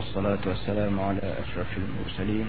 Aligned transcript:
والصلاة 0.00 0.40
والسلام 0.46 1.00
على 1.00 1.26
أشرف 1.44 1.70
المرسلين 1.76 2.46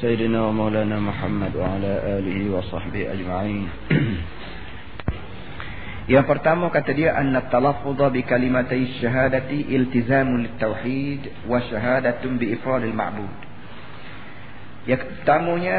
سيدنا 0.00 0.42
ومولانا 0.42 0.98
محمد 1.00 1.56
وعلى 1.56 1.92
آله 2.18 2.38
وصحبه 2.50 3.02
أجمعين 3.12 3.68
Yang 6.02 6.26
pertama 6.34 6.66
kata 6.66 6.98
dia 6.98 7.14
anna 7.14 7.46
talaffudha 7.46 8.10
bi 8.10 8.26
kalimatai 8.26 8.98
syahadati 8.98 9.70
iltizamun 9.70 10.50
litauhid 10.50 11.46
wa 11.46 11.62
syahadatun 11.62 12.42
bi 12.42 12.58
ifradil 12.58 12.90
ma'bud. 12.90 13.30
Yang 14.90 15.14
pertamanya 15.22 15.78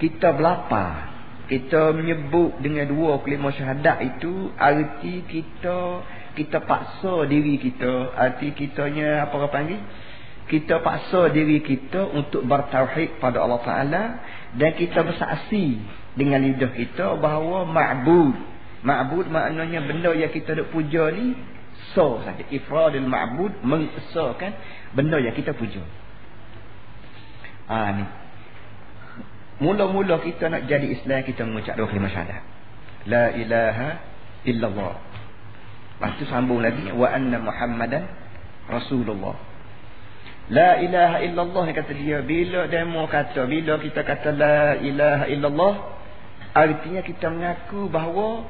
kita 0.00 0.32
belapa 0.32 1.10
kita 1.52 1.92
menyebut 1.92 2.62
dengan 2.64 2.88
dua 2.88 3.20
kelima 3.20 3.52
syahadat 3.52 4.00
itu 4.16 4.54
arti 4.54 5.28
kita 5.28 6.08
kita 6.38 6.62
paksa 6.62 7.26
diri 7.26 7.58
kita 7.58 8.14
arti 8.14 8.54
kitanya 8.54 9.26
apa 9.26 9.34
orang 9.34 9.50
panggil 9.50 9.80
kita 10.45 10.81
paksa 10.85 11.33
diri 11.33 11.61
kita 11.65 12.05
untuk 12.13 12.45
bertauhid 12.45 13.17
pada 13.17 13.41
Allah 13.41 13.61
Taala 13.65 14.03
dan 14.53 14.71
kita 14.77 15.01
bersaksi 15.01 15.81
dengan 16.13 16.45
lidah 16.45 16.71
kita 16.71 17.17
bahawa 17.17 17.65
ma'bud 17.65 18.55
Ma'bud 18.85 19.33
maknanya 19.33 19.81
benda 19.81 20.13
yang 20.13 20.29
kita 20.29 20.53
duk 20.53 20.69
puja 20.69 21.09
ni 21.09 21.33
so 21.97 22.21
saja. 22.21 22.45
Ifradul 22.53 23.09
ma'bud 23.09 23.65
mengesahkan 23.65 24.53
benda 24.93 25.17
yang 25.17 25.33
kita 25.33 25.57
puja. 25.57 25.81
Ah 27.65 27.89
ni. 27.97 28.05
Mula-mula 29.65 30.21
kita 30.21 30.53
nak 30.53 30.69
jadi 30.69 30.85
Islam 30.85 31.25
kita 31.25 31.41
mengucap 31.49 31.73
dua 31.73 31.89
kalimah 31.89 32.13
syahadat. 32.13 32.43
La 33.09 33.33
ilaha 33.33 33.89
illallah. 34.45 34.93
Lepas 35.97 36.11
tu 36.21 36.29
sambung 36.29 36.61
lagi 36.61 36.85
wa 36.93 37.09
anna 37.09 37.41
Muhammadan 37.41 38.05
Rasulullah. 38.69 39.33
La 40.45 40.77
ilaha 40.77 41.25
illallah 41.25 41.65
kata 41.73 41.91
dia 41.97 42.21
bila 42.21 42.69
demo 42.69 43.09
kata 43.09 43.49
bila 43.49 43.81
kita 43.81 44.05
kata 44.05 44.29
la 44.29 44.77
ilaha 44.77 45.25
illallah 45.25 45.73
artinya 46.53 47.01
kita 47.01 47.33
mengaku 47.33 47.89
bahawa 47.89 48.45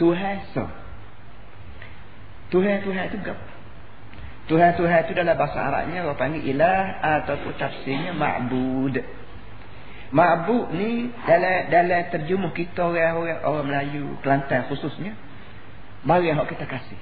Tuhan 0.00 0.36
so. 0.56 0.64
Tuhan-Tuhan 2.46 3.04
itu 3.10 3.18
apa? 3.26 3.46
Tuhan-Tuhan 4.46 4.98
itu 5.10 5.12
dalam 5.18 5.34
bahasa 5.34 5.58
Arabnya 5.58 6.06
orang 6.06 6.14
panggil 6.14 6.42
ilah 6.46 7.02
ataupun 7.02 7.52
tafsirnya 7.58 8.14
ma'bud. 8.14 8.94
Ma'bud 10.14 10.70
ni 10.78 11.10
dalam 11.26 11.66
dalam 11.66 12.02
terjemah 12.14 12.54
kita 12.54 12.86
orang-orang 12.86 13.42
orang 13.42 13.64
Melayu 13.66 14.14
Kelantan 14.22 14.70
khususnya 14.70 15.18
barang 16.06 16.22
yang 16.22 16.46
kita 16.46 16.64
kasih. 16.70 16.98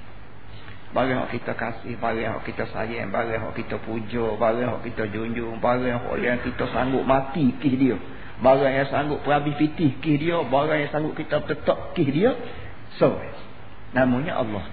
Barang 0.93 1.25
yang 1.25 1.29
kita 1.31 1.53
kasih, 1.57 1.97
barang 1.97 2.21
yang 2.21 2.37
kita 2.45 2.65
sayang, 2.69 3.09
barang 3.09 3.33
yang 3.33 3.53
kita 3.55 3.77
puja, 3.81 4.37
barang 4.37 4.61
yang 4.61 4.83
kita 4.85 5.03
junjung, 5.09 5.57
barang 5.63 6.19
yang 6.21 6.39
kita 6.43 6.65
sanggup 6.69 7.03
mati 7.07 7.53
kih 7.57 7.75
dia. 7.77 7.97
Barang 8.43 8.69
yang 8.69 8.87
sanggup 8.91 9.23
perabi 9.23 9.55
fitih 9.57 9.97
kih 10.03 10.17
dia, 10.19 10.43
barang 10.43 10.77
yang 10.77 10.91
sanggup 10.91 11.15
kita 11.17 11.41
tetap 11.47 11.95
kih 11.97 12.09
dia, 12.11 12.31
So, 12.95 13.19
namanya 13.91 14.39
Allah. 14.39 14.63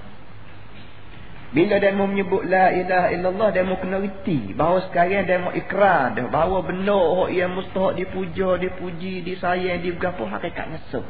Bila 1.53 1.77
dia 1.77 1.93
mau 1.93 2.09
menyebut 2.09 2.49
la 2.49 2.73
ilaha 2.73 3.13
illallah, 3.13 3.49
dia 3.53 3.61
mau 3.61 3.77
kena 3.77 4.01
reti. 4.01 4.57
Bahawa 4.57 4.89
sekarang 4.89 5.29
dia 5.29 5.37
mau 5.37 5.53
ikrar 5.53 6.17
dah. 6.17 6.33
Bahawa 6.33 6.65
benda 6.65 7.29
yang 7.29 7.53
mustahak 7.53 8.01
dipuja, 8.01 8.57
dipuji, 8.57 9.21
disayang, 9.21 9.85
diberapa 9.85 10.25
hakikatnya 10.25 10.81
so. 10.89 11.05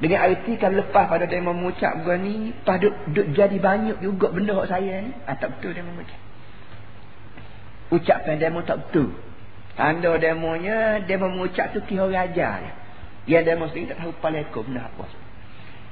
Dengan 0.00 0.24
arti 0.24 0.56
kan 0.56 0.72
lepas 0.72 1.12
pada 1.12 1.28
dia 1.28 1.44
mengucap 1.44 2.00
gua 2.00 2.16
ni, 2.16 2.56
lepas 2.56 2.80
duk, 2.80 2.94
jadi 3.36 3.56
banyak 3.60 4.00
juga 4.00 4.32
benda 4.32 4.56
yang 4.56 4.68
saya 4.68 4.94
ni. 5.04 5.12
Ah, 5.28 5.36
tak 5.36 5.60
betul 5.60 5.76
dia 5.76 5.84
mengucap. 5.84 6.20
Ucapkan 7.92 8.40
dia 8.40 8.48
tak 8.48 8.78
betul. 8.88 9.12
Tanda 9.76 10.12
demonya, 10.16 11.04
dia 11.04 11.16
mengucap 11.20 11.76
tu 11.76 11.84
kira 11.84 12.08
raja. 12.08 12.80
Yang 13.28 13.42
demo 13.44 13.64
sendiri 13.68 13.92
tak 13.92 13.98
tahu 14.00 14.12
palekum 14.24 14.64
benda 14.72 14.88
apa. 14.88 15.04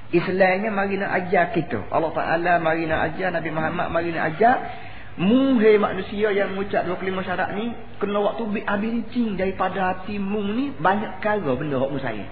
Islamnya 0.09 0.73
mari 0.73 0.97
nak 0.97 1.13
ajar 1.13 1.53
kita. 1.53 1.85
Allah 1.93 2.13
Ta'ala 2.17 2.53
mari 2.65 2.89
nak 2.89 3.13
ajar. 3.13 3.29
Nabi 3.29 3.53
Muhammad 3.53 3.93
mari 3.93 4.09
nak 4.17 4.25
ajar. 4.35 4.57
Muhai 5.21 5.77
manusia 5.77 6.33
yang 6.33 6.57
mengucap 6.57 6.89
dua 6.89 6.97
kelima 6.97 7.21
syarat 7.21 7.53
ni. 7.53 7.77
Kena 8.01 8.17
waktu 8.25 8.49
habis 8.65 8.93
licin 9.05 9.37
daripada 9.37 9.93
hati 9.93 10.17
mu 10.17 10.41
ni. 10.41 10.73
Banyak 10.73 11.21
kara 11.21 11.53
benda 11.61 11.77
hak 11.77 11.93
saya. 12.01 12.25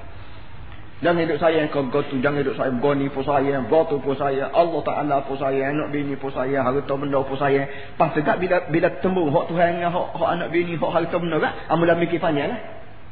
Jangan 0.96 1.28
hidup 1.28 1.36
saya 1.36 1.60
yang 1.60 1.68
kau 1.68 1.84
tu. 2.08 2.16
Jangan 2.24 2.40
hidup 2.40 2.56
saya 2.56 2.72
goni 2.72 3.12
pun 3.12 3.20
saya. 3.20 3.60
Batu 3.68 4.00
pun 4.00 4.16
saya. 4.16 4.48
Allah 4.48 4.80
Ta'ala 4.80 5.16
pun 5.28 5.36
saya. 5.36 5.68
Anak 5.68 5.92
bini 5.92 6.16
pun 6.16 6.32
saya. 6.32 6.64
Harta 6.64 6.94
benda 6.96 7.20
pun 7.20 7.36
saya. 7.36 7.68
Pas 8.00 8.16
tegak 8.16 8.40
bila 8.40 8.64
bila 8.72 8.88
tembung. 9.04 9.28
Hak 9.28 9.52
Tuhan 9.52 9.76
dengan 9.76 9.92
hak, 9.92 10.08
hak 10.16 10.30
anak 10.40 10.48
bini. 10.48 10.80
Hak 10.80 10.88
harta 10.96 11.16
benda 11.20 11.36
kan. 11.36 11.52
Amulah 11.68 12.00
mikir 12.00 12.16
panjang 12.16 12.48
lah. 12.48 12.60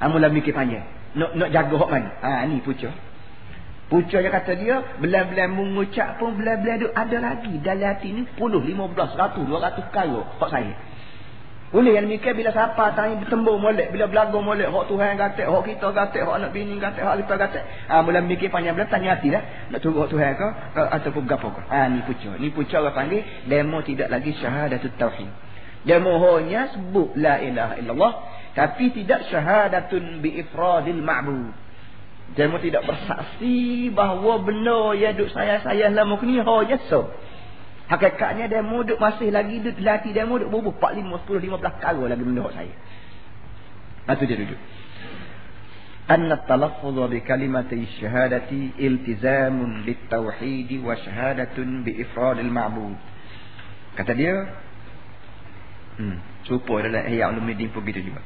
Amulah 0.00 0.32
mikir 0.32 0.56
panjang. 0.56 0.80
Nak, 1.12 1.36
nak 1.36 1.48
jaga 1.52 1.74
hak 1.76 1.90
mana. 1.92 2.10
Ha, 2.24 2.48
ni 2.48 2.64
pucuk. 2.64 2.90
Pucuk 3.92 4.16
yang 4.16 4.32
kata 4.32 4.56
dia, 4.56 4.80
belah-belah 4.96 5.44
mengucap 5.52 6.16
pun 6.16 6.40
belah-belah 6.40 6.80
itu 6.80 6.88
ada 6.88 7.16
lagi. 7.20 7.52
Dalam 7.60 7.84
hati 7.84 8.16
ni 8.16 8.24
puluh, 8.40 8.64
lima 8.64 8.88
belas, 8.88 9.12
ratus, 9.12 9.44
dua 9.44 9.60
ratus 9.60 9.84
kaya. 9.92 10.24
Hak 10.40 10.48
saya. 10.48 10.72
Boleh 11.74 11.98
yang 11.98 12.06
demikian 12.06 12.38
bila 12.38 12.54
siapa 12.54 12.94
tanya 12.94 13.18
bertembung 13.18 13.58
molek. 13.58 13.90
Bila 13.90 14.06
belagu 14.06 14.38
molek. 14.38 14.70
Hak 14.70 14.86
Tuhan 14.86 15.18
kata, 15.18 15.42
hak 15.42 15.62
kita 15.66 15.90
kata, 15.90 16.18
hak 16.22 16.34
anak 16.38 16.50
bini 16.54 16.78
kata, 16.78 17.02
hak 17.02 17.26
kita 17.26 17.34
kata. 17.34 17.60
Ha, 17.90 17.98
mula 17.98 18.22
mikir 18.22 18.46
panjang 18.54 18.78
bila 18.78 18.86
tanya 18.86 19.18
hati 19.18 19.34
dah. 19.34 19.42
Nak 19.74 19.82
tunggu 19.82 20.06
hak 20.06 20.14
Tuhan 20.14 20.38
ke 20.38 20.46
ataupun 20.78 21.26
berapa 21.26 21.42
ke. 21.50 21.62
Ha, 21.66 21.90
ni 21.90 22.06
pucuk. 22.06 22.38
Ni 22.38 22.54
pucuk 22.54 22.78
orang 22.78 22.94
panggil. 22.94 23.26
Demo 23.50 23.82
tidak 23.82 24.06
lagi 24.06 24.30
syahadatut 24.38 24.94
tauhid. 24.94 25.26
Demo 25.82 26.14
hanya 26.22 26.70
sebut 26.78 27.10
la 27.18 27.42
ilaha 27.42 27.74
illallah. 27.82 28.12
Tapi 28.54 28.94
tidak 28.94 29.26
syahadatun 29.34 30.22
bi 30.22 30.30
ifradil 30.46 31.02
ma'bud. 31.02 31.58
Demo 32.38 32.62
tidak 32.62 32.86
bersaksi 32.86 33.90
bahawa 33.90 34.46
benda 34.46 34.94
yang 34.94 35.18
duk 35.18 35.26
saya-saya 35.34 35.90
lama 35.90 36.22
ni 36.22 36.38
hanya 36.38 36.78
so. 36.86 37.10
Hakikatnya 37.89 38.45
demo 38.45 38.85
duk 38.85 39.01
masih 39.01 39.33
lagi 39.33 39.66
duk 39.66 39.81
lati 39.81 40.13
demo 40.13 40.38
duk 40.38 40.53
bubuh 40.53 40.77
4 40.77 41.01
5 41.01 41.25
10 41.25 41.57
15 41.57 41.83
kali 41.83 42.00
lagi 42.05 42.23
benda 42.23 42.45
saya. 42.53 42.75
Itu 44.09 44.23
dia 44.25 44.38
duduk. 44.38 44.61
أن 46.09 46.25
التلفظ 46.31 46.97
بكلمة 47.13 47.69
الشهادة 47.69 48.50
التزام 48.81 49.57
للتوحيد 49.85 50.72
وشهادة 50.85 51.57
بإفراد 51.85 52.38
المعبود 52.41 52.97
kata 53.94 54.17
dia 54.17 54.33
hmm, 56.01 56.17
supaya 56.50 56.89
dalam 56.89 57.05
ayat 57.05 57.29
ulumuddin 57.29 57.69
pun 57.69 57.85
begitu 57.85 58.09
juga 58.09 58.25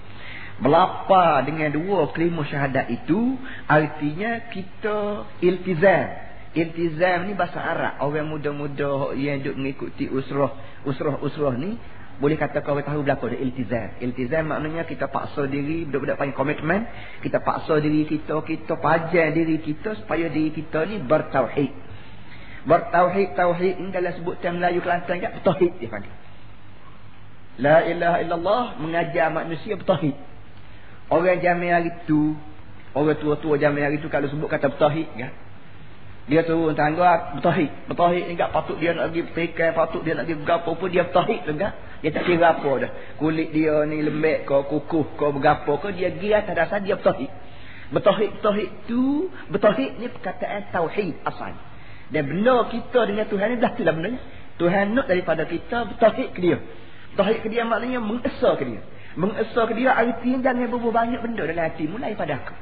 Melapa 0.62 1.42
dengan 1.50 1.74
dua 1.74 2.14
kelima 2.14 2.46
syahadat 2.46 2.94
itu 2.94 3.42
artinya 3.66 4.54
kita 4.54 5.26
iltizam. 5.42 6.14
Iltizam 6.59 7.31
ni 7.31 7.39
bahasa 7.39 7.63
Arab. 7.63 8.03
Orang 8.03 8.35
muda-muda 8.35 9.15
yang 9.15 9.47
duk 9.47 9.55
mengikuti 9.55 10.11
usrah 10.11 10.83
usrah-usrah 10.83 11.55
ni 11.55 11.79
boleh 12.19 12.35
kata 12.35 12.67
kau 12.67 12.75
tahu 12.75 13.07
berlaku 13.07 13.31
ada 13.31 13.39
iltizam. 13.39 13.95
Iltizam 14.03 14.51
maknanya 14.51 14.83
kita 14.91 15.07
paksa 15.07 15.47
diri 15.47 15.87
budak-budak 15.87 16.19
panggil 16.19 16.35
komitmen, 16.35 16.81
kita 17.23 17.39
paksa 17.39 17.79
diri 17.79 18.11
kita, 18.11 18.43
kita 18.43 18.75
pajar 18.75 19.31
diri 19.31 19.63
kita 19.63 20.03
supaya 20.03 20.27
diri 20.27 20.51
kita 20.51 20.83
ni 20.91 20.99
bertauhid. 20.99 21.71
Bertauhid 22.67 23.39
tauhid 23.39 23.75
ini 23.79 23.91
dalam 23.95 24.13
sebutan 24.19 24.59
Melayu 24.59 24.83
Kelantan 24.83 25.17
kan 25.23 25.31
tauhid 25.47 25.79
dia 25.79 25.87
panggil. 25.87 26.15
La 27.63 27.87
ilaha 27.87 28.19
illallah 28.19 28.65
mengajar 28.83 29.31
manusia 29.31 29.79
bertauhid. 29.79 30.19
Orang 31.15 31.39
jamin 31.39 31.71
hari 31.71 31.91
tu, 32.11 32.35
orang 32.99 33.15
tua-tua 33.23 33.63
jamin 33.63 33.87
hari 33.87 34.03
tu 34.03 34.11
kalau 34.11 34.27
sebut 34.27 34.51
kata 34.51 34.75
bertahid 34.75 35.07
kan. 35.15 35.33
Dia 36.29 36.45
turun 36.45 36.77
tangga 36.77 37.35
bertahid. 37.41 37.73
Bertahid 37.89 38.29
ni 38.29 38.33
enggak 38.37 38.53
patut 38.53 38.77
dia 38.77 38.93
nak 38.93 39.11
pergi 39.11 39.23
petikai, 39.33 39.73
patut 39.73 40.05
dia 40.05 40.13
nak 40.13 40.29
pergi 40.29 40.39
bergapo 40.45 40.71
pun 40.77 40.89
dia 40.93 41.09
bertahid 41.09 41.41
juga. 41.49 41.69
Dia 42.05 42.11
tak 42.15 42.23
kira 42.29 42.47
apa 42.55 42.71
dah. 42.85 42.91
Kulit 43.17 43.49
dia 43.51 43.75
ni 43.89 44.05
lembek 44.05 44.45
ke, 44.45 44.57
kukuh 44.69 45.07
ke, 45.17 45.27
bergapo 45.33 45.73
ke, 45.81 45.89
dia 45.97 46.13
pergi 46.13 46.31
atas 46.37 46.55
dasar 46.55 46.79
dia 46.85 46.95
bertahid. 47.01 47.31
Bertahid, 47.89 48.31
bertahid 48.39 48.71
tu, 48.85 49.33
bertahid 49.49 49.91
ni 49.97 50.07
perkataan 50.13 50.69
tauhid 50.69 51.17
asal. 51.25 51.57
Dan 52.13 52.23
benar 52.29 52.69
kita 52.69 53.09
dengan 53.09 53.25
Tuhan 53.27 53.47
ni 53.53 53.57
dah 53.57 53.73
tu 53.73 53.83
lah 53.83 53.95
benarnya. 53.97 54.21
Tuhan 54.61 54.85
nak 54.93 55.07
daripada 55.09 55.49
kita 55.49 55.89
bertahid 55.97 56.37
ke 56.37 56.41
dia. 56.45 56.61
Bertahid 57.17 57.41
ke 57.41 57.49
dia 57.49 57.65
maknanya 57.65 58.05
mengesah 58.05 58.55
ke 58.61 58.65
dia 58.69 58.85
mengesah 59.19 59.67
ke 59.67 59.75
dia 59.75 59.91
artinya 59.91 60.39
jangan 60.47 60.71
berbuat 60.71 60.95
banyak 60.95 61.21
benda 61.27 61.43
dalam 61.43 61.65
hati 61.67 61.91
mulai 61.91 62.15
pada 62.15 62.39
aku 62.39 62.55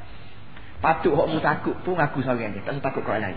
patut 0.81 1.13
mu 1.29 1.39
takut 1.45 1.77
pun 1.85 2.01
aku 2.01 2.25
seorang 2.25 2.57
dia 2.57 2.65
tak 2.65 2.81
usah 2.81 2.85
takut 2.89 3.05
kau 3.05 3.13
lain 3.13 3.37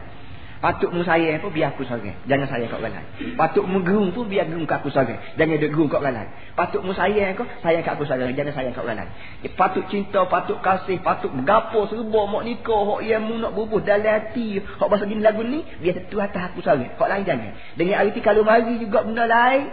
Patut 0.59 0.91
mu 0.91 1.07
sayang 1.07 1.39
pun 1.39 1.55
biar 1.55 1.71
aku 1.71 1.87
sorang. 1.87 2.11
Jangan 2.27 2.51
kat 2.51 2.67
orang 2.75 2.91
lain. 2.91 3.07
Patut 3.39 3.63
mu 3.63 3.79
gerung 3.79 4.11
pun 4.11 4.27
biar 4.27 4.43
gerung 4.43 4.67
aku 4.67 4.91
sorang. 4.91 5.15
Jangan 5.39 5.55
duk 5.55 5.71
gerung 5.71 5.87
orang 5.87 6.15
lain. 6.19 6.29
Patut 6.51 6.83
mu 6.83 6.91
sayang 6.91 7.39
kau, 7.39 7.47
sayang 7.63 7.79
kat 7.79 7.95
aku 7.95 8.03
sorang. 8.03 8.35
Jangan 8.35 8.51
kat 8.51 8.83
orang 8.83 9.07
lain. 9.07 9.11
Eh, 9.47 9.51
patut 9.55 9.87
cinta, 9.87 10.27
patut 10.27 10.59
kasih, 10.59 10.99
patut 10.99 11.31
gapo 11.47 11.87
serba 11.87 12.21
mak 12.27 12.43
nikah, 12.43 12.81
hok 12.91 12.99
yang 13.07 13.23
mu 13.23 13.39
nak 13.39 13.55
bubuh 13.55 13.79
dalam 13.79 14.03
hati. 14.03 14.59
Hok 14.59 14.87
bahasa 14.91 15.07
gini 15.07 15.23
lagu 15.23 15.47
ni, 15.47 15.63
biar 15.79 15.95
tentu 15.95 16.19
atas 16.19 16.51
aku 16.51 16.59
sorang. 16.59 16.91
Kau 16.99 17.07
lain 17.07 17.23
jangan. 17.23 17.55
Dengan 17.79 18.03
arti 18.03 18.19
kalau 18.19 18.43
mari 18.43 18.83
juga 18.83 19.07
benda 19.07 19.23
lain, 19.31 19.71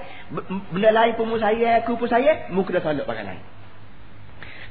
benda 0.70 0.90
lain 0.94 1.18
pun 1.18 1.26
mu 1.26 1.42
sayang, 1.42 1.82
aku 1.82 1.98
pun 1.98 2.06
sayang, 2.06 2.54
mu 2.54 2.62
kena 2.62 2.78
tolak 2.78 3.10
orang 3.10 3.34
lain. 3.34 3.55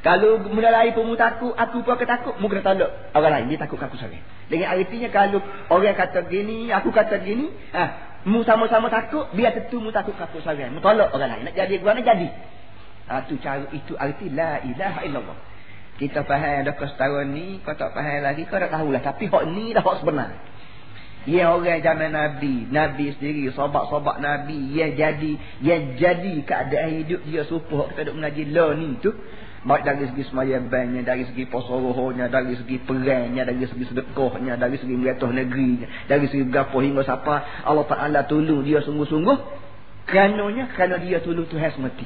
Kalau 0.05 0.37
benda 0.37 0.69
lain 0.69 0.93
pun 0.93 1.17
takut, 1.17 1.57
aku 1.57 1.81
pun 1.81 1.97
akan 1.97 2.05
takut, 2.05 2.37
mu 2.37 2.45
kena 2.45 2.61
tolak 2.61 3.09
orang 3.17 3.41
lain. 3.41 3.45
Dia 3.49 3.65
takut 3.65 3.81
aku 3.81 3.97
sorang. 3.97 4.21
Dengan 4.53 4.77
artinya 4.77 5.09
kalau 5.09 5.41
orang 5.73 5.97
kata 5.97 6.29
gini, 6.29 6.69
aku 6.69 6.93
kata 6.93 7.25
gini, 7.25 7.49
ha, 7.73 7.83
mu 8.29 8.45
sama-sama 8.45 8.93
takut, 8.93 9.33
biar 9.33 9.57
tentu 9.57 9.81
mu 9.81 9.89
takut 9.89 10.13
kapur 10.13 10.45
seorang. 10.45 10.77
Mu 10.77 10.79
tolak 10.85 11.09
orang 11.09 11.33
lain. 11.33 11.49
Nak 11.49 11.57
jadi 11.57 11.81
gua 11.81 11.97
nak 11.97 12.05
jadi. 12.05 12.29
Ha, 13.09 13.25
tu 13.25 13.41
cara 13.41 13.65
itu 13.73 13.97
arti 13.97 14.29
la 14.29 14.61
ilaha 14.61 15.01
illallah. 15.09 15.37
Kita 15.97 16.21
faham 16.21 16.69
dah 16.69 16.73
kau 16.77 16.85
setahun 16.85 17.25
ni, 17.33 17.57
kau 17.65 17.73
tak 17.73 17.97
faham 17.97 18.21
lagi, 18.21 18.45
kau 18.45 18.61
dah 18.61 18.69
tahulah. 18.69 19.01
Tapi 19.01 19.25
hak 19.25 19.43
ni 19.57 19.73
dah 19.73 19.81
hak 19.81 20.05
sebenar. 20.05 20.37
Ya 21.25 21.49
orang 21.49 21.81
zaman 21.81 22.13
Nabi, 22.13 22.69
Nabi 22.69 23.09
sendiri, 23.17 23.49
sobat-sobat 23.49 24.21
Nabi, 24.21 24.69
yang 24.77 24.93
jadi, 24.93 25.33
yang 25.65 25.97
jadi 25.97 26.35
keadaan 26.45 27.01
hidup 27.01 27.25
dia 27.25 27.41
supuh 27.49 27.89
kita 27.89 28.13
duk 28.13 28.21
mengaji 28.21 28.53
law 28.53 28.77
ni 28.77 29.01
tu. 29.01 29.09
Baik 29.65 29.81
dari 29.81 30.05
segi 30.13 30.29
semayang 30.29 30.69
dari 30.69 31.25
segi 31.25 31.49
posorohonya, 31.49 32.29
dari 32.29 32.53
segi 32.53 32.77
perangnya, 32.85 33.49
dari 33.49 33.65
segi 33.65 33.89
sedekahnya, 33.89 34.61
dari 34.61 34.77
segi 34.77 34.93
meratuh 34.93 35.33
negerinya, 35.33 36.05
dari 36.05 36.29
segi 36.29 36.45
berapa 36.45 36.77
hingga 36.85 37.01
siapa 37.01 37.65
Allah 37.65 37.85
Ta'ala 37.89 38.29
tolong 38.29 38.61
dia 38.61 38.85
sungguh-sungguh. 38.85 39.65
Kerananya, 40.05 40.69
kerana 40.69 41.01
dia 41.01 41.17
tolong 41.17 41.49
Tuhan 41.49 41.73
semati. 41.73 42.05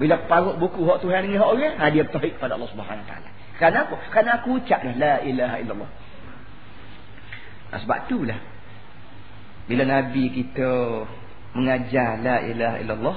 Bila 0.00 0.24
parut 0.24 0.56
buku 0.56 0.88
hak 0.88 1.04
Tuhan 1.04 1.28
dengan 1.28 1.44
hak 1.44 1.50
orang, 1.52 1.74
ha, 1.76 1.84
dia 1.92 2.08
bertahik 2.08 2.40
pada 2.40 2.56
Allah 2.56 2.68
Subhanahu 2.72 3.04
Ta'ala. 3.04 3.28
Kerana 3.60 3.76
apa? 3.88 3.96
Kerana 4.08 4.30
aku 4.40 4.48
ucap 4.56 4.80
dah, 4.80 4.94
La 4.96 5.14
ilaha 5.20 5.56
illallah. 5.60 5.90
Nah, 7.76 7.78
sebab 7.84 7.98
itulah. 8.08 8.40
Bila 9.68 9.84
Nabi 9.84 10.32
kita 10.32 10.70
mengajar 11.52 12.24
La 12.24 12.40
ilaha 12.40 12.76
illallah, 12.80 13.16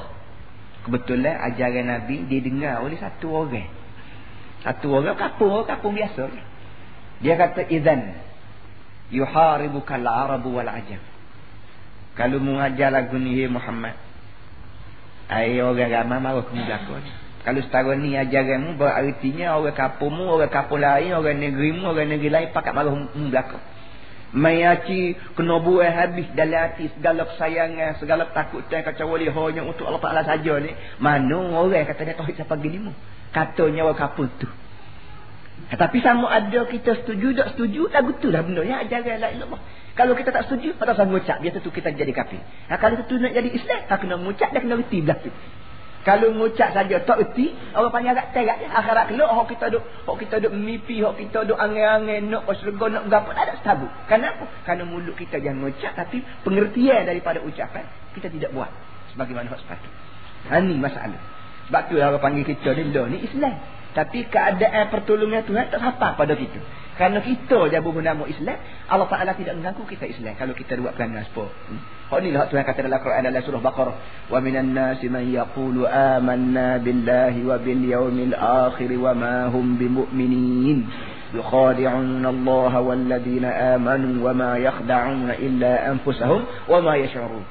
Kebetulan 0.90 1.38
ajaran 1.54 1.86
Nabi 1.86 2.26
didengar 2.26 2.82
oleh 2.82 2.98
satu 2.98 3.46
orang. 3.46 3.70
Satu 4.66 4.90
orang 4.90 5.14
kapung, 5.14 5.62
kapung 5.70 5.94
biasa. 5.94 6.34
Dia 7.22 7.38
kata 7.38 7.70
idzan 7.70 8.18
yuharibukal 9.14 10.02
arabu 10.02 10.50
wal 10.50 10.66
ajam. 10.66 10.98
Kalau 12.18 12.42
mengajar 12.42 12.90
lagu 12.90 13.22
ni 13.22 13.46
Muhammad. 13.46 13.94
Ai 15.30 15.62
orang 15.62 15.94
ramai 15.94 16.18
marah 16.26 16.42
ke 16.42 16.58
belakang. 16.58 17.06
Kalau 17.46 17.62
setara 17.62 17.94
ni 17.94 18.18
ajaranmu 18.18 18.82
berartinya 18.82 19.62
orang 19.62 19.78
kampungmu, 19.78 20.26
orang 20.26 20.50
kampung 20.50 20.82
lain, 20.82 21.14
orang 21.14 21.38
negerimu, 21.38 21.86
orang 21.86 22.10
negeri 22.18 22.34
lain 22.34 22.50
pakat 22.50 22.74
marah 22.74 22.98
ke 22.98 23.30
belakang. 23.30 23.62
Mayaci 24.30 25.18
kena 25.34 25.58
buai 25.58 25.90
habis 25.90 26.30
dalam 26.38 26.70
hati 26.70 26.86
segala 26.94 27.26
kesayangan, 27.34 27.98
segala 27.98 28.30
takut 28.30 28.62
dan 28.70 28.86
kacau 28.86 29.10
wali 29.10 29.26
hanya 29.26 29.66
untuk 29.66 29.90
Allah 29.90 30.02
Ta'ala 30.06 30.22
saja 30.22 30.62
ni. 30.62 30.70
Mana 31.02 31.58
orang 31.58 31.90
kata 31.90 32.06
dia 32.06 32.14
tauhid 32.14 32.38
siapa 32.38 32.54
gini 32.62 32.78
mu? 32.78 32.94
Katanya 33.34 33.90
orang 33.90 33.98
kapal 33.98 34.30
tu. 34.38 34.46
Tapi 35.70 35.98
sama 36.02 36.30
ada 36.30 36.66
kita 36.66 36.98
setuju 37.04 37.38
tak 37.38 37.54
setuju, 37.54 37.90
lagu 37.94 38.18
tu 38.18 38.34
lah 38.34 38.42
benda 38.42 38.66
yang 38.66 38.86
ajaran 38.86 39.18
la 39.22 39.30
ilallah. 39.34 39.62
Kalau 39.94 40.16
kita 40.16 40.32
tak 40.32 40.48
setuju, 40.48 40.80
patut 40.80 40.96
sanggup 40.96 41.20
ucap. 41.20 41.44
Biasa 41.44 41.60
tu 41.60 41.70
kita 41.76 41.92
jadi 41.92 42.14
kafir. 42.16 42.40
Nah, 42.72 42.80
kalau 42.80 43.04
tu 43.04 43.20
nak 43.20 43.36
jadi 43.36 43.52
Islam, 43.52 43.84
tak 43.84 44.00
kena 44.00 44.16
mengucap, 44.16 44.50
dia 44.56 44.64
kena 44.64 44.80
reti 44.80 45.04
belah 45.04 45.20
tu. 45.20 45.28
Kalau 46.08 46.32
mengucap 46.32 46.72
saja 46.72 46.96
tak 47.04 47.18
erti, 47.20 47.52
orang 47.76 47.92
panggil 47.92 48.16
agak 48.16 48.32
terak 48.32 48.58
je. 48.64 48.68
Akhirat 48.72 49.06
kelak, 49.12 49.30
hok 49.36 49.48
kita 49.52 49.66
duk, 49.68 49.84
hok 50.08 50.16
kita 50.16 50.36
duk 50.40 50.54
mimpi, 50.56 51.04
hok 51.04 51.20
kita 51.20 51.44
duk 51.44 51.60
angin-angin, 51.60 52.32
nak 52.32 52.48
surga, 52.48 52.86
nak 52.88 53.04
gapo, 53.12 53.36
tak 53.36 53.52
ada 53.52 53.54
tabu. 53.60 53.88
Kenapa? 54.08 54.48
Karena 54.64 54.88
mulut 54.88 55.20
kita 55.20 55.44
jangan 55.44 55.68
mengucap, 55.68 55.92
tapi 56.00 56.24
pengertian 56.48 57.04
daripada 57.04 57.44
ucapan, 57.44 57.84
kita 58.16 58.32
tidak 58.32 58.56
buat. 58.56 58.72
Sebagaimana 59.12 59.52
hok 59.52 59.60
sepatut. 59.60 59.94
Ini 60.48 60.76
masalah. 60.80 61.22
Sebab 61.68 61.82
tu 61.92 62.00
orang 62.00 62.24
panggil 62.24 62.48
kita 62.48 62.74
ni, 62.80 62.96
ni 62.96 63.18
Islam. 63.28 63.60
Tapi 63.95 64.27
keadaan 64.27 64.91
pertolongan 64.91 65.47
Tuhan 65.47 65.71
tak 65.71 65.79
sampai 65.79 66.19
pada 66.19 66.35
kita. 66.35 66.59
Kerana 66.99 67.23
kita 67.23 67.71
je 67.71 67.79
bernama 67.79 68.27
Islam, 68.27 68.59
Allah 68.87 69.07
Ta'ala 69.11 69.35
tidak 69.35 69.55
mengganggu 69.59 69.87
kita 69.87 70.07
Islam 70.07 70.35
kalau 70.35 70.55
kita 70.55 70.79
buat 70.79 70.99
pelanggan 70.99 71.27
sepuluh. 71.31 71.51
Hmm. 71.51 71.79
Hal 72.11 72.23
ni 72.23 72.31
lah 72.31 72.47
Tuhan 72.51 72.63
kata 72.63 72.87
dalam 72.87 73.03
Quran 73.03 73.23
dalam 73.23 73.43
surah 73.43 73.63
Baqarah. 73.63 73.97
Wa 74.31 74.39
minan 74.39 74.75
nasi 74.75 75.07
man 75.11 75.27
yaqulu 75.27 75.87
amanna 75.87 76.79
billahi 76.83 77.43
wa 77.43 77.59
bil 77.59 77.83
yawmil 77.83 78.35
akhir 78.35 78.91
wa 78.99 79.11
ma 79.15 79.37
hum 79.51 79.79
bimu'minin. 79.79 81.13
يخادعون 81.35 82.27
الله 82.27 82.81
والذين 82.81 83.45
آمنوا 83.45 84.15
وما 84.23 84.57
يخدعون 84.57 85.31
إلا 85.31 85.91
أنفسهم 85.91 86.41
وما 86.71 86.95
يشعرون 86.95 87.45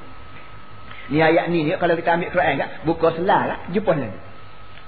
Ni 1.04 1.20
ayat 1.20 1.52
ni, 1.52 1.68
ni 1.68 1.76
kalau 1.76 2.00
kita 2.00 2.16
ambil 2.16 2.32
Quran 2.32 2.56
kan, 2.56 2.80
buka 2.88 3.12
selah 3.12 3.42
lah, 3.44 3.58
jumpa 3.76 3.92
lagi. 3.92 4.16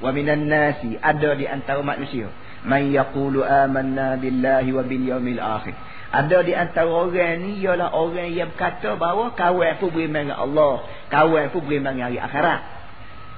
Wa 0.01 0.09
minan 0.09 0.49
nasi, 0.49 0.97
ada 0.97 1.37
di 1.37 1.45
antara 1.45 1.85
manusia. 1.85 2.33
Man 2.65 2.89
yaqulu 2.89 3.45
amanna 3.45 4.17
billahi 4.17 4.69
wa 4.73 4.83
bil 4.85 5.05
yawmil 5.05 5.41
akhir. 5.41 5.73
Ada 6.11 6.43
di 6.43 6.51
antara 6.51 6.91
orang 6.91 7.39
ni 7.39 7.63
ialah 7.63 7.95
orang 7.95 8.35
yang 8.35 8.51
berkata 8.51 8.99
bahawa 8.99 9.31
kawan 9.31 9.79
pun 9.79 9.95
beriman 9.95 10.27
dengan 10.27 10.43
Allah 10.43 10.83
kawan 11.07 11.55
pun 11.55 11.63
beriman 11.63 11.95
dengan 11.95 12.11
hari 12.11 12.19
akhirat. 12.19 12.61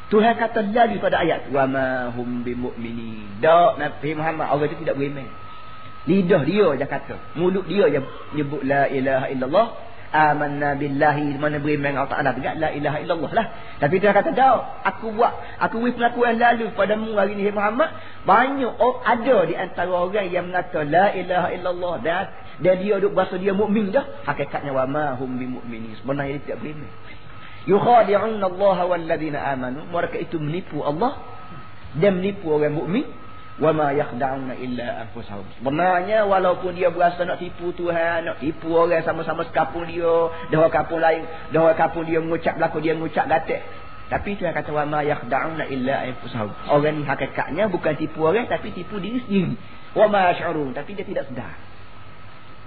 Tuhan 0.10 0.34
kata 0.42 0.74
lagi 0.74 0.98
pada 0.98 1.22
ayat 1.22 1.54
wa 1.54 1.70
ma 1.70 2.10
hum 2.10 2.42
bimu'minin. 2.42 3.38
Dak 3.38 3.78
Nabi 3.78 4.10
Muhammad 4.18 4.50
orang 4.50 4.74
itu 4.74 4.82
tidak 4.82 4.98
beriman. 4.98 5.30
Lidah 6.10 6.42
dia 6.44 6.68
je 6.82 6.86
kata. 6.90 7.16
Mulut 7.38 7.70
dia 7.70 7.88
je 7.94 8.02
nyebut 8.36 8.66
la 8.66 8.90
ilaha 8.90 9.30
illallah 9.30 9.68
amanna 10.14 10.78
billahi. 10.78 11.36
Mana 11.42 11.58
beriman 11.58 11.98
Allah 11.98 12.14
Taala. 12.14 12.32
Tegak 12.38 12.62
la 12.62 12.70
ilaha 12.70 12.98
illallah 13.02 13.32
lah. 13.34 13.46
Tapi 13.82 13.98
dia 13.98 14.14
kata 14.14 14.30
dah 14.32 14.86
aku 14.86 15.18
buat 15.18 15.34
aku 15.58 15.82
buat 15.82 15.98
pengakuan 15.98 16.38
lalu 16.38 16.70
padamu 16.78 17.18
hari 17.18 17.34
ni 17.34 17.50
Muhammad. 17.50 17.90
Banyak 18.30 18.78
oh, 18.78 19.02
ada 19.02 19.50
di 19.50 19.58
antara 19.58 19.90
orang 19.90 20.30
yang 20.30 20.54
mengata 20.54 20.86
la 20.86 21.12
ilaha 21.18 21.50
illallah. 21.50 21.94
Dan 22.06 22.24
dan 22.62 22.76
dia 22.80 23.02
duk 23.02 23.18
bahasa 23.18 23.42
dia 23.42 23.58
mukmin 23.58 23.90
dah. 23.90 24.06
Hakikatnya 24.30 24.70
wa 24.72 24.86
ma 24.86 25.18
hum 25.18 25.42
bimumin 25.42 25.98
sebenarnya 25.98 26.38
dia 26.38 26.54
tidak 26.54 26.58
beriman. 26.62 26.92
Yukhadi'un 27.66 28.38
Allah 28.38 28.78
wal 28.86 29.06
ladina 29.10 29.42
amanu. 29.50 29.90
Mereka 29.90 30.22
itu 30.22 30.38
menipu 30.38 30.86
Allah. 30.86 31.18
Dan 31.98 32.22
menipu 32.22 32.54
orang 32.54 32.74
mukmin 32.74 33.06
wa 33.62 33.70
ma 33.70 33.94
yakhda'una 33.94 34.58
illa 34.58 35.06
anfusahum. 35.06 35.46
Sebenarnya 35.62 36.26
walaupun 36.26 36.74
dia 36.74 36.90
berasa 36.90 37.22
nak 37.22 37.38
tipu 37.38 37.70
Tuhan 37.78 38.26
nak 38.26 38.42
tipu 38.42 38.74
orang 38.74 39.06
sama-sama 39.06 39.46
sekampung 39.46 39.86
dia 39.86 40.34
dah 40.50 40.70
kampung 40.74 40.98
lain 40.98 41.22
dah 41.54 41.78
kampung 41.78 42.10
dia 42.10 42.18
mengucap 42.18 42.58
laku 42.58 42.82
dia 42.82 42.98
mengucap 42.98 43.30
gatek 43.30 43.62
tapi 44.10 44.38
Tuhan 44.38 44.54
kata 44.58 44.70
wa 44.74 44.86
ma 44.90 45.00
yakhda'una 45.06 45.70
illa 45.70 46.06
anfusahum. 46.10 46.52
Orang 46.70 46.98
ni 46.98 47.04
hakikatnya 47.06 47.70
bukan 47.70 47.94
tipu 47.94 48.26
orang 48.26 48.50
tapi 48.50 48.74
tipu 48.74 48.98
diri 48.98 49.22
sendiri. 49.26 49.54
Wa 49.94 50.10
ma 50.10 50.34
yash'urun 50.34 50.74
tapi 50.74 50.98
dia 50.98 51.06
tidak 51.06 51.30
sedar. 51.30 51.54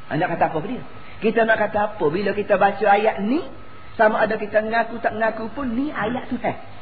Anda 0.07 0.31
kata 0.31 0.55
apa 0.55 0.63
dia? 0.63 0.83
Kita 1.19 1.43
nak 1.43 1.59
kata 1.59 1.79
apa? 1.99 2.05
Bila 2.07 2.31
kita 2.31 2.55
baca 2.63 2.87
ayat 2.87 3.27
ni 3.27 3.43
sama 3.99 4.23
ada 4.23 4.37
kita 4.39 4.61
ngaku 4.61 5.03
tak 5.03 5.17
ngaku 5.17 5.51
pun 5.57 5.73
ni 5.73 5.89
ayat 5.91 6.29
Tuhan 6.31 6.76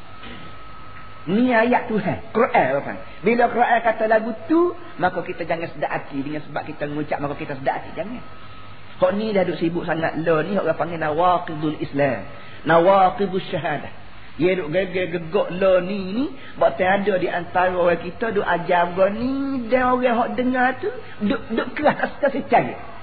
Ni 1.25 1.49
ayat 1.49 1.89
Tuhan. 1.89 2.37
Quran 2.37 2.69
apa? 2.85 2.93
Bila 3.25 3.49
Quran 3.49 3.79
kata 3.81 4.05
lagu 4.05 4.37
tu, 4.45 4.77
maka 5.01 5.25
kita 5.25 5.49
jangan 5.49 5.73
sedap 5.73 5.89
hati 5.89 6.21
dengan 6.21 6.45
sebab 6.45 6.63
kita 6.69 6.85
mengucap 6.85 7.17
maka 7.17 7.35
kita 7.41 7.57
sedap 7.57 7.81
hati 7.81 7.97
jangan. 7.97 8.21
Kok 9.01 9.13
ni 9.17 9.33
dah 9.33 9.43
duk 9.49 9.57
sibuk 9.57 9.89
sangat 9.89 10.21
lo 10.21 10.45
ni 10.45 10.55
orang 10.55 10.77
panggil 10.77 11.01
nawaqidul 11.01 11.81
Islam. 11.81 12.29
Nawaqidus 12.69 13.45
syahadah. 13.49 13.93
Dia 14.35 14.59
duk 14.59 14.69
gegek 14.75 15.07
gegok 15.15 15.49
lo 15.55 15.79
ni 15.81 16.13
ni, 16.13 16.25
buat 16.59 16.75
ada 16.77 17.15
di 17.17 17.29
antara 17.31 17.73
orang 17.73 18.03
kita 18.03 18.35
duk 18.35 18.45
ajar 18.45 18.93
ni 19.15 19.65
dan 19.71 19.95
orang 19.97 20.15
hok 20.19 20.31
dengar 20.37 20.69
tu 20.83 20.91
duk 21.25 21.43
duk 21.55 21.69
keras 21.73 22.21
kasih 22.21 22.45
percaya. 22.45 22.94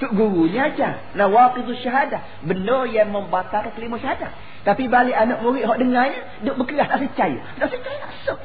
Tok 0.00 0.12
gurunya 0.16 0.72
aja. 0.72 1.12
Nawaqidus 1.18 1.82
syahadah. 1.84 2.44
Benda 2.46 2.88
yang 2.88 3.12
membatalkan 3.12 3.74
kelima 3.76 4.00
syahadah. 4.00 4.32
Tapi 4.62 4.86
balik 4.86 5.14
anak 5.14 5.42
murid 5.42 5.66
hok 5.66 5.78
dengarnya, 5.78 6.46
duk 6.46 6.54
berkeras 6.62 6.86
tak 6.86 7.02
percaya. 7.02 7.40
Tak 7.58 7.66
percaya 7.70 8.00
asok. 8.06 8.38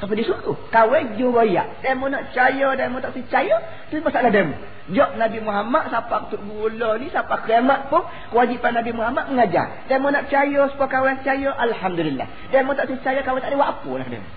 Tapi 0.00 0.12
dia 0.16 0.24
suruh. 0.26 0.56
Kawai 0.72 1.20
juraya. 1.20 1.62
Demo 1.84 2.08
nak 2.08 2.32
percaya, 2.32 2.72
demo 2.72 2.98
tak 3.04 3.12
percaya. 3.12 3.56
Itu 3.86 4.00
masalah 4.00 4.32
demo. 4.32 4.56
Jok 4.90 5.10
Nabi 5.20 5.38
Muhammad, 5.44 5.92
siapa 5.92 6.26
untuk 6.26 6.40
gula 6.42 6.98
ni, 6.98 7.12
siapa 7.12 7.46
kiamat 7.46 7.92
pun, 7.92 8.02
kewajipan 8.32 8.74
Nabi 8.74 8.90
Muhammad 8.96 9.30
mengajar. 9.30 9.86
Demo 9.86 10.08
nak 10.08 10.26
percaya, 10.26 10.66
supaya 10.72 10.88
kawan 10.90 11.14
percaya, 11.22 11.52
Alhamdulillah. 11.52 12.28
Demo 12.50 12.72
tak 12.74 12.90
percaya, 12.90 13.20
kawan 13.22 13.38
tak 13.44 13.52
ada 13.52 13.58
buat 13.60 13.70
apa 13.76 13.90
lah 14.00 14.06
demo. 14.08 14.28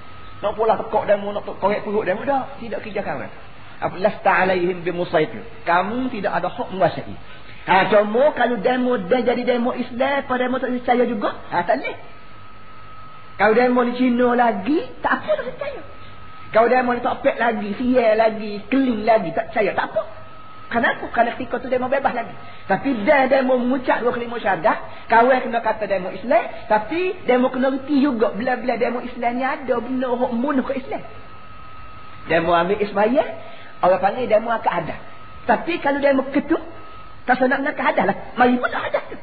Nak 0.43 0.51
pula 0.59 0.73
tekok 0.75 1.03
demo, 1.07 1.27
nak 1.31 1.43
korek 1.47 1.81
perut 1.87 2.03
demo. 2.03 2.21
Dah, 2.27 2.59
tidak 2.59 2.83
kerja 2.83 3.01
kawan. 3.01 3.31
Lasta 3.81 4.31
alaihim 4.31 4.83
bimusaitir. 4.83 5.43
Kamu 5.65 6.11
tidak 6.13 6.31
ada 6.39 6.47
hak 6.47 6.67
menguasai. 6.71 7.15
Ha, 7.63 7.87
cuma 7.87 8.35
kalau 8.35 8.59
demo 8.59 8.99
dia 8.99 9.23
jadi 9.23 9.43
demo 9.55 9.71
Islam, 9.71 10.27
pada 10.27 10.47
demo 10.47 10.59
tak 10.59 10.71
percaya 10.71 11.03
juga, 11.07 11.31
ha, 11.47 11.63
tak 11.63 11.79
boleh. 11.79 11.95
Kalau 13.39 13.53
demo 13.55 13.79
di 13.87 13.93
Cina 13.95 14.27
lagi, 14.35 14.79
tak 14.99 15.23
apa 15.23 15.31
tak 15.31 15.45
percaya. 15.47 15.81
Kalau 16.53 16.67
demo 16.69 16.91
di 16.93 17.01
Topek 17.01 17.35
lagi, 17.39 17.69
Sial 17.79 18.19
lagi, 18.19 18.51
Keling 18.67 19.07
lagi, 19.07 19.31
tak 19.31 19.49
percaya, 19.49 19.71
tak 19.73 19.95
apa. 19.95 20.01
Kenapa? 20.73 21.05
Kerana 21.13 21.37
ketika 21.37 21.61
tu 21.61 21.69
demo 21.69 21.85
bebas 21.85 22.13
lagi. 22.17 22.33
Tapi 22.65 23.05
dia 23.05 23.29
demo 23.29 23.61
mengucap 23.61 24.01
dua 24.01 24.11
kelima 24.11 24.41
syahadat, 24.41 25.07
kawan 25.07 25.39
kena 25.45 25.61
kata 25.61 25.85
demo 25.85 26.09
Islam, 26.09 26.43
tapi 26.65 27.13
demo 27.29 27.47
kena 27.53 27.71
reti 27.73 28.01
juga 28.01 28.33
bila-bila 28.33 28.75
demo 28.75 28.99
Islam 29.05 29.31
ni 29.37 29.45
ada 29.45 29.75
benda 29.79 30.09
hok 30.09 30.31
munuh 30.33 30.65
ke 30.65 30.81
Islam. 30.81 31.05
Demo 32.25 32.51
ambil 32.57 32.81
Ismail, 32.81 33.27
orang 33.83 34.01
panggil 34.01 34.25
demo 34.31 34.49
akan 34.49 34.73
ada. 34.79 34.95
Tapi 35.43 35.83
kalau 35.83 35.99
demo 35.99 36.23
ketuk, 36.31 36.63
tak 37.27 37.35
senang 37.39 37.67
nak 37.67 37.75
hadas 37.75 38.05
lah. 38.07 38.17
Mari 38.39 38.55
pun 38.55 38.71
tu. 38.71 39.17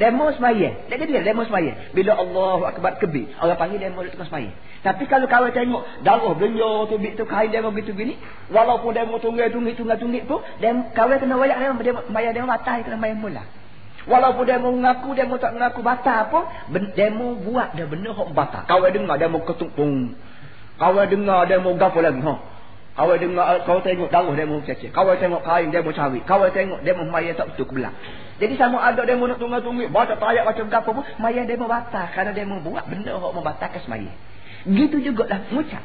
Demo 0.00 0.32
semaya. 0.32 0.72
Dia 0.88 0.96
kata 0.96 1.20
demo 1.20 1.44
semaya. 1.44 1.76
Bila 1.92 2.16
Allah 2.16 2.74
akbar 2.74 2.96
kebi. 2.96 3.28
Orang 3.38 3.60
panggil 3.60 3.78
demo 3.78 4.00
itu 4.02 4.16
semaya. 4.18 4.50
Tapi 4.82 5.04
kalau 5.06 5.28
kau 5.28 5.46
tengok 5.52 5.84
darah 6.02 6.34
beliau 6.34 6.88
tu 6.88 6.96
bit 6.98 7.14
tu 7.14 7.28
kain 7.28 7.52
demo 7.52 7.70
gitu 7.76 7.92
gini. 7.92 8.16
Walaupun 8.50 8.96
demo 8.96 9.20
tunggu 9.20 9.46
tunggu 9.52 9.76
tunggu 9.76 9.94
tunggu 10.00 10.20
tu. 10.24 10.36
Dem, 10.58 10.90
kau 10.96 11.06
kena 11.06 11.36
wayak 11.36 11.58
demo. 11.60 11.80
Demo 11.84 12.00
maya 12.08 12.32
demo 12.32 12.48
batal 12.48 12.82
kena 12.82 12.96
maya 12.96 13.14
mula. 13.14 13.44
Walaupun 14.08 14.44
demo 14.48 14.68
mengaku 14.74 15.14
demo 15.14 15.36
tak 15.36 15.54
mengaku 15.54 15.80
batal 15.84 16.20
pun. 16.32 16.44
Demo 16.98 17.36
buat 17.38 17.76
dia 17.76 17.84
benar 17.84 18.16
hok 18.16 18.32
batal. 18.32 18.64
Kau 18.66 18.82
dengar 18.88 19.20
demo 19.20 19.38
ketuk 19.44 19.70
pun. 19.76 20.16
Kau 20.80 20.98
dengar 21.04 21.46
demo 21.46 21.76
gapo 21.76 22.00
lagi. 22.00 22.18
Ha. 22.24 22.51
Kau 22.92 23.08
dengar, 23.16 23.64
kau 23.64 23.80
tengok 23.80 24.12
darah 24.12 24.36
dia 24.36 24.44
cecek. 24.44 24.92
Kau 24.92 25.08
tengok 25.16 25.40
kain 25.40 25.72
dia 25.72 25.80
mau 25.80 25.96
cari. 25.96 26.20
Kau 26.28 26.44
tengok 26.44 26.84
dia 26.84 26.92
mau 26.92 27.08
maya 27.08 27.32
tak 27.32 27.56
betul 27.56 27.72
kebelah. 27.72 27.96
Jadi 28.36 28.52
sama 28.60 28.84
ada 28.84 29.00
dia 29.08 29.16
nak 29.16 29.40
tunggu-tunggu. 29.40 29.88
Baca 29.88 30.12
tayak 30.12 30.44
macam 30.44 30.68
apa 30.68 30.90
pun. 30.92 31.04
Maya 31.16 31.48
dia 31.48 31.56
batal. 31.56 32.06
Kerana 32.12 32.36
dia 32.36 32.44
buat 32.44 32.84
benda 32.84 33.16
yang 33.16 33.32
membatalkan 33.32 33.80
semaya. 33.80 34.12
Gitu 34.68 35.00
juga 35.00 35.24
lah 35.24 35.40
mengucap. 35.48 35.80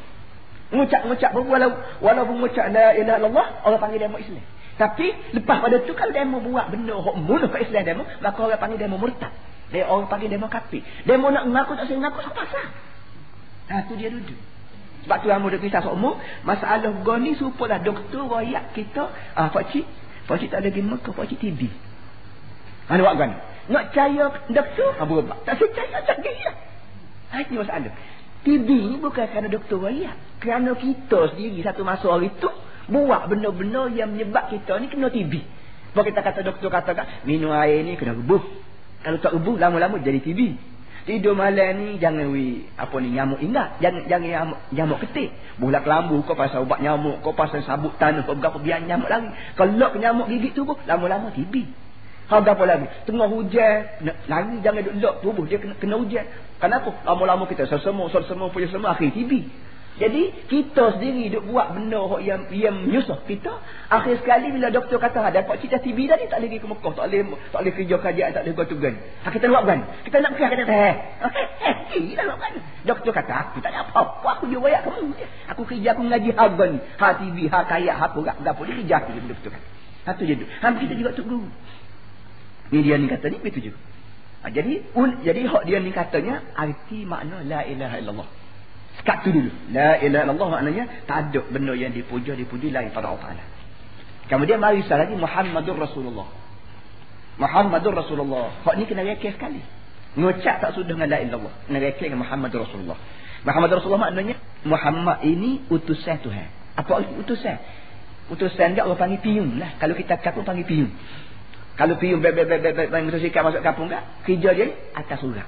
Mengucap-mengucap 0.68 1.32
pun 1.32 1.48
walau, 1.48 1.80
walaupun 2.04 2.44
mengucap 2.44 2.68
la 2.76 2.92
ilaha 2.92 3.18
illallah. 3.24 3.48
Orang 3.64 3.80
panggil 3.80 4.04
dia 4.04 4.12
mau 4.12 4.20
Islam. 4.20 4.44
Tapi 4.76 5.08
lepas 5.32 5.58
pada 5.64 5.80
tu 5.88 5.96
kalau 5.96 6.12
dia 6.12 6.28
mau 6.28 6.44
buat 6.44 6.68
benda 6.68 6.92
yang 6.92 7.24
munuh 7.24 7.48
ke 7.48 7.58
Islam 7.64 7.82
dia 7.88 7.96
mau. 7.96 8.04
Maka 8.20 8.40
orang 8.44 8.60
panggil 8.60 8.84
dia 8.84 8.92
mau 8.92 9.00
murtad. 9.00 9.32
Dia 9.72 9.88
orang 9.88 10.12
panggil 10.12 10.28
dia 10.28 10.40
mau 10.44 10.52
kafir. 10.52 10.84
Dia 11.08 11.16
nak 11.16 11.48
mengaku 11.48 11.72
tak 11.80 11.88
saya 11.88 12.04
mengaku. 12.04 12.20
Apa 12.20 12.44
sah? 12.52 12.68
Nah 13.72 13.80
tu 13.88 13.96
dia 13.96 14.12
duduk. 14.12 14.57
Sebab 15.08 15.24
tu 15.24 15.32
yang 15.32 15.40
muda 15.40 15.56
kisah 15.56 15.80
seumur. 15.80 16.20
Masalah 16.44 16.92
gol 17.00 17.24
ni 17.24 17.32
supalah 17.40 17.80
doktor 17.80 18.28
rakyat 18.28 18.76
kita. 18.76 19.08
Ah, 19.40 19.48
Pak 19.48 19.72
Cik. 19.72 19.88
Pak 20.28 20.36
Cik 20.36 20.52
tak 20.52 20.60
ada 20.60 20.68
pergi 20.68 20.84
Mekah. 20.84 21.14
Pak 21.16 21.26
Cik 21.32 21.40
TB. 21.48 21.62
Mana 22.92 23.00
buat 23.08 23.16
gol 23.16 23.32
Nak 23.72 23.84
percaya 23.88 24.24
doktor? 24.52 24.90
Ah, 25.00 25.08
berubah. 25.08 25.40
Tak 25.48 25.64
percaya 25.64 26.04
tak 26.04 26.20
dia. 26.20 26.52
Ah, 27.32 27.40
ini 27.40 27.56
masalah. 27.56 27.96
TB 28.44 28.68
ni 28.68 28.96
bukan 29.00 29.32
kerana 29.32 29.48
doktor 29.48 29.80
rakyat. 29.80 30.44
Kerana 30.44 30.76
kita 30.76 31.32
sendiri 31.32 31.64
satu 31.64 31.88
masa 31.88 32.12
hari 32.12 32.28
tu. 32.44 32.52
Buat 32.92 33.32
benda-benda 33.32 33.88
yang 33.88 34.12
menyebab 34.12 34.52
kita 34.52 34.76
ni 34.84 34.92
kena 34.92 35.08
TB. 35.08 35.40
Sebab 35.96 36.04
kita 36.04 36.20
kata 36.20 36.44
doktor 36.44 36.68
kata 36.68 37.24
minum 37.24 37.56
air 37.56 37.80
ni 37.88 37.96
kena 37.96 38.12
rebuh. 38.12 38.44
Kalau 39.08 39.24
tak 39.24 39.40
rebuh 39.40 39.56
lama-lama 39.56 40.04
jadi 40.04 40.20
TB. 40.20 40.76
Tidur 41.08 41.40
malam 41.40 41.80
ni 41.80 41.96
jangan 42.04 42.28
wi 42.36 42.68
apa 42.76 42.92
ni 43.00 43.16
nyamuk 43.16 43.40
ingat. 43.40 43.80
Jangan 43.80 44.12
jangan 44.12 44.28
nyamuk, 44.28 44.60
nyamuk 44.76 45.00
ketik. 45.08 45.32
Bulat 45.56 45.88
kelambu 45.88 46.20
kau 46.28 46.36
pasal 46.36 46.68
ubat 46.68 46.84
nyamuk, 46.84 47.24
kau 47.24 47.32
pasal 47.32 47.64
sabuk 47.64 47.96
tanah, 47.96 48.28
kau 48.28 48.36
berapa 48.36 48.60
biar 48.60 48.84
nyamuk 48.84 49.08
lagi. 49.08 49.32
Kalau 49.56 49.96
nyamuk 49.96 50.28
gigit 50.28 50.52
tu 50.52 50.68
lama-lama 50.68 51.32
TB. 51.32 51.64
Kau 52.28 52.44
apa 52.44 52.64
lagi? 52.68 52.92
Tengah 53.08 53.24
hujan, 53.32 54.04
lagi 54.28 54.56
jangan 54.60 54.84
duduk 54.84 55.00
lock 55.00 55.16
tubuh 55.24 55.44
dia 55.48 55.64
kena, 55.64 55.80
kena 55.80 55.96
hujan. 55.96 56.28
Kenapa? 56.60 56.92
Lama-lama 57.08 57.48
kita 57.48 57.64
sesemua, 57.72 58.12
sesemua 58.12 58.52
punya 58.52 58.68
semua 58.68 58.92
akhir 58.92 59.16
TB. 59.16 59.32
Jadi 59.98 60.30
kita 60.46 60.94
sendiri 60.94 61.34
duk 61.34 61.50
buat 61.50 61.74
benda 61.74 62.22
yang 62.22 62.46
yang 62.54 62.86
menyusah 62.86 63.18
kita. 63.25 63.50
Akhir 63.89 64.22
sekali 64.22 64.54
bila 64.54 64.70
doktor 64.70 65.01
kata 65.01 65.25
ada 65.25 65.42
pak 65.42 65.58
cita 65.58 65.82
TB 65.82 65.98
tadi 66.06 66.30
tak 66.30 66.38
lagi 66.38 66.62
ke 66.62 66.68
Mekah, 66.70 66.94
tak 66.94 67.10
boleh 67.10 67.34
tak 67.50 67.60
boleh 67.66 67.74
kerja 67.74 67.96
kajian, 67.98 68.30
tak 68.30 68.42
boleh 68.46 68.66
to 68.70 68.75
gun. 68.77 68.96
Ha, 69.25 69.27
kita 69.34 69.46
nak 69.50 69.63
kan? 69.66 69.80
Kita 70.06 70.18
nak 70.22 70.32
kerja 70.38 70.48
kata 70.54 70.75
eh. 70.77 70.96
Okey, 71.25 71.46
eh, 71.66 72.01
kita 72.13 72.24
nak 72.30 72.38
kan. 72.38 72.54
Doktor 72.86 73.12
kata 73.18 73.34
aku 73.42 73.58
tak 73.58 73.74
ada 73.74 73.89
apa-apa, 73.89 74.27
aku 74.38 74.44
je 74.54 74.58
wayak 74.62 74.86
kamu. 74.86 75.18
Aku 75.58 75.62
kerja 75.66 75.89
aku 75.98 76.01
mengaji 76.06 76.30
harga 76.30 76.63
ni. 76.70 76.80
Ha 77.01 77.08
TV, 77.18 77.38
ha 77.50 77.60
kaya, 77.66 77.94
ha 77.98 78.06
apa 78.13 78.20
gapo 78.22 78.62
dia 78.70 78.77
kerja 78.77 78.96
aku 79.01 79.10
doktor 79.18 79.50
kata. 79.50 79.68
Satu 80.06 80.24
je 80.30 80.38
tu. 80.38 80.46
Ham 80.62 80.77
kita 80.77 80.94
juga 80.94 81.10
tu 81.18 81.25
guru. 81.25 81.50
Ni 82.70 82.86
dia 82.86 83.01
ni 83.01 83.10
kata 83.10 83.34
ni 83.34 83.42
betul 83.42 83.74
juga. 83.74 83.80
Ha, 84.46 84.54
jadi 84.54 84.94
un, 84.94 85.25
jadi 85.25 85.42
hak 85.50 85.63
dia 85.66 85.82
ni 85.82 85.89
katanya 85.89 86.46
arti 86.54 87.01
makna 87.01 87.42
la 87.42 87.66
ilaha 87.66 87.98
illallah. 87.98 88.30
Sekat 89.01 89.24
tu 89.24 89.30
dulu. 89.30 89.51
La 89.72 90.01
ilaha 90.01 90.24
illallah 90.25 90.50
maknanya 90.50 90.84
tak 91.06 91.30
ada 91.30 91.42
benda 91.48 91.74
yang 91.77 91.94
dipuja 91.94 92.34
dipuji 92.34 92.74
lain 92.74 92.89
pada 92.92 93.13
Allah 93.13 93.22
Taala. 93.22 93.44
Kemudian 94.27 94.60
mari 94.60 94.84
lagi 94.84 95.16
Muhammadur 95.16 95.77
Rasulullah. 95.80 96.27
Muhammadur 97.38 97.94
Rasulullah. 97.96 98.51
Hak 98.66 98.75
ni 98.75 98.84
kena 98.89 99.06
rekeh 99.06 99.32
sekali. 99.32 99.62
Ngucap 100.18 100.60
tak 100.60 100.74
sudah 100.74 100.98
dengan 100.98 101.08
la 101.08 101.22
ilallah. 101.22 101.54
Kena 101.70 101.80
rekeh 101.80 102.10
dengan 102.10 102.25
Muhammadur 102.25 102.66
Rasulullah. 102.66 102.98
Muhammadur 103.46 103.80
Rasulullah 103.80 104.10
maknanya 104.10 104.36
Muhammad 104.66 105.24
ini 105.24 105.63
utusan 105.70 106.20
Tuhan. 106.25 106.48
Apa 106.75 106.92
arti 107.01 107.13
utusan? 107.16 107.58
Utusan 108.27 108.75
dia 108.75 108.84
orang 108.84 109.00
panggil 109.00 109.22
piung 109.24 109.56
lah. 109.56 109.80
Kalau 109.80 109.96
kita 109.96 110.20
kampung 110.20 110.44
panggil 110.44 110.68
piung. 110.68 110.92
Kalau 111.77 111.96
piung 111.96 112.20
bebek-bebek 112.20 112.89
motosikal 112.89 113.48
masuk 113.48 113.62
kampung 113.62 113.88
tak? 113.88 114.04
Kerja 114.25 114.50
dia 114.58 114.68
atas 114.98 115.22
surat. 115.22 115.48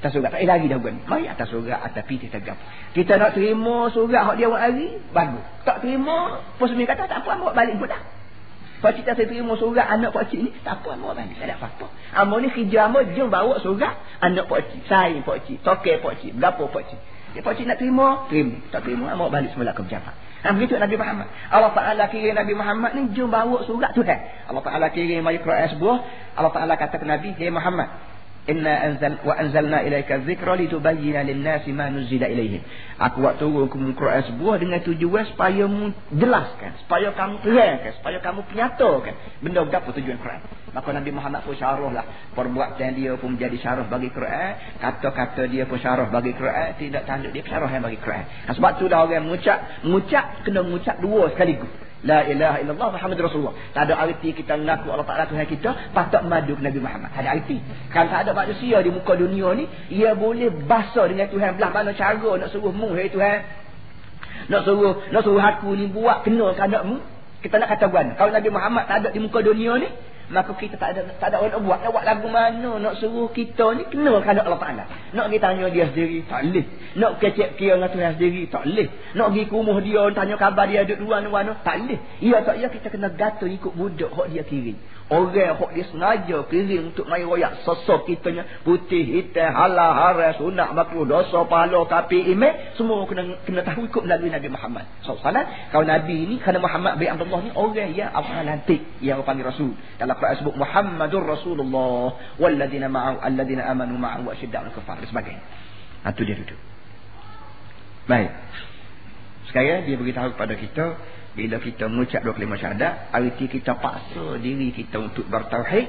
Atas 0.00 0.16
surat. 0.16 0.32
Tak 0.32 0.40
lagi 0.48 0.64
dah 0.64 0.80
bukan. 0.80 1.04
Mari 1.04 1.28
atas 1.28 1.52
surat. 1.52 1.76
Atas 1.76 2.08
piti 2.08 2.32
tegap. 2.32 2.56
Kita 2.96 3.20
nak 3.20 3.36
terima 3.36 3.92
surat 3.92 4.32
yang 4.32 4.36
dia 4.40 4.48
buat 4.48 4.62
hari. 4.64 4.96
Bagus. 5.12 5.44
Tak 5.68 5.84
terima. 5.84 6.40
Pos 6.56 6.72
kata 6.72 7.04
tak 7.04 7.20
apa. 7.20 7.36
Buat 7.36 7.52
balik 7.52 7.76
pun 7.76 7.92
dah. 7.92 8.00
Pak 8.80 8.96
cik 8.96 9.04
tak 9.04 9.20
terima 9.20 9.52
surat 9.60 9.84
anak 9.92 10.16
pak 10.16 10.32
cik 10.32 10.40
ni. 10.40 10.50
Tak 10.64 10.80
apa. 10.80 10.96
Buat 10.96 11.20
balik. 11.20 11.36
Tak 11.36 11.52
ada 11.52 11.54
apa-apa. 11.60 11.86
Amo 12.16 12.40
ni 12.40 12.48
kerja 12.48 12.88
amo. 12.88 13.04
Jom 13.12 13.28
bawa 13.28 13.60
surat. 13.60 14.00
Anak 14.24 14.48
pak 14.48 14.72
cik. 14.72 14.88
Saya 14.88 15.20
pak 15.20 15.36
cik. 15.44 15.60
Tokek 15.60 16.00
pak 16.00 16.16
cik. 16.24 16.32
Berapa 16.32 16.64
pak 16.64 16.82
cik. 16.88 17.00
Ya, 17.36 17.44
pak 17.44 17.52
cik 17.60 17.68
nak 17.68 17.76
terima. 17.76 18.24
Terima. 18.32 18.56
Tak 18.72 18.88
terima. 18.88 19.12
Amo 19.12 19.28
balik 19.28 19.52
semula 19.52 19.76
ke 19.76 19.84
pejabat. 19.84 20.16
Nah, 20.40 20.56
begitu 20.56 20.80
Nabi 20.80 20.96
Muhammad. 20.96 21.28
Allah 21.52 21.72
Ta'ala 21.76 22.08
kira 22.08 22.32
Nabi 22.32 22.56
Muhammad 22.56 22.96
ni 22.96 23.12
jom 23.12 23.28
bawa 23.28 23.60
surat 23.68 23.92
Tuhan. 23.92 24.48
Allah 24.48 24.62
Ta'ala 24.64 24.88
kira 24.88 25.20
mari 25.20 25.44
Quran 25.44 25.76
sebuah. 25.76 25.96
Allah 26.40 26.52
Ta'ala 26.56 26.74
kata 26.80 26.96
ke 26.96 27.04
Nabi, 27.04 27.36
Hei 27.36 27.52
Muhammad, 27.52 27.92
inna 28.50 28.74
anzal 28.90 29.14
wa 29.22 29.34
anzalna 29.38 29.78
ilaika 29.86 30.20
dzikra 30.26 30.58
litubayyana 30.60 31.24
lin-nasi 31.30 31.70
ma 31.72 31.88
nuzila 31.88 32.26
ilaihim 32.26 32.62
aku 32.98 33.22
buat 33.22 33.38
turun 33.38 33.70
ke 33.70 33.78
Quran 33.96 34.22
sebuah 34.28 34.56
dengan 34.58 34.80
tujuan 34.82 35.24
supaya 35.30 35.64
mu 35.64 35.94
jelaskan 36.12 36.74
supaya 36.82 37.14
kamu 37.14 37.34
terangkan 37.46 37.92
supaya 37.96 38.18
kamu 38.18 38.40
penyatakan 38.50 39.14
benda 39.40 39.62
apa 39.62 39.90
tujuan 39.96 40.18
Quran. 40.20 40.40
Maka 40.70 40.88
Nabi 40.94 41.10
Muhammad 41.10 41.42
pun 41.42 41.54
syarahlah 41.58 42.04
perbuatan 42.36 42.90
dia 42.94 43.18
pun 43.18 43.34
menjadi 43.34 43.56
syarah 43.58 43.86
bagi 43.90 44.10
Quran. 44.12 44.52
Kata-kata 44.78 45.50
dia 45.50 45.66
pun 45.66 45.78
syarah 45.82 46.06
bagi 46.10 46.30
Quran. 46.36 46.78
Tidak 46.78 47.02
tanduk 47.06 47.34
dia 47.34 47.42
syarah 47.46 47.70
yang 47.70 47.82
bagi 47.82 47.98
Quran. 47.98 48.24
Sebab 48.54 48.78
tu 48.78 48.86
dah 48.86 49.02
orang 49.02 49.26
mengucap 49.26 49.82
mengucap 49.82 50.24
kena 50.46 50.60
mengucap 50.62 50.96
dua 51.02 51.32
sekaligus 51.34 51.89
La 52.00 52.24
ilaha 52.24 52.64
illallah 52.64 52.88
Muhammad 52.96 53.18
Rasulullah. 53.20 53.52
Tak 53.76 53.92
ada 53.92 54.00
arti 54.00 54.32
kita 54.32 54.56
mengaku 54.56 54.88
Allah 54.88 55.04
Ta'ala 55.04 55.28
Tuhan 55.28 55.44
kita. 55.44 55.92
Patut 55.92 56.24
madu 56.24 56.56
ke 56.56 56.62
Nabi 56.64 56.80
Muhammad. 56.80 57.12
Ada 57.12 57.36
arti. 57.36 57.60
Kan 57.92 58.08
tak 58.08 58.24
ada 58.24 58.32
manusia 58.32 58.80
di 58.80 58.88
muka 58.88 59.12
dunia 59.20 59.52
ni. 59.52 59.68
Ia 59.92 60.16
boleh 60.16 60.48
basa 60.64 61.04
dengan 61.12 61.28
Tuhan. 61.28 61.60
Belah 61.60 61.70
mana 61.76 61.92
cara 61.92 62.30
nak 62.40 62.48
suruh 62.48 62.72
mu. 62.72 62.96
Hei 62.96 63.12
Tuhan. 63.12 63.38
Nak 64.48 64.64
suruh 64.64 65.12
nak 65.12 65.22
suruh 65.28 65.44
aku 65.44 65.76
ni 65.76 65.92
buat 65.92 66.24
kena 66.24 66.56
ke 66.56 66.60
anakmu. 66.64 67.04
Kita 67.44 67.60
nak 67.60 67.68
kata 67.76 67.84
bukan. 67.92 68.16
Kalau 68.16 68.32
Nabi 68.32 68.48
Muhammad 68.48 68.84
tak 68.88 68.96
ada 69.04 69.08
di 69.12 69.20
muka 69.20 69.44
dunia 69.44 69.76
ni 69.76 69.88
maka 70.30 70.54
kita 70.54 70.78
tak 70.78 70.94
ada 70.94 71.10
tak 71.18 71.34
ada 71.34 71.42
orang 71.42 71.58
nak 71.58 71.62
buat. 71.66 71.78
Nak 71.82 71.90
buat 71.90 72.04
lagu 72.06 72.28
mana 72.30 72.70
nak 72.78 72.94
suruh 73.02 73.28
kita 73.34 73.74
ni 73.74 73.82
kena 73.90 74.22
kepada 74.22 74.46
Allah 74.46 74.60
Taala. 74.62 74.84
Nak 75.14 75.26
pergi 75.26 75.42
tanya 75.42 75.66
dia 75.68 75.90
sendiri 75.90 76.22
tak 76.30 76.42
leh 76.48 76.66
nak 76.98 77.22
kecek 77.22 77.54
kira 77.54 77.78
dengan 77.78 77.90
Tuhan 77.90 78.12
sendiri 78.18 78.42
tak 78.50 78.64
leh 78.66 78.88
nak 79.14 79.30
pergi 79.30 79.42
ke 79.46 79.54
rumah 79.54 79.78
dia 79.78 80.02
tanya 80.10 80.34
khabar 80.34 80.66
dia 80.66 80.82
duduk 80.82 81.06
luar 81.06 81.22
mana 81.22 81.54
tak 81.62 81.86
leh 81.86 81.98
ya 82.18 82.42
tak 82.42 82.58
ya 82.58 82.66
kita 82.66 82.90
kena 82.90 83.14
gatal 83.14 83.46
ikut 83.46 83.72
budak 83.74 84.10
hok 84.10 84.26
dia 84.30 84.42
kirim 84.42 84.74
Orang 85.10 85.58
hok 85.58 85.74
dia 85.74 85.82
sengaja 85.90 86.46
kirim 86.46 86.94
untuk 86.94 87.10
mai 87.10 87.26
royak 87.26 87.66
sosok 87.66 88.06
kitanya 88.06 88.46
putih 88.62 89.02
hitam 89.02 89.50
halal 89.50 89.90
haram 89.90 90.38
sunat 90.38 90.70
makruh 90.70 91.02
dosa 91.02 91.42
pahala 91.50 91.82
kapi 91.82 92.30
iman 92.30 92.78
semua 92.78 93.02
kena 93.10 93.42
kena 93.42 93.66
tahu 93.66 93.90
ikut 93.90 94.06
melalui 94.06 94.30
Nabi 94.30 94.46
Muhammad 94.54 94.86
SAW. 95.02 95.34
Kalau 95.74 95.82
Nabi 95.82 96.30
ni 96.30 96.38
kerana 96.38 96.62
Muhammad 96.62 96.94
bin 97.02 97.10
Abdullah 97.10 97.42
ni 97.42 97.50
orang 97.58 97.90
yang 97.90 98.14
Allah 98.14 98.62
yang 99.02 99.26
panggil 99.26 99.50
Rasul. 99.50 99.74
Dalam 99.98 100.14
Quran 100.14 100.46
sebut 100.46 100.54
Muhammadur 100.54 101.26
Rasulullah 101.26 102.14
walladzina 102.38 102.86
ma'ahu 102.86 103.18
alladzina 103.18 103.66
amanu 103.66 103.98
ma'ahu 103.98 104.30
wa 104.30 104.34
syidda'ul 104.38 104.70
kufar 104.78 104.94
dan 105.02 105.10
sebagainya. 105.10 105.42
Itu 106.06 106.22
ha, 106.22 106.26
dia 106.30 106.36
duduk. 106.38 106.60
Baik. 108.06 108.30
Sekarang 109.50 109.90
dia 109.90 109.96
beritahu 109.98 110.38
kepada 110.38 110.54
kita 110.54 110.84
Bila 111.30 111.62
kita 111.62 111.86
mengucap 111.86 112.26
dua 112.26 112.34
kalimah 112.34 112.58
syahadat, 112.58 113.14
arti 113.14 113.46
kita 113.46 113.78
paksa 113.78 114.38
diri 114.42 114.74
kita 114.74 114.98
untuk 114.98 115.30
bertauhid 115.30 115.86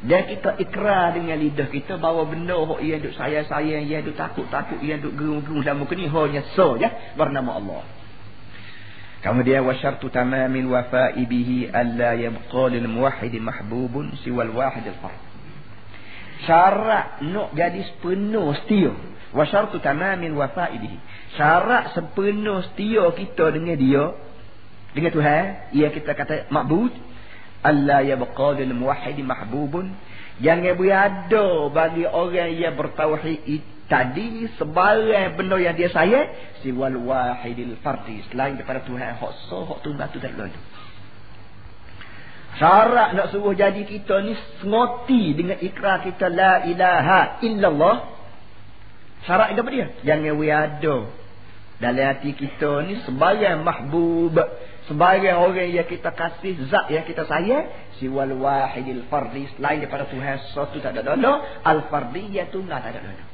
dan 0.00 0.24
kita 0.24 0.56
ikrar 0.56 1.12
dengan 1.12 1.36
lidah 1.36 1.68
kita 1.68 2.00
bahawa 2.00 2.24
benda 2.24 2.56
hok 2.56 2.80
ia 2.80 2.96
duk 2.96 3.12
saya-saya, 3.12 3.84
ia 3.84 4.00
duk 4.00 4.16
takut-takut, 4.16 4.80
ia 4.80 4.96
duk 4.96 5.12
gerung-gerung 5.12 5.60
dalam 5.60 5.84
muka 5.84 5.92
ni 5.92 6.08
hanya 6.08 6.40
so 6.56 6.80
ya 6.80 7.12
bernama 7.20 7.60
Allah. 7.60 7.84
Kemudian 9.20 9.68
wa 9.68 9.76
syartu 9.76 10.08
tamamil 10.08 10.72
wafa'i 10.72 11.28
bihi 11.28 11.68
alla 11.68 12.16
yabqa 12.16 12.72
lil 12.72 12.88
muwahhid 12.88 13.36
mahbubun 13.36 14.16
siwal 14.24 14.48
wahid 14.56 14.88
al 14.88 14.96
fard. 15.04 15.20
Syarat 16.48 17.20
nak 17.28 17.52
jadi 17.52 17.84
sepenuh 17.84 18.56
setia. 18.64 18.96
Wa 19.36 19.44
syartu 19.44 19.84
tamamil 19.84 20.32
wafa'i 20.32 20.80
bihi. 20.80 20.96
Syarat 21.36 21.92
sepenuh 21.92 22.64
setia 22.72 23.04
kita 23.12 23.52
dengan 23.52 23.76
dia 23.76 24.04
dengan 24.96 25.10
Tuhan, 25.14 25.42
ia 25.76 25.88
kita 25.94 26.12
kata 26.14 26.50
ma'bud 26.50 26.92
Allah 27.60 28.00
ya 28.00 28.16
baqadil 28.16 28.72
muwahhid 28.72 29.20
mahbubun. 29.20 29.92
Jangan 30.40 30.72
berada 30.80 31.46
bagi 31.68 32.08
orang 32.08 32.56
yang 32.56 32.72
bertauhid. 32.72 33.60
Tadi 33.90 34.46
sebarang 34.54 35.34
benda 35.34 35.58
yang 35.58 35.74
dia 35.74 35.90
sayang 35.90 36.30
siwal 36.62 36.94
wahidil 36.94 37.74
fardi. 37.82 38.22
Selain 38.30 38.54
daripada 38.54 38.86
Tuhan 38.86 39.18
hak 39.18 39.32
so 39.50 39.66
hak 39.66 39.82
tu 39.82 39.92
tak 39.98 40.14
lalu 40.38 40.54
syarat 42.60 43.16
nak 43.16 43.30
suruh 43.32 43.56
jadi 43.56 43.88
kita 43.88 44.20
ni 44.26 44.34
ngoti 44.66 45.32
dengan 45.32 45.58
ikrar 45.58 46.04
kita 46.04 46.26
la 46.28 46.66
ilaha 46.68 47.42
illallah. 47.42 47.96
Syarat 49.26 49.52
itu 49.52 49.60
apa 49.60 49.70
dia. 49.74 49.86
Jangan 50.06 50.32
berada. 50.38 50.96
Dalam 51.80 52.04
hati 52.12 52.30
kita 52.36 52.84
ni 52.84 53.00
sebarang 53.08 53.64
mahbub 53.64 54.36
sebagai 54.90 55.30
orang 55.38 55.70
yang 55.70 55.86
kita 55.86 56.10
kasih 56.10 56.66
zat 56.66 56.90
yang 56.90 57.06
kita 57.06 57.22
sayang 57.30 57.70
siwal 58.02 58.34
wahidil 58.34 59.06
fardi 59.06 59.46
selain 59.54 59.78
daripada 59.78 60.10
Tuhan 60.10 60.50
satu 60.50 60.82
tak 60.82 60.98
ada 60.98 61.14
dana 61.14 61.62
al 61.62 61.86
fardi 61.86 62.26
ya 62.26 62.50
tunggal 62.50 62.82
tak 62.82 62.98
ada 62.98 63.06
dana 63.06 63.24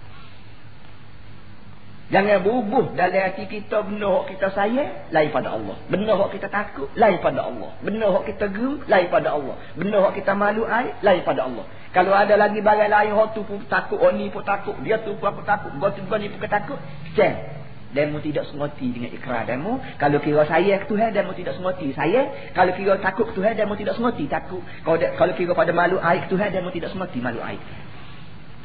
jangan 2.12 2.44
bubuh 2.44 2.92
dalam 2.92 3.16
hati 3.16 3.48
kita 3.48 3.88
benda 3.88 4.04
yang 4.04 4.28
kita 4.28 4.46
sayang 4.54 5.10
lain 5.10 5.30
pada 5.34 5.58
Allah. 5.58 5.74
Benda 5.90 6.14
yang 6.14 6.30
kita 6.30 6.46
takut 6.46 6.86
lain 6.94 7.18
pada 7.18 7.50
Allah. 7.50 7.74
Benda 7.82 8.14
yang 8.14 8.22
kita 8.22 8.46
geru 8.46 8.78
lain 8.86 9.10
pada 9.10 9.34
Allah. 9.34 9.58
Benda 9.74 9.98
yang 10.06 10.14
kita 10.14 10.32
malu 10.38 10.62
air 10.70 10.94
lain 11.02 11.26
pada 11.26 11.50
Allah. 11.50 11.66
Kalau 11.90 12.14
ada 12.14 12.38
lagi 12.38 12.62
barang 12.62 12.92
lain 12.94 13.10
yang 13.10 13.32
tu 13.34 13.42
pun 13.42 13.58
takut 13.66 13.98
orang 13.98 14.22
ni 14.22 14.30
pun 14.30 14.44
takut 14.46 14.76
dia 14.86 15.02
tu 15.02 15.18
pun 15.18 15.32
aku 15.32 15.42
takut 15.42 15.74
gua 15.80 15.88
tu 15.96 16.04
pun 16.06 16.20
ni 16.20 16.28
pun 16.28 16.44
takut 16.46 16.78
cek 17.16 17.55
Demo 17.94 18.18
tidak 18.18 18.50
semati 18.50 18.90
dengan 18.90 19.14
ikrar 19.14 19.46
demo. 19.46 19.78
Kalau 19.96 20.18
kira 20.18 20.42
saya 20.44 20.82
Tuhan, 20.84 21.14
demo 21.14 21.32
tidak 21.32 21.54
semati 21.54 21.94
saya. 21.94 22.50
Kalau 22.50 22.74
kira 22.74 22.98
takut 22.98 23.30
Tuhan, 23.32 23.54
demo 23.54 23.78
tidak 23.78 23.94
semati 23.94 24.26
takut. 24.26 24.60
Kalau, 24.82 24.98
kalau 24.98 25.32
kira 25.38 25.52
pada 25.54 25.70
malu 25.70 26.02
air 26.02 26.26
Tuhan, 26.26 26.50
demo 26.50 26.74
tidak 26.74 26.90
semati 26.90 27.22
malu 27.22 27.38
air. 27.40 27.62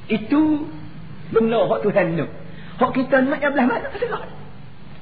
Itu 0.09 0.67
benar 1.31 1.69
hak 1.69 1.79
Tuhan 1.85 2.17
nak. 2.17 2.29
Hak 2.81 2.91
kita 2.97 3.21
nak 3.21 3.39
yang 3.39 3.53
belah 3.53 3.67
mana? 3.69 3.87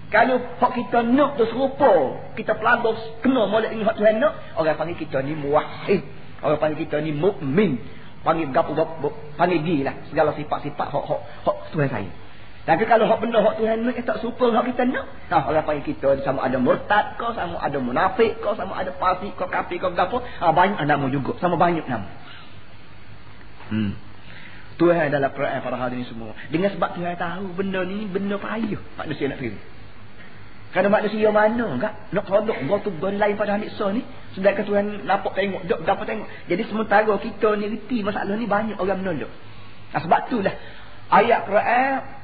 Kalau 0.09 0.37
hak 0.41 0.71
kita 0.73 0.99
nak 1.05 1.37
tu 1.39 1.45
serupa, 1.47 2.19
kita 2.33 2.57
pelagus 2.59 2.99
kena 3.23 3.45
molek 3.47 3.71
ini 3.71 3.85
hak 3.87 3.95
Tuhan 3.97 4.19
nak, 4.19 4.57
orang 4.59 4.77
panggil 4.77 4.97
kita 4.99 5.23
ni 5.23 5.33
muwahid. 5.33 6.01
Orang 6.43 6.59
panggil 6.59 6.85
kita 6.85 6.99
ni 6.99 7.15
mukmin. 7.15 7.79
Panggil 8.19 8.51
gapu 8.51 8.75
panggil 9.39 9.63
gila 9.63 9.95
segala 10.11 10.35
sifat-sifat 10.35 10.87
hak 10.91 11.05
hak 11.07 11.21
hak 11.47 11.57
Tuhan 11.71 11.87
saya. 11.87 12.11
Tapi 12.69 12.85
kalau 12.85 13.09
hak 13.09 13.17
benda 13.25 13.41
hak 13.41 13.57
Tuhan 13.57 13.81
nak 13.81 13.97
tak 14.05 14.21
serupa 14.21 14.45
hak 14.53 14.69
kita 14.69 14.85
nak. 14.85 15.09
Ha 15.33 15.49
orang 15.49 15.65
panggil 15.65 15.89
kita 15.89 16.21
sama 16.21 16.45
ada 16.45 16.61
murtad 16.61 17.17
ke, 17.17 17.25
sama 17.33 17.57
ada 17.57 17.81
munafik 17.81 18.37
ke, 18.37 18.49
sama 18.53 18.77
ada 18.77 18.93
fasik 18.93 19.33
ke, 19.33 19.41
kafir 19.49 19.81
ke 19.81 19.89
gapo. 19.97 20.21
Ha 20.21 20.53
banyak 20.53 20.77
nama 20.85 21.09
juga, 21.09 21.33
sama 21.41 21.57
banyak 21.57 21.81
nama. 21.89 22.05
Hmm. 23.73 23.97
Tuhan 24.77 25.09
dalam 25.09 25.33
Quran 25.33 25.59
pada 25.65 25.77
hari 25.81 25.97
ini 25.97 26.05
semua. 26.05 26.37
Dengan 26.53 26.69
sebab 26.69 26.93
Tuhan 26.93 27.17
tahu 27.17 27.57
benda 27.57 27.81
ni 27.89 28.05
benda 28.05 28.37
payah 28.37 28.81
manusia 29.01 29.25
nak 29.33 29.41
terima. 29.41 29.59
Kerana 30.69 30.87
manusia 30.93 31.27
mana 31.33 31.65
enggak 31.73 31.93
nak 32.13 32.23
kodok 32.29 32.57
gua 32.69 32.77
tu 32.85 32.93
gua 33.01 33.09
lain 33.09 33.33
pada 33.33 33.57
ambil 33.57 33.97
ni. 33.97 34.05
Sedangkan 34.37 34.63
Tuhan 34.69 34.85
nampak 35.09 35.33
tengok, 35.33 35.65
dok 35.65 35.81
dapat 35.89 36.05
tengok. 36.05 36.29
Jadi 36.45 36.61
sementara 36.69 37.13
kita 37.17 37.49
ni 37.57 37.65
reti 37.73 38.05
masalah 38.05 38.37
ni 38.37 38.45
banyak 38.45 38.77
orang 38.77 39.01
menolak. 39.01 39.33
Nah, 39.89 39.99
sebab 40.05 40.29
itulah 40.29 40.53
ayat 41.09 41.49
Quran 41.49 42.18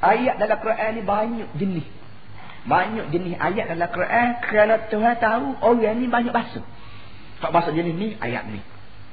Ayat 0.00 0.40
dalam 0.40 0.58
Quran 0.64 0.90
ni 0.96 1.02
banyak 1.04 1.48
jenis. 1.60 1.86
Banyak 2.64 3.12
jenis 3.12 3.36
ayat 3.36 3.72
dalam 3.72 3.88
Quran 3.92 4.28
kerana 4.44 4.74
Tuhan 4.88 5.14
tahu 5.20 5.46
orang 5.60 5.96
ni 6.00 6.08
banyak 6.08 6.32
bahasa. 6.32 6.64
Kak 7.40 7.52
bahasa 7.52 7.72
jenis 7.72 7.96
ni 7.96 8.08
ayat 8.20 8.48
ni. 8.48 8.60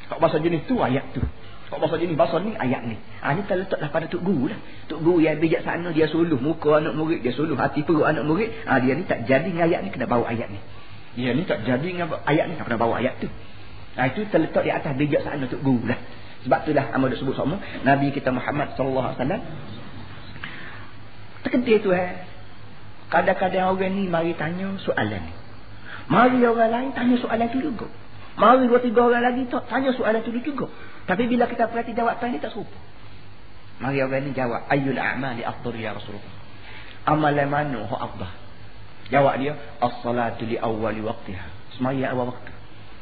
Kak 0.08 0.20
bahasa 0.20 0.40
jenis 0.40 0.64
tu 0.68 0.80
ayat 0.80 1.12
tu. 1.12 1.24
Kak 1.68 1.80
bahasa 1.84 2.00
jenis 2.00 2.16
bahasa 2.16 2.40
ni 2.40 2.56
ayat 2.56 2.88
ni. 2.88 2.96
Ah 3.20 3.36
ni 3.36 3.44
terletaklah 3.44 3.92
pada 3.92 4.08
tuk 4.08 4.24
guru 4.24 4.48
lah. 4.52 4.60
Tuk 4.88 5.04
guru 5.04 5.20
yang 5.20 5.40
bijak 5.44 5.68
sana 5.68 5.92
dia 5.92 6.08
suluh 6.08 6.40
muka 6.40 6.80
anak 6.80 6.96
murid, 6.96 7.20
dia 7.20 7.36
suluh 7.36 7.60
hati 7.60 7.84
perut 7.84 8.08
anak 8.08 8.24
murid. 8.24 8.52
Ah 8.64 8.80
dia 8.80 8.96
ni 8.96 9.04
tak 9.04 9.28
jadi 9.28 9.48
dengan 9.48 9.68
ayat 9.68 9.84
ni 9.84 9.92
kena 9.92 10.08
bawa 10.08 10.28
ayat 10.32 10.48
ni. 10.48 10.60
Dia 11.20 11.36
ni 11.36 11.44
tak 11.44 11.68
jadi 11.68 11.84
dengan 11.84 12.20
ayat 12.24 12.48
ni 12.48 12.56
kena 12.56 12.80
bawa 12.80 13.04
ayat 13.04 13.20
tu. 13.20 13.28
Ah 14.00 14.08
itu 14.08 14.24
terletak 14.32 14.64
di 14.64 14.72
atas 14.72 14.92
bijak 14.96 15.28
sana 15.28 15.44
tuk 15.52 15.60
guru 15.60 15.84
lah. 15.84 16.00
Sebab 16.48 16.64
itulah 16.64 16.86
Ahmad 16.96 17.12
sebut 17.20 17.36
sama 17.36 17.60
Nabi 17.84 18.16
kita 18.16 18.32
Muhammad 18.32 18.76
sallallahu 18.80 19.08
alaihi 19.12 19.20
wasallam 19.20 19.42
Terkedih 21.48 21.80
tu 21.80 21.96
eh. 21.96 22.28
Kadang-kadang 23.08 23.72
orang 23.72 23.96
ni 23.96 24.12
mari 24.12 24.36
tanya 24.36 24.76
soalan 24.84 25.32
ni. 25.32 25.34
Mari 26.12 26.44
orang 26.44 26.76
lain 26.76 26.90
tanya 26.92 27.16
soalan 27.24 27.48
tu 27.48 27.64
juga. 27.64 27.88
Mari 28.36 28.68
dua 28.68 28.84
tiga 28.84 29.08
orang 29.08 29.24
lagi 29.24 29.48
tak 29.48 29.64
tanya 29.72 29.96
soalan 29.96 30.20
tu 30.28 30.36
juga. 30.36 30.68
Tapi 31.08 31.24
bila 31.32 31.48
kita 31.48 31.72
perhati 31.72 31.96
jawapan 31.96 32.36
ni 32.36 32.44
tak 32.44 32.52
serupa. 32.52 32.76
Mari 33.80 34.04
orang 34.04 34.28
ni 34.28 34.36
jawab. 34.36 34.68
Ayyul 34.68 35.00
a'mali 35.00 35.48
afdal 35.48 35.80
ya 35.80 35.96
Rasulullah. 35.96 36.36
Amalan 37.08 37.48
mana 37.48 37.80
hak 37.88 38.02
afdal? 38.12 38.32
Jawab 39.08 39.40
dia. 39.40 39.56
As-salatu 39.80 40.44
li 40.44 40.60
awali 40.60 41.00
waqtiha. 41.00 41.80
Semaya 41.80 42.12
awal 42.12 42.36
waktu. 42.36 42.52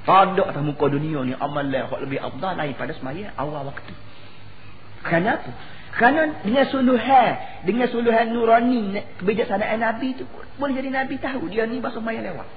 Tak 0.05 0.37
atas 0.37 0.61
muka 0.61 0.85
dunia 0.85 1.25
ni 1.25 1.33
amalan 1.33 1.73
yang 1.73 1.89
lebih 1.89 2.21
afdal 2.21 2.53
daripada 2.53 2.93
semaya 2.93 3.33
awal 3.41 3.65
waktu. 3.73 3.89
Kenapa? 5.01 5.49
Kerana 5.95 6.43
dengan 6.43 6.67
suluhan, 6.67 7.63
dengan 7.63 7.87
suluhan 7.87 8.35
nurani, 8.35 8.99
kebijaksanaan 9.15 9.79
Nabi 9.79 10.19
itu 10.19 10.27
boleh 10.59 10.75
jadi 10.75 10.91
Nabi 10.91 11.15
tahu 11.23 11.47
dia 11.47 11.63
ni 11.63 11.79
bahasa 11.79 12.03
maya 12.03 12.19
lewat. 12.19 12.47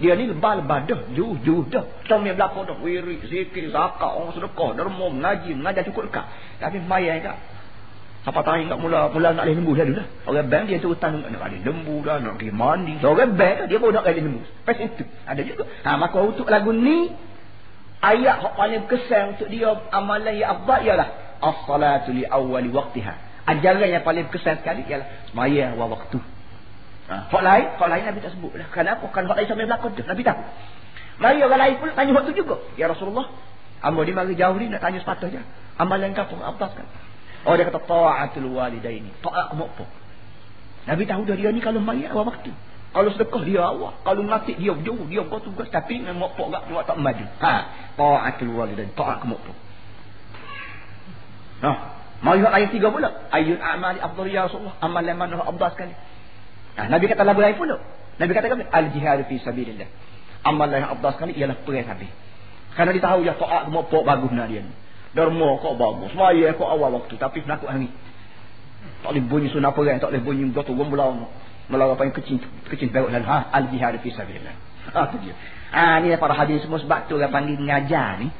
Dia 0.00 0.16
ni 0.16 0.30
lebah-lebah 0.30 0.78
dah, 0.88 1.00
jauh-jauh 1.12 1.68
dah. 1.68 1.84
Kita 2.06 2.16
punya 2.16 2.32
belakang 2.32 2.64
dah, 2.70 2.78
wiri, 2.80 3.20
zikir, 3.26 3.68
zakat, 3.68 4.08
orang 4.08 4.32
sedekah, 4.32 4.70
derma, 4.72 5.06
mengaji, 5.12 5.52
mengajar 5.58 5.82
cukup 5.84 6.08
dekat. 6.08 6.24
Tapi 6.62 6.78
maya 6.86 7.18
kan. 7.20 7.36
Siapa 8.20 8.40
tahu 8.44 8.68
tak 8.68 8.78
mula 8.78 9.08
mula 9.10 9.32
nak 9.32 9.48
lembu 9.48 9.72
dah 9.72 9.84
dulu 9.88 9.96
lah. 9.96 10.08
Orang 10.28 10.48
bank 10.52 10.62
dia 10.68 10.76
tu 10.76 10.92
hutang 10.92 11.24
nak 11.24 11.40
ada 11.40 11.56
lembu 11.56 12.04
dah, 12.04 12.20
nak 12.20 12.36
pergi 12.36 12.52
mandi. 12.52 12.94
So, 13.00 13.16
orang 13.16 13.32
bank 13.32 13.68
dia 13.68 13.76
pun 13.80 13.90
nak 13.96 14.04
ada 14.04 14.20
lembu. 14.20 14.40
Pas 14.62 14.76
itu. 14.76 15.04
Ada 15.24 15.40
juga. 15.40 15.64
Ha, 15.84 15.96
maka 15.96 16.16
untuk 16.20 16.46
lagu 16.46 16.70
ni, 16.72 17.10
ayat 18.04 18.44
yang 18.44 18.54
paling 18.56 18.84
kesan 18.88 19.36
untuk 19.36 19.48
dia 19.48 19.72
amalan 19.92 20.36
yang 20.36 20.52
abad 20.62 20.80
ialah 20.84 21.08
as-salatu 21.40 22.12
li 22.12 22.24
awwali 22.28 22.68
waqtiha. 22.68 23.14
Ajaran 23.50 23.88
yang 23.88 24.04
paling 24.06 24.28
kesan 24.30 24.60
sekali 24.62 24.86
ialah 24.86 25.32
semaya 25.32 25.74
awal 25.74 25.96
waktu. 25.98 26.20
Ha. 27.10 27.26
Hak 27.26 27.42
lain, 27.42 27.66
hak 27.74 27.88
lain 27.90 28.04
Nabi 28.06 28.18
tak 28.22 28.32
sebut 28.38 28.54
lah. 28.54 28.68
Kenapa? 28.70 29.02
Kan 29.10 29.26
hak 29.26 29.34
lain 29.34 29.48
sampai 29.50 29.66
belakang 29.66 29.92
tu. 29.98 30.02
Nabi 30.06 30.22
tahu. 30.22 30.40
Mari 31.20 31.38
orang 31.42 31.60
lain 31.60 31.74
pun 31.82 31.88
tanya 31.92 32.12
waktu 32.14 32.32
juga. 32.38 32.56
Ya 32.78 32.86
Rasulullah. 32.86 33.26
Amba 33.82 34.04
ni 34.06 34.12
mari 34.14 34.38
jauh 34.38 34.54
ni 34.54 34.70
nak 34.70 34.84
tanya 34.84 35.02
sepatutnya. 35.02 35.42
Amalan 35.80 36.14
kau 36.14 36.28
pun 36.30 36.38
atas 36.44 36.70
kan. 36.76 36.86
Oh 37.48 37.56
dia 37.56 37.66
kata 37.66 37.80
ta'atul 37.82 38.52
walidaini. 38.52 39.10
Ta'at 39.24 39.56
kamu 39.56 39.64
apa? 39.66 39.84
Nabi 40.86 41.02
tahu 41.08 41.22
dah 41.26 41.36
dia 41.36 41.50
ni 41.50 41.60
kalau 41.64 41.80
mari 41.82 42.06
awal 42.06 42.28
waktu. 42.28 42.52
Kalau 42.92 43.08
sedekah 43.16 43.42
dia 43.42 43.64
awal. 43.64 43.96
Kalau 44.04 44.22
mati 44.22 44.54
dia 44.54 44.76
jauh. 44.76 45.04
Dia 45.08 45.24
buat 45.26 45.42
tugas. 45.42 45.66
Tapi 45.72 46.04
dengan 46.04 46.20
mokpok 46.20 46.52
tak 46.86 46.96
maju. 47.00 47.24
Ha. 47.40 47.52
Ta'atul 47.98 48.52
walidaini. 48.54 48.92
Ta'at 48.94 49.24
kamu 49.24 49.34
apa? 49.34 49.52
Nah, 51.60 51.76
mari 52.24 52.40
ayat 52.40 52.72
tiga 52.72 52.88
pula. 52.88 53.28
Ayat 53.28 53.60
amali 53.60 54.00
afdal 54.00 54.28
ya 54.28 54.48
Rasulullah. 54.48 54.76
Amalan 54.80 55.14
mana 55.16 55.44
afdal 55.44 55.70
sekali. 55.76 55.94
Nah, 56.76 56.86
Nabi 56.88 57.04
kata 57.08 57.22
lagu 57.24 57.40
lain 57.40 57.56
pula. 57.60 57.76
Nabi 58.16 58.32
kata 58.32 58.48
apa? 58.48 58.64
Al 58.72 58.86
jihad 58.92 59.20
fi 59.28 59.36
sabilillah. 59.40 59.88
Amalan 60.44 60.88
yang 60.88 60.92
afdal 60.96 61.12
sekali 61.16 61.32
ialah 61.36 61.56
perang 61.64 61.86
habis. 61.88 62.10
Karena 62.72 62.90
dia 62.96 63.02
tahu 63.02 63.20
ya 63.26 63.34
taat 63.36 63.68
semua 63.68 63.82
pok 63.84 64.02
bagus 64.06 64.30
nak 64.32 64.48
dia. 64.48 64.64
Derma 65.12 65.58
kok 65.60 65.74
bagus. 65.76 66.14
Semaya 66.14 66.48
kok 66.54 66.68
awal 66.70 67.02
waktu 67.02 67.14
tapi 67.20 67.44
nak 67.44 67.60
hari. 67.66 67.90
Tak 69.04 69.12
boleh 69.12 69.24
bunyi 69.24 69.48
sunah 69.52 69.72
perang, 69.76 70.00
tak 70.00 70.12
boleh 70.12 70.22
bunyi 70.24 70.48
gotu 70.52 70.72
gombelau. 70.72 71.28
Melawan 71.70 71.94
apa 71.94 72.02
yang 72.02 72.14
kecil 72.16 72.42
kecil 72.66 72.90
perut 72.90 73.14
dan 73.14 73.22
ha 73.28 73.52
al 73.52 73.68
jihad 73.68 73.94
fi 74.00 74.08
sabilillah. 74.10 74.54
Ah 74.96 75.06
tu 75.12 75.20
dia. 75.20 75.36
Ah 75.70 76.00
ni 76.00 76.14
para 76.16 76.34
hadis 76.34 76.64
semua 76.64 76.80
sebab 76.80 77.06
tu 77.06 77.20
orang 77.20 77.30
panggil 77.30 77.58
ngajar 77.62 78.18
ni 78.22 78.32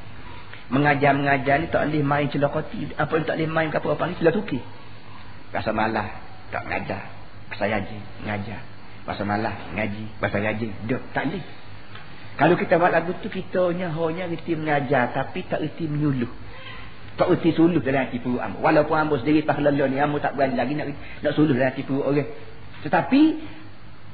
mengajar-mengajar 0.71 1.55
ni 1.61 1.67
tak 1.67 1.85
boleh 1.91 2.03
main 2.03 2.27
celokoti 2.31 2.95
apa 2.95 3.13
tak 3.27 3.35
boleh 3.35 3.49
main 3.51 3.67
apa 3.69 3.87
apa 3.91 4.03
ni 4.07 4.15
celah 4.17 4.33
tuki 4.33 4.59
rasa 5.51 5.75
malah 5.75 6.07
tak 6.49 6.63
mengajar 6.65 7.11
saya 7.59 7.83
je 7.83 7.99
mengajar 8.23 8.71
Bahasa 9.01 9.25
malas, 9.25 9.57
ngaji, 9.73 10.21
bahasa 10.21 10.37
ngaji. 10.37 10.67
Duk, 10.85 11.01
tak 11.13 11.25
boleh. 11.25 11.45
Kalau 12.37 12.55
kita 12.57 12.77
buat 12.77 12.93
lagu 12.93 13.17
tu, 13.17 13.29
kita 13.33 13.73
hanya 13.73 14.29
reti 14.29 14.53
mengajar. 14.53 15.09
Tapi 15.13 15.45
tak 15.49 15.61
reti 15.61 15.89
menyuluh. 15.89 16.29
Tak 17.17 17.27
reti 17.27 17.53
suluh 17.53 17.81
dalam 17.81 18.07
hati 18.07 18.21
perut 18.21 18.39
ambo. 18.39 18.61
Walaupun 18.61 18.95
ambo 18.97 19.17
sendiri 19.17 19.41
pahlawan 19.41 19.89
ni, 19.89 19.97
ambo 19.97 20.21
tak 20.21 20.37
berani 20.37 20.55
lagi 20.57 20.73
nak, 20.77 20.95
nak 20.95 21.33
suluh 21.33 21.53
dalam 21.57 21.73
hati 21.73 21.81
perut 21.81 22.05
orang. 22.05 22.29
Tetapi, 22.85 23.21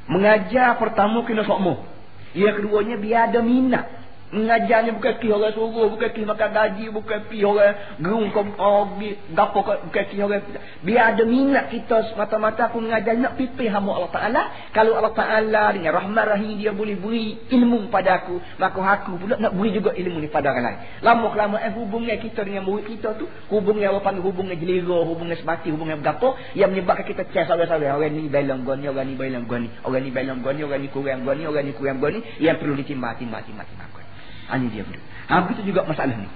mengajar 0.07 0.79
pertama 0.79 1.23
kena 1.27 1.43
sokmo. 1.43 1.83
Yang 2.31 2.63
keduanya, 2.63 2.95
biar 2.95 3.21
ada 3.31 3.39
minat. 3.43 3.85
Mengajarnya 4.27 4.91
bukan 4.91 5.23
ki 5.23 5.31
orang 5.31 5.55
suruh, 5.55 5.87
bukan 5.87 6.11
ki 6.11 6.27
makan 6.27 6.49
gaji, 6.51 6.91
bukan 6.91 7.31
ki 7.31 7.47
orang 7.47 7.95
gerung 7.95 8.27
oh, 8.59 8.91
gapo 9.31 9.63
bukan 9.63 10.03
ki 10.11 10.19
orang. 10.19 10.43
Biar 10.83 11.15
ada 11.15 11.23
minat 11.23 11.71
kita 11.71 12.11
semata-mata 12.11 12.67
aku 12.67 12.83
mengajar 12.83 13.15
nak 13.15 13.39
pipi 13.39 13.71
hamba 13.71 13.95
Allah 13.95 14.11
Taala. 14.11 14.41
Kalau 14.75 14.99
Allah 14.99 15.15
Taala 15.15 15.71
dengan 15.71 15.95
rahmat 15.95 16.25
rahim 16.27 16.59
dia 16.59 16.75
boleh 16.75 16.99
beri 16.99 17.39
ilmu 17.55 17.87
pada 17.87 18.19
aku, 18.19 18.35
maka 18.59 18.99
aku 18.99 19.15
pula 19.15 19.39
nak 19.39 19.55
beri 19.55 19.79
juga 19.79 19.95
ilmu 19.95 20.19
ni 20.19 20.27
pada 20.27 20.51
orang 20.51 20.75
lain. 20.75 20.79
Lama 21.07 21.27
lama 21.31 21.57
eh 21.63 21.71
hubungan 21.71 22.19
kita 22.19 22.43
dengan 22.43 22.67
murid 22.67 22.83
kita 22.83 23.15
tu, 23.15 23.31
hubungan 23.47 23.95
apa 23.95 24.11
panggil 24.11 24.27
hubungan 24.27 24.59
jelira, 24.59 25.07
hubungan 25.07 25.39
semati, 25.39 25.71
hubungan 25.71 26.03
gapo 26.03 26.35
yang 26.51 26.75
menyebabkan 26.75 27.07
kita 27.07 27.23
cek 27.31 27.47
saudara-saudara 27.47 27.95
orang 27.95 28.11
ni 28.11 28.27
belong 28.27 28.67
goni, 28.67 28.91
orang 28.91 29.07
ni 29.07 29.15
belong 29.15 29.47
goni, 29.47 29.71
orang 29.87 30.03
ni 30.03 30.11
belong 30.11 30.43
goni, 30.43 30.61
orang 30.67 30.83
ni 30.83 30.91
kurang 30.91 31.23
goni, 31.23 31.43
orang 31.47 31.63
ni 31.63 31.71
kurang 31.71 32.03
goni 32.03 32.19
yang 32.43 32.59
perlu 32.59 32.75
ditimbang 32.75 33.15
timbang 33.15 33.47
timbang 33.47 33.63
timbang. 33.71 34.06
Ha, 34.47 34.55
ini 34.55 34.71
dia 34.71 34.83
benda. 34.87 35.03
Ha, 35.27 35.43
begitu 35.43 35.71
juga 35.71 35.83
masalah 35.83 36.15
ni. 36.15 36.29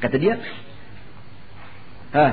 Kata 0.00 0.16
dia. 0.20 0.36
Ha. 2.12 2.26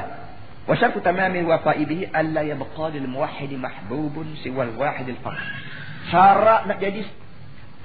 Wa 0.67 0.75
syartu 0.75 0.99
tamamil 0.99 1.47
wafa'i 1.47 1.87
bihi 1.87 2.11
alla 2.11 2.43
yabqa 2.43 2.91
lil 2.91 3.07
muwahhid 3.07 3.55
mahbubun 3.55 4.35
siwal 4.43 4.75
wahid 4.75 5.07
al 5.07 5.19
fard. 5.23 5.39
Syarat 6.11 6.67
nak 6.67 6.79
jadi 6.83 7.07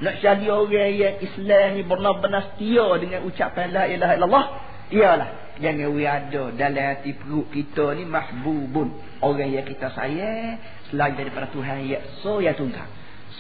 nak 0.03 0.18
jadi 0.18 0.47
orang 0.51 0.92
yang 0.99 1.16
Islam 1.23 1.79
ni 1.79 1.83
benar-benar 1.87 2.42
setia 2.55 2.87
dengan 2.99 3.23
ucapan 3.23 3.71
la 3.71 3.85
ilaha 3.87 4.12
illallah 4.18 4.45
ialah 4.90 5.29
jangan 5.62 5.88
we 5.95 6.03
ada 6.03 6.51
dalam 6.59 6.85
hati 6.90 7.14
perut 7.14 7.47
kita 7.55 7.95
ni 7.95 8.03
mahbubun 8.03 8.99
orang 9.23 9.53
yang 9.55 9.62
kita 9.62 9.95
sayang 9.95 10.59
selain 10.90 11.14
daripada 11.14 11.47
Tuhan 11.55 11.87
yang 11.87 12.03
so 12.18 12.42
ya 12.42 12.51
tunggal 12.59 12.88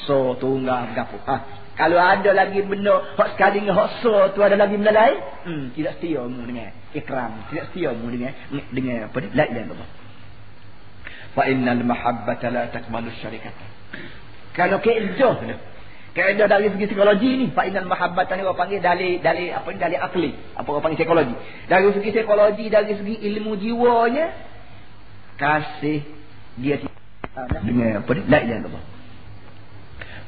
so 0.06 0.38
tunggal 0.38 0.92
gapo 0.94 1.18
ha 1.26 1.61
kalau 1.72 1.96
ada 1.96 2.36
lagi 2.36 2.60
benda 2.60 3.16
hak 3.16 3.32
sekali 3.32 3.64
dengan 3.64 3.80
hak 3.80 4.04
so 4.04 4.12
tu 4.36 4.44
ada 4.44 4.60
lagi 4.60 4.76
benda 4.76 4.92
lain, 4.92 5.16
hmm, 5.48 5.64
tidak 5.72 5.96
setia 5.96 6.20
mu 6.28 6.44
dengan 6.44 6.68
ikram, 6.92 7.32
tidak 7.48 7.64
setia 7.72 7.90
mu 7.96 8.12
dengan 8.12 8.36
dengan 8.52 9.08
apa 9.08 9.16
ni? 9.24 9.28
La 9.32 9.44
ilaha 9.48 9.64
illallah. 9.64 9.90
Fa 11.32 11.42
innal 11.48 11.80
mahabbata 11.80 12.52
la 12.52 12.68
takmalu 12.68 13.08
syarikat. 13.24 13.56
Kalau 14.52 14.84
keedah 14.84 15.32
tu. 15.40 15.48
Keedah 16.12 16.44
dari 16.44 16.68
segi 16.68 16.92
psikologi 16.92 17.40
ni, 17.40 17.46
fa 17.56 17.64
innal 17.64 17.88
mahabbata 17.88 18.36
ni 18.36 18.44
orang 18.44 18.68
panggil 18.68 18.84
dari 18.84 19.16
dari 19.24 19.48
apa 19.48 19.64
ni 19.72 19.80
dari 19.80 19.96
akli, 19.96 20.28
apa 20.52 20.68
orang 20.68 20.84
panggil 20.84 21.00
psikologi. 21.00 21.36
Dari 21.72 21.88
segi 21.88 22.10
psikologi, 22.12 22.66
dari 22.68 22.92
segi 22.92 23.16
ilmu 23.32 23.56
jiwanya 23.56 24.28
kasih 25.40 26.04
dia 26.60 26.84
dengan 27.64 28.04
apa 28.04 28.10
ni? 28.12 28.20
La 28.28 28.44
ilaha 28.44 28.60
illallah 28.60 28.91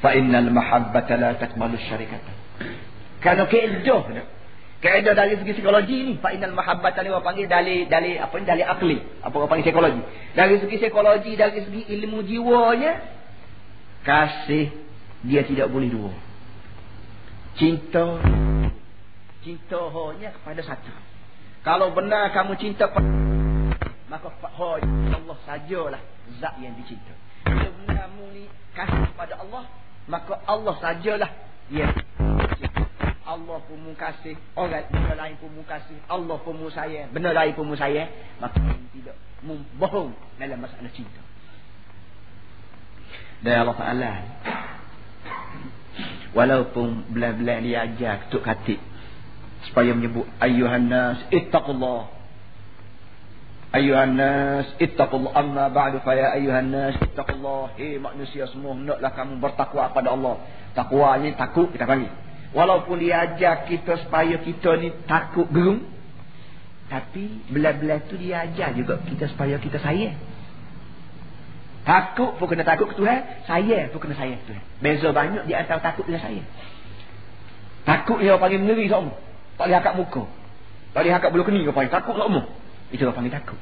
fa 0.04 0.12
innal 0.12 0.52
mahabbata 0.52 1.16
la 1.16 1.32
takmalu 1.40 1.80
syarikata 1.88 2.32
kalau 3.24 3.48
keedah 3.48 4.28
keedah 4.84 5.16
dari 5.16 5.40
segi 5.40 5.56
psikologi 5.56 5.96
ni 6.04 6.14
fa 6.20 6.28
innal 6.36 6.52
mahabbata 6.52 7.00
ni 7.00 7.08
orang 7.08 7.24
panggil 7.24 7.48
dari 7.48 7.88
dari 7.88 8.20
apa 8.20 8.36
ni 8.36 8.44
dari 8.44 8.60
akli. 8.60 9.00
Apa 9.24 9.32
orang 9.40 9.48
panggil 9.48 9.72
psikologi. 9.72 10.02
Dari 10.36 10.54
segi 10.60 10.76
psikologi 10.76 11.32
dari 11.40 11.64
segi 11.64 11.82
ilmu 11.88 12.20
jiwanya 12.20 12.92
kasih 14.04 14.68
dia 15.24 15.40
tidak 15.48 15.72
boleh 15.72 15.88
dua. 15.88 16.12
Cinta 17.56 18.20
cinta 19.40 19.80
hanya 19.88 20.28
kepada 20.36 20.60
satu. 20.60 20.92
Kalau 21.64 21.96
benar 21.96 22.28
kamu 22.36 22.52
cinta 22.60 22.92
maka 24.12 24.28
hanya 24.36 25.16
Allah 25.16 25.38
sajalah 25.48 26.02
zat 26.44 26.60
yang 26.60 26.76
dicinta. 26.76 27.16
Kalau 27.48 27.72
kamu 27.88 28.24
ni 28.36 28.44
kasih 28.76 29.00
kepada 29.16 29.40
Allah 29.40 29.64
maka 30.10 30.40
Allah 30.44 30.74
sajalah. 30.80 31.30
Ya 31.72 31.88
Allah 33.24 33.58
pun 33.64 33.80
mu 33.80 33.92
kasih. 33.96 34.36
Orang 34.52 34.84
benda 34.92 35.14
lain 35.16 35.34
pun 35.40 35.50
mu 35.50 35.64
kasih. 35.64 35.96
Allah 36.12 36.36
pun 36.44 36.54
mu 36.60 36.68
sayang. 36.68 37.08
Benda 37.10 37.32
lain 37.32 37.56
pun 37.56 37.64
mu 37.64 37.74
sayang. 37.74 38.12
Maka 38.36 38.60
tidak 38.92 39.16
mu 39.40 39.60
bohong 39.80 40.12
dalam 40.36 40.60
masalah 40.60 40.92
cinta. 40.92 41.20
Dan 43.44 43.64
Allah 43.64 43.76
Ta'ala 43.76 44.12
walaupun 46.34 47.12
belah-belah 47.14 47.58
dia 47.62 47.86
ajar 47.86 48.26
ketuk 48.26 48.42
katik 48.42 48.80
supaya 49.70 49.94
menyebut 49.94 50.26
ayuhan 50.42 50.90
nas 50.90 51.22
ittaqullah 51.30 52.10
Ayuhan 53.74 54.14
nas 54.14 54.70
ittaqullah. 54.78 55.34
Amma 55.34 55.66
ba'du 55.66 55.98
fa 56.06 56.14
ya 56.14 56.30
ayuhan 56.38 56.70
nas 56.70 56.94
ittaqullah. 56.94 57.74
Hey 57.74 57.98
manusia 57.98 58.46
semua 58.46 58.78
hendaklah 58.78 59.10
kamu 59.10 59.42
bertakwa 59.42 59.90
kepada 59.90 60.14
Allah. 60.14 60.34
Takwa 60.78 61.18
ni 61.18 61.34
takut 61.34 61.74
kita 61.74 61.82
panggil. 61.82 62.14
Walaupun 62.54 63.02
dia 63.02 63.26
ajar 63.26 63.66
kita 63.66 63.98
supaya 64.06 64.38
kita 64.38 64.78
ni 64.78 64.94
takut 65.10 65.50
gerung 65.50 65.90
tapi 66.86 67.42
belah-belah 67.50 68.06
tu 68.06 68.14
dia 68.14 68.46
ajar 68.46 68.78
juga 68.78 69.02
kita 69.10 69.26
supaya 69.34 69.58
kita 69.58 69.82
sayang. 69.82 70.14
Takut 71.82 72.38
pun 72.38 72.46
kena 72.46 72.62
takut 72.62 72.86
ke 72.86 72.94
Tuhan 72.94 73.42
sayang 73.50 73.90
pun 73.90 73.98
kena 74.06 74.14
sayang 74.14 74.38
ke 74.38 74.54
Tuhan. 74.54 74.62
Beza 74.78 75.10
banyak 75.10 75.50
di 75.50 75.54
antara 75.58 75.82
takut 75.82 76.06
dengan 76.06 76.22
sayang. 76.22 76.46
Takut 77.82 78.22
dia 78.22 78.38
panggil 78.38 78.62
mengeri 78.62 78.86
semua 78.86 79.18
tak 79.58 79.66
boleh 79.66 79.78
akak 79.82 79.94
muka. 79.98 80.22
Tak 80.94 81.00
boleh 81.02 81.14
akak 81.18 81.30
bulu 81.34 81.42
kening 81.42 81.66
kau 81.66 81.74
panggil. 81.74 81.90
Takut 81.90 82.14
semua 82.14 82.62
itu 82.94 83.02
orang 83.02 83.16
panggil 83.18 83.34
takut. 83.34 83.58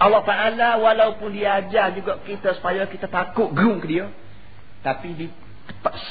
Allah 0.00 0.22
Ta'ala 0.24 0.68
walaupun 0.80 1.34
dia 1.34 1.60
ajar 1.60 1.92
juga 1.92 2.22
kita 2.22 2.56
supaya 2.56 2.86
kita 2.86 3.10
takut 3.10 3.50
gerung 3.52 3.82
ke 3.82 3.90
dia. 3.90 4.06
Tapi 4.80 5.12
di 5.12 5.26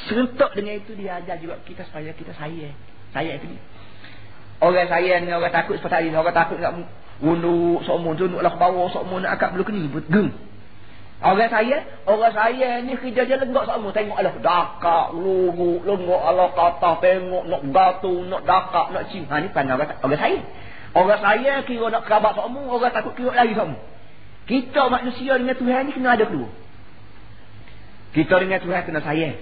serentak 0.05 0.53
dengan 0.53 0.77
itu 0.77 0.93
dia 0.93 1.17
ajar 1.23 1.39
juga 1.39 1.57
kita 1.63 1.87
supaya 1.87 2.11
kita 2.13 2.35
sayang. 2.37 2.75
Sayang 3.15 3.41
itu 3.41 3.47
dia. 3.55 3.61
Orang 4.59 4.91
sayang 4.91 5.25
dengan 5.25 5.39
orang 5.41 5.55
takut 5.55 5.79
seperti 5.79 6.11
ini. 6.11 6.15
Orang 6.19 6.35
takut 6.35 6.59
nak 6.59 6.85
unduk 7.23 7.81
semua. 7.87 8.11
Tunduklah 8.13 8.51
ke 8.51 8.59
bawah 8.59 8.91
nak 9.23 9.31
akak 9.39 9.49
belum 9.55 9.65
kini. 9.65 9.89
Gerung. 10.11 10.35
Orang 11.19 11.51
saya, 11.51 11.83
orang 12.07 12.31
saya 12.31 12.79
ni 12.79 12.95
kerja 12.95 13.27
je 13.27 13.35
lenggak 13.41 13.67
semua. 13.67 13.91
Tengok 13.91 14.15
Allah 14.21 14.35
dakak, 14.39 15.07
luruk, 15.19 15.83
lenggak 15.83 16.21
Allah 16.23 16.47
kata, 16.55 16.91
tengok 17.03 17.43
nak 17.43 17.61
gatu, 17.75 18.13
nak 18.23 18.41
dakak, 18.47 18.85
nak 18.95 19.03
cium. 19.11 19.27
Ha 19.27 19.43
ni 19.43 19.51
pandang 19.51 19.81
orang, 19.81 19.99
orang 19.99 20.15
saya. 20.15 20.39
Orang 20.97 21.21
saya 21.21 21.61
kira 21.69 21.85
nak 21.93 22.09
kerabat 22.09 22.33
semua, 22.33 22.65
orang 22.65 22.93
takut 22.93 23.13
kira 23.13 23.31
lagi 23.33 23.53
semua. 23.53 23.77
Kita 24.49 24.89
manusia 24.89 25.37
dengan 25.37 25.53
Tuhan 25.53 25.81
ni 25.85 25.91
kena 25.93 26.17
ada 26.17 26.25
kedua. 26.25 26.49
Kita 28.17 28.41
dengan 28.41 28.57
Tuhan 28.57 28.81
kena 28.81 28.99
sayang. 29.05 29.37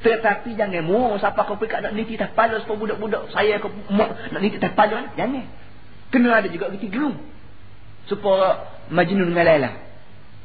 Tetapi 0.00 0.54
jangan 0.54 0.86
mu 0.86 1.18
siapa 1.18 1.44
kau 1.44 1.58
pergi 1.58 1.82
nak 1.82 1.92
niti 1.92 2.14
tak 2.16 2.32
pala 2.32 2.56
supaya 2.62 2.78
budak-budak 2.78 3.28
saya 3.36 3.60
kau 3.60 3.68
nak 3.90 4.40
niti 4.40 4.62
tak 4.62 4.78
pala 4.78 5.10
jangan. 5.18 5.44
Kena 6.14 6.38
ada 6.38 6.46
juga 6.46 6.70
reti 6.70 6.86
gerung. 6.86 7.18
Supaya 8.06 8.70
Majnun 8.88 9.34
dengan 9.34 9.46
Laila. 9.46 9.70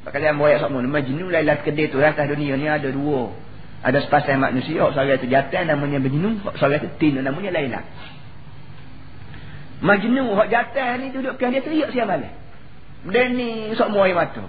Maka 0.06 0.18
dia 0.18 0.34
buat 0.34 0.58
semua 0.62 0.82
Majnun 0.82 1.30
Laila 1.30 1.62
kedai 1.62 1.94
tu 1.94 2.02
atas 2.02 2.26
dunia 2.26 2.58
ni 2.58 2.66
ada 2.66 2.90
dua. 2.90 3.34
Ada 3.86 4.02
sepasang 4.02 4.42
manusia, 4.42 4.82
seorang 4.82 5.22
itu 5.22 5.30
jatuh 5.30 5.62
namanya 5.62 6.02
Majnun, 6.02 6.42
seorang 6.58 6.82
itu 6.82 6.90
tin 6.98 7.22
namanya 7.22 7.54
Laila. 7.54 7.86
Majnun 9.84 10.36
hak 10.40 10.48
jatuh 10.48 10.96
ni 11.04 11.12
duduk 11.12 11.36
pian 11.36 11.52
dia 11.52 11.60
teriak 11.60 11.92
siang 11.92 12.08
malam. 12.08 12.32
Dan 13.06 13.36
ni 13.36 13.76
sok 13.76 13.92
muai 13.92 14.16
mata. 14.16 14.48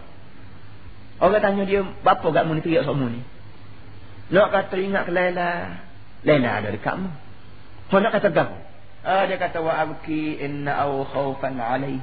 Orang 1.16 1.40
tanya 1.40 1.64
dia, 1.64 1.80
"Bapa 2.04 2.28
gak 2.28 2.44
mu 2.46 2.54
ni 2.54 2.62
teriak 2.62 2.86
sok 2.86 2.96
mu 2.96 3.10
ni?" 3.10 3.20
Nak 4.30 4.48
kata 4.50 4.74
ingat 4.78 5.06
ke 5.06 5.12
Laila. 5.14 5.80
Laila 6.26 6.50
ada 6.58 6.68
dekat 6.74 6.94
mu. 6.98 7.10
Kau 7.86 8.02
nak 8.02 8.10
kata 8.14 8.34
gapo? 8.34 8.58
Ah 9.06 9.22
dia 9.30 9.38
kata 9.38 9.62
wa 9.62 9.70
abki 9.70 10.42
inna 10.42 10.82
au 10.82 11.06
khaufan 11.06 11.54
alaihi. 11.54 12.02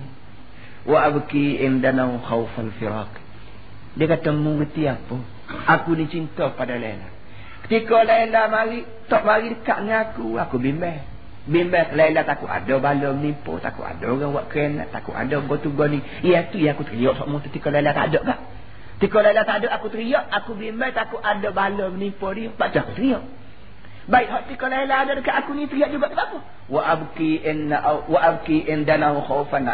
Wa 0.87 1.11
abki 1.11 1.59
indana 1.59 2.07
khaufal 2.23 2.71
firaq. 2.79 3.11
Dia 3.99 4.07
kata 4.07 4.31
mu 4.31 4.59
ngerti 4.59 4.87
apa? 4.87 5.19
Aku 5.67 5.93
ni 5.99 6.07
cinta 6.07 6.51
pada 6.55 6.79
Laila. 6.79 7.11
Ketika 7.67 8.03
Laila 8.03 8.51
mari, 8.51 8.83
tak 9.07 9.23
mari 9.23 9.55
dekat 9.55 9.87
dengan 9.87 9.99
aku, 10.11 10.35
aku 10.35 10.55
bimbang. 10.59 11.12
Bimbang 11.43 11.91
Laila 11.91 12.23
takut 12.23 12.47
ada 12.47 12.79
bala 12.79 13.11
menipu, 13.11 13.59
takut 13.59 13.83
ada 13.83 14.07
orang 14.07 14.31
buat 14.31 14.47
kena, 14.47 14.87
takut 14.87 15.11
ada 15.11 15.43
gotu 15.43 15.75
goni. 15.75 15.99
Ya 16.23 16.47
tu 16.47 16.55
yang 16.55 16.79
aku 16.79 16.87
teriak 16.87 17.19
semua 17.19 17.43
ketika 17.43 17.67
Laila 17.67 17.91
tak 17.91 18.15
ada 18.15 18.19
kak. 18.23 18.39
Ketika 19.03 19.19
Laila 19.19 19.43
tak 19.43 19.57
ada 19.59 19.67
aku 19.75 19.91
teriak, 19.91 20.23
aku 20.31 20.55
bimbang 20.55 20.95
takut 20.95 21.19
ada 21.19 21.51
bala 21.51 21.91
menipu 21.91 22.31
dia. 22.31 22.47
Baca 22.55 22.77
aku 22.79 22.95
teriak. 22.95 23.23
Baik 24.07 24.27
hak 24.31 24.41
ketika 24.47 24.71
Laila 24.71 24.95
ada 25.03 25.11
dekat 25.19 25.35
aku 25.43 25.51
ni 25.51 25.67
teriak 25.67 25.91
juga 25.91 26.07
kenapa? 26.11 26.39
Wa 26.71 26.81
abki 26.95 27.43
inna 27.43 27.77
wa 28.07 28.19
abki 28.23 28.63
indana 28.63 29.11
khaufan 29.27 29.67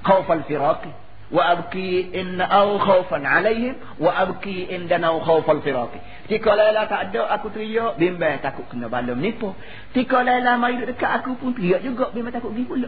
khaufal 0.00 0.44
firaqi. 0.48 0.88
Abki 1.38 2.10
inna 2.10 2.50
au 2.50 2.78
khaufan 2.82 3.22
alaihim 3.22 3.78
wa 4.02 4.10
abki 4.10 4.66
indana 4.66 5.14
khaufal 5.22 5.62
firaqi 5.62 6.02
Tika 6.30 6.54
Laila 6.54 6.86
tak 6.86 7.10
ada 7.10 7.26
aku 7.34 7.50
teriak 7.50 7.98
bimbang 7.98 8.38
takut 8.38 8.62
kena 8.70 8.86
bala 8.86 9.18
menipu. 9.18 9.50
Tika 9.90 10.22
Laila 10.22 10.54
mai 10.62 10.78
duduk 10.78 10.94
dekat 10.94 11.10
aku 11.18 11.34
pun 11.34 11.58
teriak 11.58 11.82
juga 11.82 12.14
bimbang 12.14 12.30
takut 12.30 12.54
pergi 12.54 12.70
pula. 12.70 12.86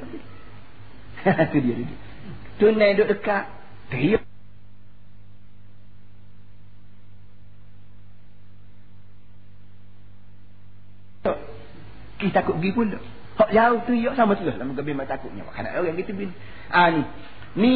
Itu 1.50 1.58
dia 1.58 1.74
dia. 1.82 1.98
Tunai 2.62 2.94
duduk 2.94 3.18
dekat 3.18 3.50
teriak. 3.90 4.22
Kita 12.22 12.46
takut 12.46 12.62
pergi 12.62 12.70
pula. 12.78 12.98
Hak 13.42 13.50
jauh 13.50 13.78
tu 13.90 13.92
ya 13.98 14.14
sama 14.14 14.38
tu 14.38 14.46
lah. 14.46 14.54
Lama 14.54 14.78
bimbang 14.78 15.10
takutnya. 15.10 15.42
Makanya 15.42 15.82
orang 15.82 15.98
gitu 15.98 16.14
bin. 16.14 16.30
Ah 16.70 16.94
ni. 16.94 17.02
Ni 17.58 17.74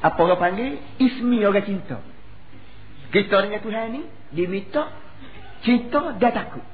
apa 0.00 0.16
orang 0.16 0.40
panggil? 0.40 0.80
Ismi 0.96 1.44
orang 1.44 1.68
cinta. 1.68 2.00
Kita 3.12 3.44
dengan 3.44 3.60
Tuhan 3.60 3.92
ni 3.92 4.08
diminta 4.32 4.88
cinta 5.60 6.16
dan 6.16 6.32
takut. 6.32 6.64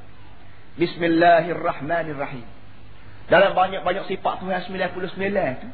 Bismillahirrahmanirrahim. 0.78 2.46
Dalam 3.26 3.58
banyak-banyak 3.58 4.06
sifat 4.06 4.38
Tuhan 4.44 4.60
99 4.70 5.02
tu, 5.58 5.66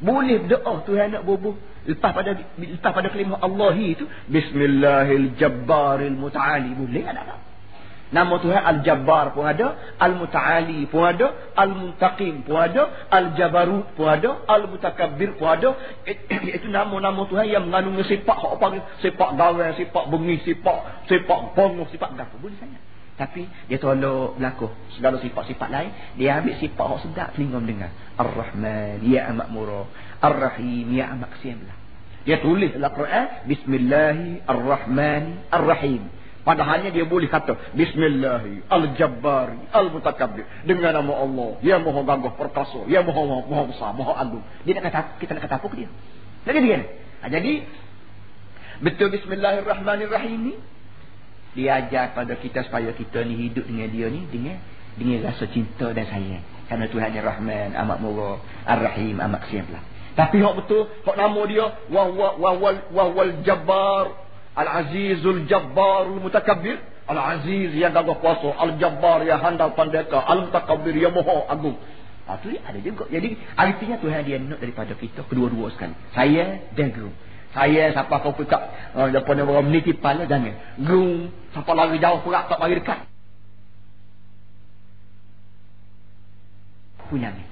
boleh 0.00 0.48
berdoa 0.48 0.80
Tuhan 0.88 1.12
nak 1.12 1.28
bubuh 1.28 1.52
lepas 1.84 2.16
pada 2.16 2.40
lepas 2.56 2.92
pada 2.96 3.12
kalimah 3.12 3.36
Allah 3.44 3.76
itu 3.76 4.08
Bismillahirrahmanirrahim. 4.32 6.80
Boleh 6.80 7.04
tak? 7.04 7.53
Nama 8.14 8.38
Tuhan 8.38 8.62
Al-Jabbar 8.62 9.34
pun 9.34 9.42
ada, 9.42 9.98
Al-Muta'ali 9.98 10.86
pun 10.86 11.02
ada, 11.02 11.50
Al-Muntaqim 11.58 12.46
pun 12.46 12.62
ada, 12.62 13.10
Al-Jabarut 13.10 13.90
pun 13.98 14.06
ada, 14.06 14.38
Al-Mutakabbir 14.46 15.34
pun 15.34 15.50
ada. 15.50 15.74
Itu 16.54 16.70
nama-nama 16.70 17.26
Tuhan 17.26 17.50
yang 17.50 17.66
mengandungi 17.66 18.06
sifat 18.06 18.38
apa 18.38 18.86
sifat 19.02 19.34
garang, 19.34 19.74
sifat 19.74 20.14
bengis, 20.14 20.46
sifat 20.46 21.10
sifat 21.10 21.58
bongoh, 21.58 21.90
sifat 21.90 22.14
apa 22.14 22.38
boleh 22.38 22.54
sangat. 22.62 22.78
Tapi 23.18 23.50
dia 23.66 23.82
tolak 23.82 24.38
berlaku 24.38 24.70
segala 24.94 25.18
sifat-sifat 25.18 25.68
lain, 25.74 25.90
dia 26.14 26.38
ambil 26.38 26.54
sifat 26.62 26.86
yang 26.86 27.02
sedap 27.02 27.34
telinga 27.34 27.58
mendengar. 27.58 27.90
Ar-Rahman, 28.14 29.02
ya 29.02 29.26
amat 29.34 29.50
murah. 29.50 29.90
Ar-Rahim, 30.22 30.86
ya 30.94 31.10
amat 31.18 31.34
kesianlah. 31.34 31.74
Dia 32.30 32.38
tulis 32.38 32.78
dalam 32.78 32.94
Quran, 32.94 33.42
Bismillahirrahmanirrahim. 33.50 36.22
Padahalnya 36.44 36.92
dia 36.92 37.08
boleh 37.08 37.24
kata 37.32 37.56
Bismillah 37.72 38.68
Al-Jabbar 38.68 39.72
Al-Mutakabbir 39.72 40.44
Dengan 40.68 40.92
nama 40.92 41.24
Allah 41.24 41.56
Ya 41.64 41.80
maha 41.80 42.04
gagah 42.04 42.36
perkasa 42.36 42.84
Ya 42.84 43.00
maha, 43.00 43.48
maha, 43.48 43.64
besar 43.64 43.96
Maha 43.96 44.12
agung 44.20 44.44
Dia 44.68 44.76
nak 44.76 44.92
kata 44.92 45.00
Kita 45.24 45.32
nak 45.32 45.42
kata 45.48 45.56
apa 45.56 45.66
ke 45.72 45.76
dia 45.80 45.88
Lagi 46.44 46.60
dia 46.60 46.78
ha, 47.24 47.32
Jadi 47.32 47.52
Betul 48.84 49.08
Bismillahirrahmanirrahim 49.16 50.38
ni 50.52 50.54
Dia 51.56 51.80
ajar 51.80 52.12
pada 52.12 52.36
kita 52.36 52.68
Supaya 52.68 52.92
kita 52.92 53.24
ni 53.24 53.48
hidup 53.48 53.64
dengan 53.64 53.88
dia 53.88 54.06
ni 54.12 54.28
Dengan 54.28 54.60
dengan 54.94 55.26
rasa 55.26 55.50
cinta 55.50 55.90
dan 55.90 56.06
sayang 56.06 56.44
Kerana 56.70 56.86
Tuhan 56.86 57.10
yang 57.18 57.26
Rahman 57.26 57.74
Amat 57.74 57.98
murah 57.98 58.38
Ar-Rahim 58.62 59.18
Amat 59.18 59.42
kesian 59.42 59.66
pula 59.66 59.82
Tapi 60.14 60.38
hak 60.38 60.54
betul 60.54 60.86
Hak 61.02 61.16
nama 61.18 61.40
dia 61.50 61.66
Wahwal 61.90 62.38
Wahwal 62.38 62.76
Wahwal 62.94 63.32
Jabbar 63.42 64.23
Al-Azizul 64.54 65.50
Jabbarul 65.50 66.22
Mutakabbir. 66.22 66.78
Al-Aziz 67.04 67.74
yang 67.74 67.92
gagah 67.92 68.16
kuasa. 68.22 68.54
Al-Jabbar 68.54 69.26
yang 69.26 69.42
handal 69.42 69.74
pandeka 69.74 70.22
Al-Mutakabbir 70.22 70.94
yang 70.94 71.12
moho 71.12 71.44
agung. 71.50 71.76
Ha, 72.24 72.40
Itu 72.40 72.56
ada 72.56 72.78
juga. 72.80 73.04
Jadi 73.12 73.36
artinya 73.52 74.00
Tuhan 74.00 74.24
dia 74.24 74.40
nak 74.40 74.56
daripada 74.56 74.96
kita 74.96 75.28
Kedua-dua 75.28 75.68
sekali. 75.76 75.92
Saya 76.16 76.72
dan 76.72 76.88
gerung 76.96 77.12
Saya 77.52 77.92
siapa 77.92 78.16
kau 78.24 78.32
pekat 78.32 78.96
uh, 78.96 79.12
Lepas 79.12 79.36
ni 79.36 79.44
orang 79.44 79.68
meniti 79.68 79.92
pala 79.92 80.24
Jangan. 80.24 80.80
Gerung 80.80 81.28
Siapa 81.52 81.68
lari 81.76 82.00
jauh 82.00 82.24
perak 82.24 82.48
tak 82.48 82.58
mari 82.64 82.80
dekat. 82.80 82.98
Punya 87.12 87.28
ni 87.36 87.44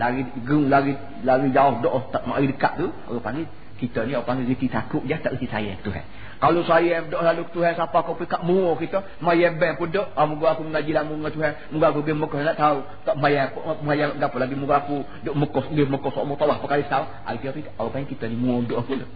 Lari 0.00 0.24
gerung 0.40 0.72
lari 0.72 0.96
lari 1.20 1.52
jauh 1.52 1.84
doa 1.84 2.08
tak 2.08 2.24
mari 2.24 2.48
dekat 2.48 2.80
tu 2.80 2.88
Orang 3.12 3.20
panggil 3.20 3.46
kita 3.74 4.06
ni 4.06 4.14
orang 4.14 4.26
panggil 4.26 4.46
reti 4.54 4.70
takut 4.70 5.02
dia 5.02 5.18
tak 5.18 5.34
reti 5.34 5.50
sayang 5.50 5.82
Tuhan 5.82 6.04
kalau 6.44 6.60
saya 6.68 7.00
dok 7.08 7.24
lalu 7.24 7.48
Tuhan 7.56 7.72
siapa 7.72 8.04
kau 8.04 8.20
pergi 8.20 8.36
kat 8.36 8.44
mu 8.44 8.76
kita, 8.76 9.00
maya 9.24 9.48
ben 9.48 9.80
pun 9.80 9.88
dok, 9.88 10.12
ah 10.12 10.28
muga 10.28 10.52
aku 10.52 10.68
mengaji 10.68 10.92
lamu 10.92 11.16
dengan 11.16 11.32
Tuhan, 11.32 11.52
muga 11.72 11.88
aku 11.88 12.04
pergi 12.04 12.20
Mekah 12.20 12.40
nak 12.44 12.56
tahu, 12.60 12.78
tak 13.08 13.16
maya 13.16 13.48
maya 13.80 14.12
apa 14.12 14.36
lagi 14.36 14.52
muga 14.52 14.84
aku 14.84 15.08
dok 15.24 15.32
Mekah 15.40 15.64
dia 15.72 15.88
Mekah 15.88 16.10
sok 16.12 16.36
tawaf 16.36 16.60
pakai 16.60 16.84
tahu. 16.84 17.04
Ai 17.24 17.40
kita 17.40 17.72
apa 17.80 17.96
yang 17.96 18.04
kita 18.12 18.28
ni 18.28 18.36
mu 18.36 18.60
dok 18.60 18.76
aku 18.76 18.92
tu. 18.92 19.08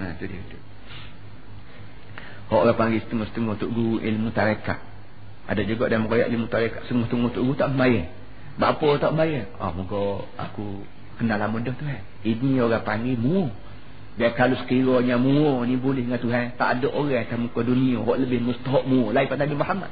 Nah, 0.00 0.16
tu 0.16 0.24
dia 0.24 0.40
tu. 0.48 0.56
Kau 2.48 2.64
orang 2.64 2.80
panggil 2.80 3.04
setengah-setengah 3.04 3.60
untuk 3.60 3.68
guru 3.68 4.00
ilmu 4.00 4.32
tarekat. 4.32 4.80
Ada 5.44 5.68
juga 5.68 5.92
dia 5.92 6.00
mengkoyak 6.00 6.32
ilmu 6.32 6.48
tarekat 6.48 6.88
setengah-setengah 6.88 7.28
untuk 7.28 7.44
guru 7.44 7.60
tak 7.60 7.76
maya. 7.76 8.08
Apa 8.56 8.88
tak 9.04 9.12
maya? 9.12 9.52
Ah 9.60 9.68
muga 9.68 10.24
aku 10.40 10.80
kenal 11.20 11.36
lama 11.36 11.60
dah 11.60 11.76
Tuhan. 11.76 12.00
Ini 12.24 12.64
orang 12.64 12.88
panggil 12.88 13.20
mu. 13.20 13.52
Dia 14.14 14.30
kalau 14.30 14.54
sekiranya 14.62 15.18
mua 15.18 15.66
ni 15.66 15.74
boleh 15.74 16.06
dengan 16.06 16.22
Tuhan, 16.22 16.54
tak 16.54 16.78
ada 16.78 16.86
orang 16.86 17.26
akan 17.26 17.38
muka 17.50 17.60
dunia 17.66 17.98
yang 17.98 18.06
lebih 18.06 18.46
mustahak 18.46 18.86
mua 18.86 19.10
lain 19.10 19.26
pada 19.26 19.42
Nabi 19.42 19.58
Muhammad. 19.58 19.90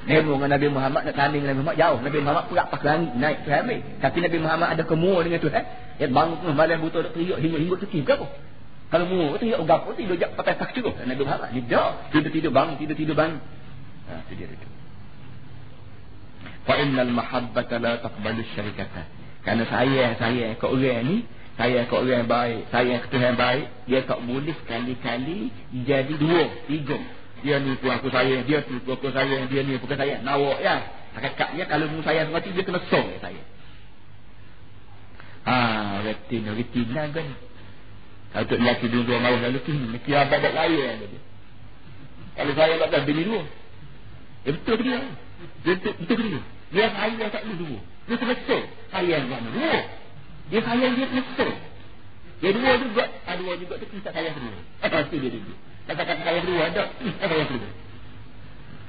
Nemo 0.00 0.32
dengan 0.40 0.50
Nabi 0.56 0.66
Muhammad 0.72 1.02
nak 1.04 1.14
tanding 1.18 1.44
Nabi 1.44 1.60
Muhammad 1.60 1.76
jauh. 1.76 1.98
Nabi 2.00 2.18
Muhammad 2.24 2.44
perak 2.48 2.66
langit 2.80 3.10
naik 3.20 3.38
Tuhan 3.44 3.58
ambil. 3.68 3.80
Tapi 4.00 4.18
Nabi 4.24 4.38
Muhammad 4.40 4.68
ada 4.72 4.82
kemua 4.86 5.16
dengan 5.20 5.40
Tuhan. 5.44 5.64
Ya 6.00 6.06
bangun 6.08 6.36
tengah 6.40 6.56
malam 6.56 6.76
buta 6.80 6.98
nak 7.04 7.12
teriak 7.12 7.38
hingga-hingga 7.42 7.76
tekih 7.84 8.00
berapa? 8.08 8.26
Kalau 8.90 9.04
mua 9.06 9.36
teriak 9.36 9.60
gapo 9.68 9.92
tidur 9.92 10.16
jak 10.16 10.32
pakai 10.40 10.56
tak 10.56 10.72
cukup. 10.72 10.96
Nabi 11.04 11.22
Muhammad 11.26 11.48
ni 11.52 11.60
dah 11.68 12.08
tidur-tidur 12.14 12.52
bangun 12.54 12.74
tidur-tidur 12.80 13.12
bangun. 13.12 13.42
Ha 14.08 14.24
tu 14.24 14.32
dia 14.38 14.48
tu. 14.48 14.68
Fa 16.64 16.74
innal 16.80 17.12
mahabbata 17.12 17.76
la 17.76 18.00
taqbalu 18.00 18.40
syarikata. 18.56 19.04
Karena 19.44 19.68
saya 19.68 20.16
saya 20.16 20.56
ke 20.56 20.64
orang 20.64 21.04
ni 21.04 21.16
saya 21.58 21.84
ke 21.84 21.94
orang 21.94 22.24
baik, 22.24 22.70
saya 22.70 22.94
ke 23.02 23.06
Tuhan 23.10 23.34
baik, 23.36 23.66
dia 23.84 24.00
tak 24.06 24.22
boleh 24.24 24.54
sekali-kali 24.64 25.50
jadi 25.84 26.14
dua, 26.16 26.42
tiga. 26.70 26.98
Dia 27.40 27.56
ni 27.56 27.72
pun 27.80 27.88
aku 27.88 28.12
sayang, 28.12 28.44
dia 28.44 28.60
tu 28.64 28.76
aku 28.84 29.08
sayang, 29.12 29.48
dia 29.48 29.64
ni 29.64 29.80
pun 29.80 29.88
aku 29.88 29.96
sayang. 29.96 30.20
Nawak 30.24 30.60
ya. 30.60 30.76
Kakaknya 31.10 31.66
kalau 31.66 31.90
mu 31.90 32.00
sayang 32.06 32.30
mati 32.30 32.54
dia 32.54 32.62
kena 32.62 32.80
song 32.86 33.10
saya. 33.18 33.42
Ha, 35.48 35.56
retin, 36.06 36.46
retin 36.52 36.86
lah 36.94 37.10
kan. 37.10 37.28
Kalau 38.30 38.46
tu 38.46 38.54
lelaki 38.54 38.86
dua-dua 38.86 39.18
mahu 39.18 39.36
lalu 39.42 39.58
tu, 39.66 39.72
mesti 39.74 40.10
abad 40.14 40.38
tak 40.38 40.54
lain 40.54 41.02
dia. 41.02 41.20
Kalau 42.38 42.52
saya 42.54 42.72
tak 42.78 42.88
ada 42.94 42.98
bini 43.02 43.22
dua. 43.26 43.42
Ya 44.46 44.50
betul 44.54 44.74
ke 44.80 44.82
dia? 44.86 45.00
Betul, 45.66 45.92
ke 46.16 46.24
dia? 46.24 46.40
Dia 46.70 46.86
sayang 46.94 47.30
tak 47.34 47.42
dua. 47.44 47.78
Dia 48.06 48.14
kena 48.16 48.34
song. 48.46 48.64
Sayang 48.94 49.24
mana 49.26 49.48
dua. 49.50 49.99
Dia 50.50 50.60
sayang 50.66 50.92
dia 50.98 51.06
mesra. 51.14 51.52
Dia 52.40 52.50
dua 52.56 52.72
juga, 52.82 53.04
ah, 53.28 53.34
dua 53.38 53.54
juga 53.54 53.74
tu 53.78 53.86
kita 53.86 54.10
sayang 54.10 54.34
kedua. 54.34 54.58
Itu 54.82 55.16
dia 55.22 55.30
dulu. 55.30 55.52
Kata-kata 55.86 56.20
sayang 56.26 56.44
dua 56.50 56.62
ada, 56.66 56.82
kita 56.98 57.24
sayang 57.30 57.48
kedua. 57.54 57.70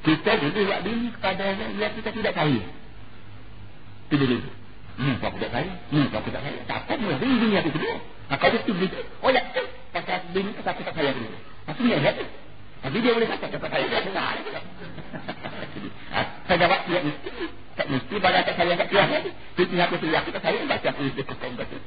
Kita 0.02 0.32
dulu 0.41 0.60
buat 0.65 0.82
bini 0.82 1.08
kepada 1.13 1.43
yang 1.54 1.93
kita 1.93 2.10
tidak 2.10 2.34
sayang. 2.34 2.69
Itu 4.10 4.15
dia 4.17 4.28
dulu. 4.34 4.50
Hmm, 4.97 5.15
aku 5.21 5.38
tak 5.38 5.52
sayang. 5.54 5.78
Hmm, 5.93 6.08
aku 6.10 6.30
tak 6.34 6.41
sayang. 6.41 6.65
Tak 6.65 6.78
apa, 6.82 6.93
mula 6.97 7.15
bini 7.21 7.36
bini 7.38 7.56
aku 7.62 7.69
kedua. 7.69 7.95
Nah, 8.02 8.38
kalau 8.41 8.58
itu 8.58 8.74
bini, 8.74 8.97
oh 9.21 9.30
ya, 9.30 9.41
tu. 9.54 9.63
Pasal 9.91 10.19
bini 10.34 10.50
kata 10.58 10.69
aku 10.74 10.82
tak 10.82 10.95
sayang 10.97 11.13
kedua. 11.13 11.38
Tapi 11.69 11.80
dia 11.86 12.12
tu. 12.17 12.26
Tapi 12.82 12.97
dia 12.97 13.12
boleh 13.13 13.30
kata, 13.30 13.45
dapat 13.54 13.69
sayang. 13.69 13.89
Dia 13.93 14.02
dengar. 14.10 14.36
Saya 16.50 16.58
jawab, 16.58 16.80
tidak 16.89 17.02
mesti. 17.06 17.61
Tak 17.71 17.88
mesti 17.88 18.15
pada 18.19 18.43
tak 18.43 18.55
sayang 18.60 18.77
kat 18.77 18.88
Tuhan 18.91 19.07
lagi. 19.07 19.31
Itu 19.31 19.62
pihak 19.71 19.88
aku 19.88 19.95
sayang 20.03 20.23
kita 20.27 20.39
sayang 20.43 20.67
baca 20.67 20.88
aku 20.91 21.01
itu 21.07 21.21
kau 21.23 21.36
kata. 21.39 21.77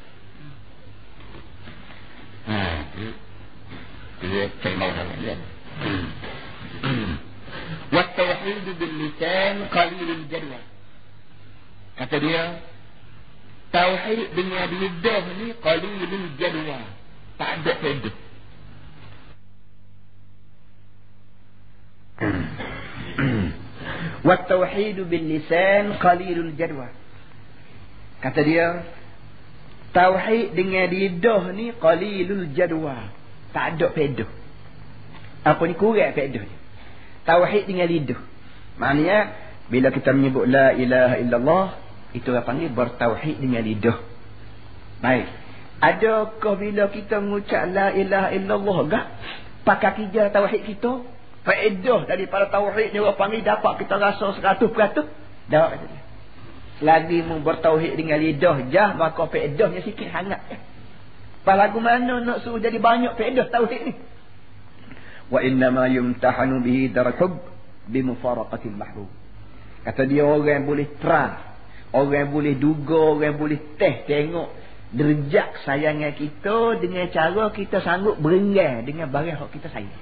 Ha, 2.44 2.60
dia 4.20 4.44
saya 4.60 4.74
mau 4.76 4.90
nak 4.92 5.16
lihat. 5.20 5.38
Wa 7.92 8.02
tauhid 8.16 8.66
bil 8.76 8.94
lisan 9.00 9.68
qalil 9.68 10.08
al 10.08 10.24
jadwa. 10.28 10.60
Kata 11.94 12.16
dia 12.20 12.42
tauhid 13.72 14.28
dengan 14.34 14.68
lidah 14.72 15.22
ni 15.40 15.48
qalil 15.60 16.00
al 16.00 16.28
jadwa. 16.40 16.80
Tak 17.34 17.48
ada 17.60 17.72
faedah. 17.82 18.16
Wattauhid 24.24 25.04
bil 25.04 25.26
lisan 25.28 26.00
qalilul 26.00 26.56
jadwa. 26.56 26.88
Kata 28.24 28.40
dia, 28.40 28.88
tauhid 29.92 30.56
dengan 30.56 30.88
lidah 30.88 31.52
ni 31.52 31.76
qalilul 31.76 32.48
jadwa. 32.56 33.12
Tak 33.52 33.76
ada 33.76 33.92
faedah. 33.92 34.30
Apa 35.44 35.62
ni 35.68 35.76
kurang 35.76 36.16
faedah 36.16 36.40
ni? 36.40 36.56
Tauhid 37.28 37.68
dengan 37.68 37.84
lidah. 37.84 38.20
Maknanya 38.80 39.18
bila 39.68 39.92
kita 39.92 40.16
menyebut 40.16 40.48
la 40.48 40.72
ilaha 40.72 41.16
illallah 41.20 41.66
itu 42.16 42.32
orang 42.32 42.48
panggil 42.48 42.72
bertauhid 42.72 43.36
dengan 43.44 43.60
lidah. 43.60 43.98
Baik. 45.04 45.28
Adakah 45.84 46.54
bila 46.56 46.88
kita 46.88 47.20
mengucap 47.20 47.68
la 47.68 47.92
ilaha 47.92 48.32
illallah 48.32 48.76
gak? 48.88 49.06
Pakai 49.68 49.90
kerja 50.00 50.32
tauhid 50.32 50.64
kita 50.64 51.04
Faedah 51.44 52.08
daripada 52.08 52.48
tauhid 52.48 52.96
ni 52.96 52.98
orang 53.04 53.20
panggil 53.20 53.44
dapat 53.44 53.84
kita 53.84 54.00
rasa 54.00 54.32
100%. 54.32 54.40
Tak 54.64 54.72
kata 55.52 55.84
dia. 55.84 56.00
Selagi 56.80 57.20
mu 57.22 57.44
bertauhid 57.44 58.00
dengan 58.00 58.18
lidah 58.18 58.56
jah 58.72 58.96
maka 58.96 59.28
faedahnya 59.28 59.84
sikit 59.84 60.08
hangat. 60.08 60.40
Pas 61.44 61.60
lagu 61.60 61.76
mana 61.84 62.24
nak 62.24 62.40
suruh 62.40 62.56
jadi 62.56 62.80
banyak 62.80 63.20
faedah 63.20 63.52
tauhid 63.52 63.80
ni? 63.84 63.94
Wa 65.28 65.44
inna 65.44 65.68
ma 65.68 65.84
yumtahanu 65.84 66.64
bihi 66.64 66.88
darhub 66.88 67.44
bimufaraqatil 67.92 68.72
mahbub. 68.72 69.12
Kata 69.84 70.08
dia 70.08 70.24
orang 70.24 70.64
yang 70.64 70.64
boleh 70.64 70.88
try. 70.96 71.52
Orang 71.94 72.16
yang 72.16 72.30
boleh 72.32 72.54
duga, 72.58 73.14
orang 73.14 73.36
yang 73.36 73.38
boleh 73.38 73.60
teh 73.76 74.02
tengok 74.08 74.50
derjat 74.90 75.62
sayangan 75.62 76.16
kita 76.16 76.80
dengan 76.82 77.06
cara 77.10 77.50
kita 77.50 77.78
sanggup 77.84 78.18
berenggan 78.18 78.82
dengan 78.82 79.12
barang 79.12 79.28
yang 79.30 79.52
kita 79.52 79.68
sayang. 79.70 79.94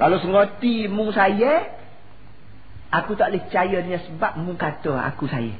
Kalau 0.00 0.16
seroti 0.16 0.88
mu 0.88 1.12
saya, 1.12 1.76
aku 2.88 3.20
tak 3.20 3.36
boleh 3.36 3.44
percaya 3.44 3.84
dengan 3.84 4.00
sebab 4.00 4.32
mu 4.40 4.56
kata 4.56 4.96
aku 4.96 5.28
saya. 5.28 5.52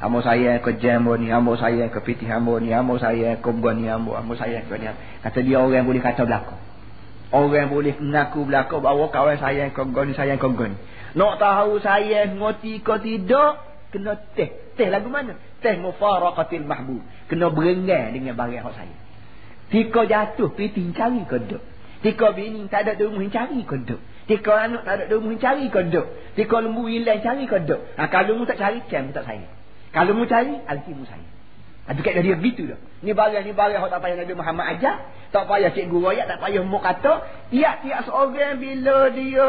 Amo 0.00 0.24
saya 0.24 0.56
ke 0.64 0.80
jambo 0.80 1.12
ni, 1.20 1.28
amo 1.28 1.52
saya 1.60 1.92
ke 1.92 2.00
pitih 2.00 2.32
amo 2.32 2.56
ni, 2.56 2.72
amo 2.72 2.96
saya 2.96 3.36
ke 3.36 3.48
buan 3.52 3.76
ni, 3.76 3.92
amo, 3.92 4.16
saya 4.40 4.64
ke 4.64 4.74
ni. 4.80 4.88
Kata 5.20 5.38
dia 5.44 5.60
orang 5.60 5.84
yang 5.84 5.86
boleh 5.86 6.00
kata 6.00 6.24
belakang. 6.24 6.60
Orang 7.28 7.52
yang 7.52 7.70
boleh 7.70 7.92
mengaku 8.00 8.48
belakang 8.48 8.80
bahawa 8.80 9.12
kawan 9.12 9.36
saya 9.36 9.68
ke 9.68 9.80
buan 9.84 10.08
ni, 10.08 10.16
saya 10.16 10.40
ke 10.40 10.48
buan 10.48 10.72
ni. 10.72 10.78
Nak 11.14 11.34
tahu 11.36 11.84
saya 11.84 12.24
ngoti 12.32 12.80
ke 12.80 12.94
tidak, 13.04 13.52
kena 13.92 14.16
teh. 14.32 14.48
Teh 14.80 14.88
lagu 14.88 15.12
mana? 15.12 15.36
Teh 15.60 15.76
mufaraqatil 15.76 16.64
mahbub. 16.64 17.04
Kena 17.28 17.52
berenggan 17.52 18.16
dengan 18.16 18.32
barang 18.32 18.64
hak 18.64 18.74
saya. 18.80 18.96
Tika 19.68 20.08
jatuh, 20.08 20.56
pergi 20.56 20.90
cari 20.96 21.22
kodok. 21.28 21.73
Tika 22.04 22.36
bini 22.36 22.68
tak 22.68 22.84
ada 22.84 23.00
rumah 23.00 23.24
cari 23.32 23.64
kodok. 23.64 23.96
Tika 24.28 24.52
anak 24.52 24.84
tak 24.84 25.08
ada 25.08 25.16
rumah 25.16 25.40
cari 25.40 25.72
kodok. 25.72 26.36
Tika 26.36 26.56
lembu 26.60 26.84
hilang 26.84 27.24
cari 27.24 27.48
kodok. 27.48 27.80
Ha, 27.96 28.12
kalau 28.12 28.36
mu 28.36 28.44
tak 28.44 28.60
cari, 28.60 28.84
cari 28.92 29.08
tak 29.16 29.24
saya. 29.24 29.48
Kalau 29.88 30.12
mu 30.12 30.28
cari, 30.28 30.52
alkimu 30.68 31.08
saya. 31.08 31.24
Ada 31.88 31.96
ha, 31.96 32.04
kat 32.04 32.20
dia 32.20 32.36
begitu 32.36 32.68
dah. 32.68 32.76
Ni 33.00 33.16
barang 33.16 33.40
ni 33.40 33.56
barang 33.56 33.80
hak 33.80 33.88
tak 33.88 34.00
payah 34.04 34.16
Nabi 34.20 34.32
Muhammad 34.36 34.64
ajar, 34.76 34.96
tak 35.32 35.48
payah 35.48 35.72
cikgu 35.72 35.96
royak, 35.96 36.28
tak 36.28 36.44
payah 36.44 36.60
mu 36.60 36.76
kata, 36.76 37.24
tiap-tiap 37.48 38.00
seorang 38.04 38.60
bila 38.60 39.08
dia 39.08 39.48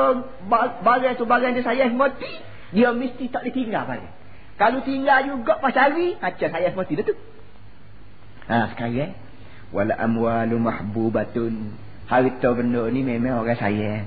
barang 0.83 1.13
tu 1.19 1.27
barang 1.27 1.51
dia 1.59 1.63
sayang 1.63 1.99
mati, 1.99 2.39
dia 2.71 2.95
mesti 2.95 3.31
tak 3.35 3.43
ditinggal 3.51 3.83
barang. 3.83 4.15
Kalau 4.55 4.79
tinggal 4.87 5.27
juga 5.27 5.59
pas 5.59 5.75
hari, 5.75 6.15
macam 6.15 6.47
saya 6.47 6.71
mesti 6.71 6.93
dah 7.03 7.03
tu. 7.03 7.15
Ha, 8.47 8.55
sekarang. 8.71 9.11
Wala 9.75 9.99
amwalu 9.99 10.55
mahbubatun. 10.55 11.83
Harta 12.05 12.49
benda 12.53 12.85
ni 12.93 13.01
memang 13.01 13.41
orang 13.41 13.57
saya. 13.57 14.05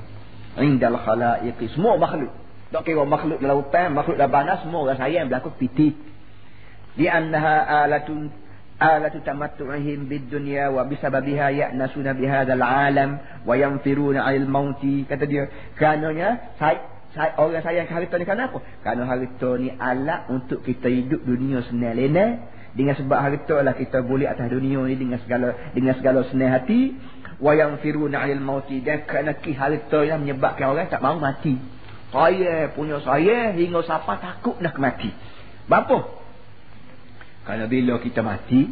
Indal 0.58 0.98
khalaiqi. 0.98 1.70
Semua 1.74 1.98
makhluk. 1.98 2.30
Tak 2.68 2.84
kira 2.84 3.02
makhluk 3.08 3.40
dalam 3.40 3.64
hutan, 3.64 3.96
makhluk 3.96 4.20
dalam 4.20 4.32
banas, 4.34 4.60
semua 4.60 4.84
orang 4.84 5.00
saya 5.00 5.24
yang 5.24 5.32
berlaku 5.32 5.56
pitit. 5.56 5.96
Di 6.98 7.06
annaha 7.08 7.86
alatun 7.86 8.28
alatu 8.78 9.18
tamattu'ihim 9.26 10.06
bid 10.06 10.30
dunya 10.30 10.70
wa 10.70 10.86
bisababiha 10.86 11.50
ya'nasuna 11.50 12.14
bihadzal 12.14 12.62
alam 12.62 13.18
wa 13.42 13.54
yanfiruna 13.58 14.22
'anil 14.22 14.46
mauti 14.46 15.02
kata 15.02 15.26
dia 15.26 15.50
karenanya 15.74 16.54
saya 16.62 16.98
saya, 17.16 17.34
orang 17.40 17.64
sayang 17.64 17.88
harta 17.88 18.14
ni 18.20 18.26
kenapa? 18.28 18.60
Kerana 18.84 19.08
harta 19.08 19.50
ni 19.56 19.72
alat 19.74 20.28
untuk 20.28 20.60
kita 20.60 20.92
hidup 20.92 21.24
dunia 21.24 21.64
senang 21.66 21.96
lena. 21.96 22.26
Dengan 22.76 22.94
sebab 22.94 23.18
harta 23.18 23.64
lah 23.64 23.74
kita 23.74 24.04
boleh 24.04 24.28
atas 24.28 24.52
dunia 24.52 24.84
ni 24.86 24.94
dengan 24.94 25.18
segala 25.24 25.72
dengan 25.72 25.96
segala 25.96 26.22
senang 26.28 26.52
hati. 26.52 26.94
Wa 27.38 27.54
yang 27.54 27.78
firuna 27.78 28.26
alil 28.26 28.42
mauti. 28.42 28.82
Dan 28.82 29.06
kerana 29.06 29.38
harta 29.38 30.00
yang 30.02 30.22
menyebabkan 30.26 30.74
orang 30.74 30.90
tak 30.90 31.02
mahu 31.02 31.22
mati. 31.22 31.54
Saya 32.08 32.72
punya 32.72 32.98
saya 33.04 33.52
hingga 33.52 33.84
siapa 33.84 34.16
takut 34.18 34.56
nak 34.58 34.74
mati. 34.80 35.12
Bapa? 35.68 36.08
Kerana 37.44 37.68
bila 37.68 38.00
kita 38.00 38.24
mati, 38.24 38.68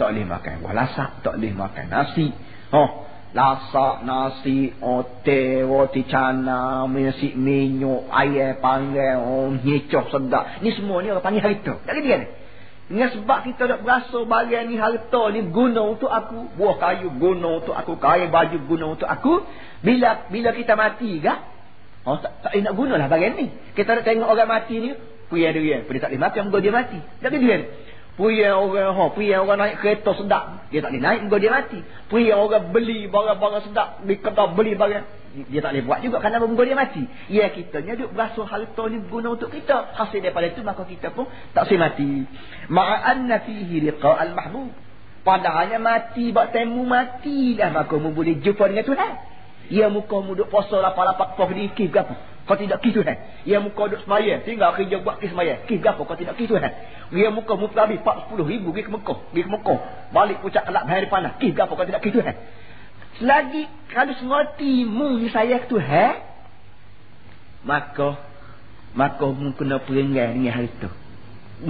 tak 0.00 0.12
boleh 0.12 0.24
makan 0.24 0.54
walasak, 0.64 1.20
tak 1.20 1.36
boleh 1.36 1.52
makan 1.52 1.86
nasi. 1.92 2.32
Oh, 2.72 3.10
lasak 3.30 4.02
nasi 4.02 4.74
ote 4.82 5.62
roti 5.62 6.02
cana 6.10 6.90
nasi 6.90 7.30
minyak 7.38 8.10
air 8.10 8.58
panggang 8.58 9.22
oh 9.22 9.54
nyecoh 9.54 10.10
sedap 10.10 10.58
ni 10.66 10.74
semua 10.74 10.98
ni 10.98 11.14
orang 11.14 11.22
panggil 11.22 11.46
harta 11.46 11.78
tak 11.86 11.94
kena 11.94 12.10
kan 12.10 12.22
dengan 12.90 13.06
sebab 13.14 13.46
kita 13.46 13.70
tak 13.70 13.80
berasa 13.86 14.18
bagian 14.26 14.66
ni 14.66 14.74
harta 14.74 15.30
ni 15.30 15.46
guna 15.46 15.94
untuk 15.94 16.10
aku. 16.10 16.58
Buah 16.58 16.74
kayu 16.74 17.14
guna 17.14 17.62
untuk 17.62 17.70
aku. 17.70 17.94
Kain 18.02 18.34
baju 18.34 18.58
guna 18.66 18.98
untuk 18.98 19.06
aku. 19.06 19.46
Bila 19.78 20.26
bila 20.26 20.50
kita 20.50 20.74
mati 20.74 21.22
ke 21.22 21.30
oh 22.02 22.18
tak, 22.18 22.42
tak 22.42 22.50
nak 22.58 22.74
gunalah 22.74 23.06
bagian 23.06 23.38
ni. 23.38 23.46
Kita 23.78 23.94
nak 23.94 24.02
tengok 24.02 24.26
orang 24.26 24.50
mati 24.50 24.82
ni 24.82 24.90
puya 25.30 25.54
dia 25.54 25.86
dia 25.86 25.98
tak 26.02 26.10
boleh 26.10 26.18
makan 26.18 26.42
dia 26.50 26.72
mati. 26.74 26.98
Tak 27.22 27.30
kena 27.30 27.56
Puya 28.20 28.52
orang 28.52 28.92
ha, 28.92 29.04
puya 29.16 29.40
orang 29.40 29.56
naik 29.56 29.80
kereta 29.80 30.12
sedap, 30.12 30.68
dia 30.68 30.84
tak 30.84 30.92
boleh 30.92 31.00
naik 31.00 31.20
muka 31.24 31.40
dia 31.40 31.48
mati. 31.48 31.80
Puya 32.12 32.36
orang 32.36 32.68
beli 32.68 33.08
barang-barang 33.08 33.72
sedap, 33.72 34.04
di 34.04 34.20
kedai 34.20 34.52
beli 34.52 34.76
barang, 34.76 35.04
dia 35.48 35.64
tak 35.64 35.72
boleh 35.72 35.84
buat 35.88 35.98
juga 36.04 36.20
kerana 36.20 36.44
muka 36.44 36.68
dia 36.68 36.76
mati. 36.76 37.00
Ya 37.32 37.48
kita 37.48 37.80
ni 37.80 37.96
duk 37.96 38.12
berasa 38.12 38.44
harta 38.44 38.82
ni 38.92 39.00
guna 39.08 39.40
untuk 39.40 39.48
kita. 39.48 39.96
Hasil 39.96 40.20
daripada 40.20 40.52
itu 40.52 40.60
maka 40.60 40.84
kita 40.84 41.16
pun 41.16 41.32
tak 41.56 41.64
boleh 41.64 41.80
mati. 41.80 42.28
Ma'anna 42.68 43.40
fihi 43.40 43.88
liqa 43.88 44.10
al-mahbub. 44.12 44.68
Padahalnya 45.24 45.80
mati, 45.80 46.28
buat 46.28 46.52
temu 46.52 46.84
mati 46.84 47.56
dah 47.56 47.72
maka 47.72 47.96
mu 47.96 48.12
boleh 48.12 48.36
jumpa 48.44 48.68
dengan 48.68 48.84
Tuhan. 48.84 49.12
Ya 49.72 49.88
muka 49.88 50.20
mu 50.20 50.36
duk 50.36 50.52
puasa 50.52 50.76
lapar-lapar 50.76 51.40
kau 51.40 51.48
dikit 51.48 51.88
ke 51.88 51.98
apa? 52.04 52.20
Kau 52.50 52.58
tidak 52.58 52.82
kis 52.82 52.90
Tuhan. 52.90 53.14
Ya 53.46 53.62
muka 53.62 53.86
duduk 53.86 54.02
semaya. 54.02 54.42
Tinggal 54.42 54.74
kerja 54.74 54.98
buat 55.06 55.22
kis 55.22 55.30
semaya. 55.30 55.62
Kis 55.70 55.78
berapa 55.78 56.02
kau 56.02 56.18
tidak 56.18 56.34
kis 56.34 56.50
Tuhan. 56.50 56.66
Ya 57.14 57.30
muka 57.30 57.54
mu 57.54 57.70
habis 57.70 58.02
40 58.02 58.42
ribu 58.42 58.74
pergi 58.74 58.90
ke 58.90 58.90
Mekah. 58.90 59.18
Pergi 59.30 59.42
ke 59.46 59.50
Mekah. 59.54 59.78
Balik 60.10 60.42
pucat 60.42 60.66
kelak 60.66 60.82
bahaya 60.82 61.06
panas. 61.06 61.38
Kis 61.38 61.54
berapa 61.54 61.70
kau 61.70 61.86
tidak 61.86 62.02
kis 62.02 62.10
Tuhan. 62.10 62.34
Selagi 63.22 63.70
kalau 63.94 64.18
semati 64.18 64.82
mu 64.82 65.22
saya 65.30 65.62
ke 65.62 65.70
Tuhan. 65.70 66.14
Maka. 67.62 68.18
Maka 68.98 69.26
mu 69.30 69.54
kena 69.54 69.78
perenggan 69.86 70.34
dengan 70.34 70.50
hari 70.50 70.74
tu. 70.82 70.90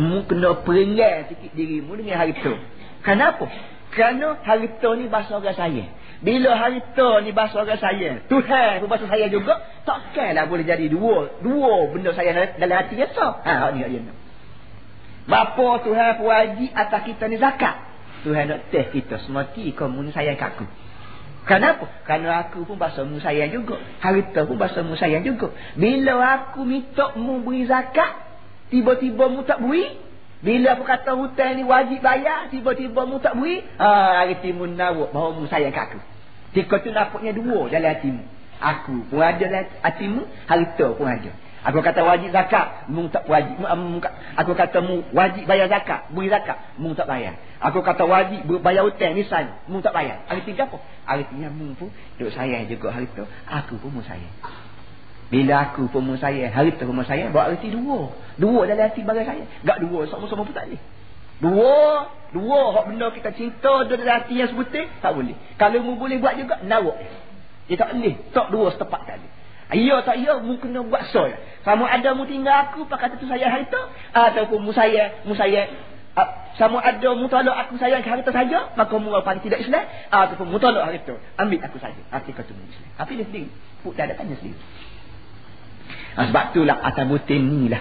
Mu 0.00 0.24
kena 0.24 0.64
perenggan 0.64 1.28
sikit 1.28 1.52
dirimu 1.52 1.92
dengan 1.92 2.24
hari 2.24 2.32
tu. 2.40 2.56
Kenapa? 3.04 3.52
Kerana 3.92 4.40
hari 4.48 4.80
tu 4.80 4.96
ni 4.96 5.12
bahasa 5.12 5.36
orang 5.36 5.52
saya. 5.52 5.84
Bila 6.20 6.52
harta 6.52 7.24
ni 7.24 7.32
bahasa 7.32 7.64
orang 7.64 7.80
saya. 7.80 8.20
Tuhan 8.28 8.84
pun 8.84 8.88
bahasa 8.92 9.08
saya 9.08 9.32
juga. 9.32 9.56
Takkanlah 9.88 10.44
boleh 10.52 10.68
jadi 10.68 10.84
dua. 10.92 11.40
Dua 11.40 11.88
benda 11.88 12.12
saya 12.12 12.36
dalam 12.60 12.76
hati 12.76 13.00
kita. 13.00 13.40
Ha, 13.40 13.72
ni 13.72 13.80
dia. 13.88 14.12
Bapa 15.24 15.80
Tuhan 15.80 16.20
pun 16.20 16.28
wajib 16.28 16.70
atas 16.76 17.00
kita 17.08 17.24
ni 17.24 17.40
zakat. 17.40 17.72
Tuhan 18.20 18.52
nak 18.52 18.68
teh 18.68 18.92
kita. 18.92 19.16
Semati 19.24 19.72
kamu 19.72 20.08
ni 20.08 20.10
sayang 20.12 20.36
kat 20.36 20.60
aku. 20.60 20.68
Kenapa? 21.48 21.88
Kerana 22.04 22.44
aku 22.44 22.68
pun 22.68 22.76
bahasa 22.76 23.00
mu 23.00 23.16
sayang 23.16 23.48
juga. 23.48 23.80
Harta 24.04 24.44
pun 24.44 24.60
bahasa 24.60 24.84
mu 24.84 25.00
sayang 25.00 25.24
juga. 25.24 25.56
Bila 25.72 26.20
aku 26.20 26.68
minta 26.68 27.16
mu 27.16 27.40
beri 27.40 27.64
zakat. 27.64 28.28
Tiba-tiba 28.68 29.32
mu 29.32 29.40
tak 29.48 29.64
beri. 29.64 29.96
Bila 30.44 30.76
aku 30.76 30.84
kata 30.84 31.16
hutang 31.16 31.56
ni 31.56 31.64
wajib 31.64 32.04
bayar. 32.04 32.52
Tiba-tiba 32.52 33.08
mu 33.08 33.24
tak 33.24 33.40
beri. 33.40 33.64
Ha, 33.80 34.20
hari 34.20 34.36
timun 34.44 34.76
nawak 34.76 35.16
bahawa 35.16 35.40
mu 35.40 35.48
sayang 35.48 35.72
kat 35.72 35.96
aku. 35.96 36.09
Jika 36.50 36.82
tu 36.82 36.90
dapatnya 36.90 37.32
dua 37.36 37.70
dalam 37.70 37.90
hatimu. 37.94 38.24
Aku 38.60 39.08
pun 39.08 39.24
ada 39.24 39.40
dalam 39.40 39.64
hatimu, 39.80 40.22
harta 40.44 40.86
pun 40.92 41.06
ada. 41.08 41.32
Aku 41.60 41.84
kata 41.84 42.00
wajib 42.00 42.32
zakat, 42.32 42.88
mu 42.88 43.08
tak 43.12 43.28
wajib. 43.28 43.56
Aku 44.36 44.52
kata 44.56 44.80
mu 44.80 45.04
wajib 45.12 45.44
bayar 45.44 45.68
zakat, 45.68 46.08
beri 46.08 46.32
zakat, 46.32 46.56
mu 46.80 46.96
tak 46.96 47.04
bayar. 47.04 47.36
Aku 47.60 47.84
kata 47.84 48.08
wajib 48.08 48.48
bayar 48.64 48.88
hutang 48.88 49.12
misal, 49.12 49.44
mu 49.68 49.84
tak 49.84 49.92
bayar. 49.92 50.24
Arti 50.24 50.56
apa? 50.56 50.80
Artinya 51.04 51.52
mu 51.52 51.76
pun 51.76 51.92
duk 52.16 52.32
sayang 52.32 52.64
juga 52.64 52.88
harta, 52.96 53.28
aku 53.44 53.76
pun 53.76 53.92
mu 53.92 54.00
sayang. 54.00 54.32
Bila 55.28 55.68
aku 55.68 55.86
pun 55.92 56.00
mu 56.00 56.16
sayang, 56.16 56.48
harta 56.48 56.80
pun 56.80 56.96
mu 56.96 57.04
sayang, 57.04 57.28
buat 57.28 57.52
arti 57.52 57.68
dua. 57.68 58.08
Dua 58.40 58.64
dalam 58.64 58.88
hati 58.88 59.04
bagai 59.04 59.28
saya. 59.28 59.44
Gak 59.60 59.84
dua 59.84 60.08
sama-sama 60.08 60.48
pun 60.48 60.56
tak 60.56 60.64
boleh. 60.72 60.80
Dua, 61.40 62.04
dua 62.36 62.60
hak 62.76 62.84
benda 62.92 63.08
kita 63.16 63.32
cinta 63.32 63.88
dalam 63.88 64.04
hati 64.04 64.36
yang 64.36 64.52
sebutin, 64.52 64.92
tak 65.00 65.16
boleh. 65.16 65.32
Kalau 65.56 65.80
mu 65.80 65.96
boleh 65.96 66.20
buat 66.20 66.36
juga, 66.36 66.60
nawak. 66.68 67.00
Dia 67.64 67.80
tak 67.80 67.96
boleh. 67.96 68.14
Tak 68.36 68.46
dua 68.52 68.68
setepat 68.76 69.02
tadi. 69.08 69.28
Ya 69.70 70.02
tak 70.04 70.20
ya, 70.20 70.36
mu 70.36 70.60
kena 70.60 70.84
buat 70.84 71.08
so. 71.08 71.24
Kamu 71.64 71.84
ada 71.88 72.12
mu 72.12 72.28
tinggal 72.28 72.68
aku, 72.68 72.84
pak 72.84 72.98
kata 73.00 73.16
tu 73.16 73.24
saya 73.24 73.48
harta. 73.48 73.88
Ataupun 74.12 74.60
mu 74.60 74.72
saya, 74.76 75.24
mu 75.24 75.32
saya, 75.32 75.70
sama 76.58 76.82
ada 76.84 77.16
mu 77.16 77.30
tolak 77.30 77.56
aku 77.64 77.80
sayang 77.80 78.04
harta 78.04 78.28
saja, 78.34 78.74
maka 78.76 78.94
mu 79.00 79.14
apa 79.16 79.40
tidak 79.40 79.64
Islam. 79.64 79.86
Ataupun 80.12 80.50
mu 80.52 80.58
tolak 80.60 80.84
harta, 80.84 81.16
ambil 81.40 81.60
aku 81.64 81.78
saja. 81.80 82.02
Hati 82.12 82.36
kata 82.36 82.52
mu 82.52 82.68
Islam. 82.68 82.90
Tapi 83.00 83.12
dia 83.16 83.24
sendiri. 83.24 83.48
Puk 83.80 83.96
dah 83.96 84.04
ada 84.04 84.18
tanya 84.18 84.36
sendiri. 84.36 84.60
Sebab 86.20 86.44
itulah 86.52 86.76
atas 86.84 87.04
butin 87.08 87.42
ni 87.48 87.72
lah. 87.72 87.80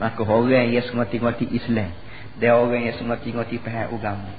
Maka 0.00 0.24
orang 0.24 0.72
yang 0.72 0.86
semati-mati 0.88 1.50
Islam 1.52 2.05
Dia 2.36 2.52
orang 2.56 2.84
yang 2.84 2.96
sengerti-ngerti 3.00 3.64
faham 3.64 3.96
agama. 3.96 4.32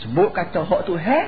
Sebut 0.00 0.32
kata 0.32 0.64
hak 0.64 0.88
Tuhan, 0.88 1.24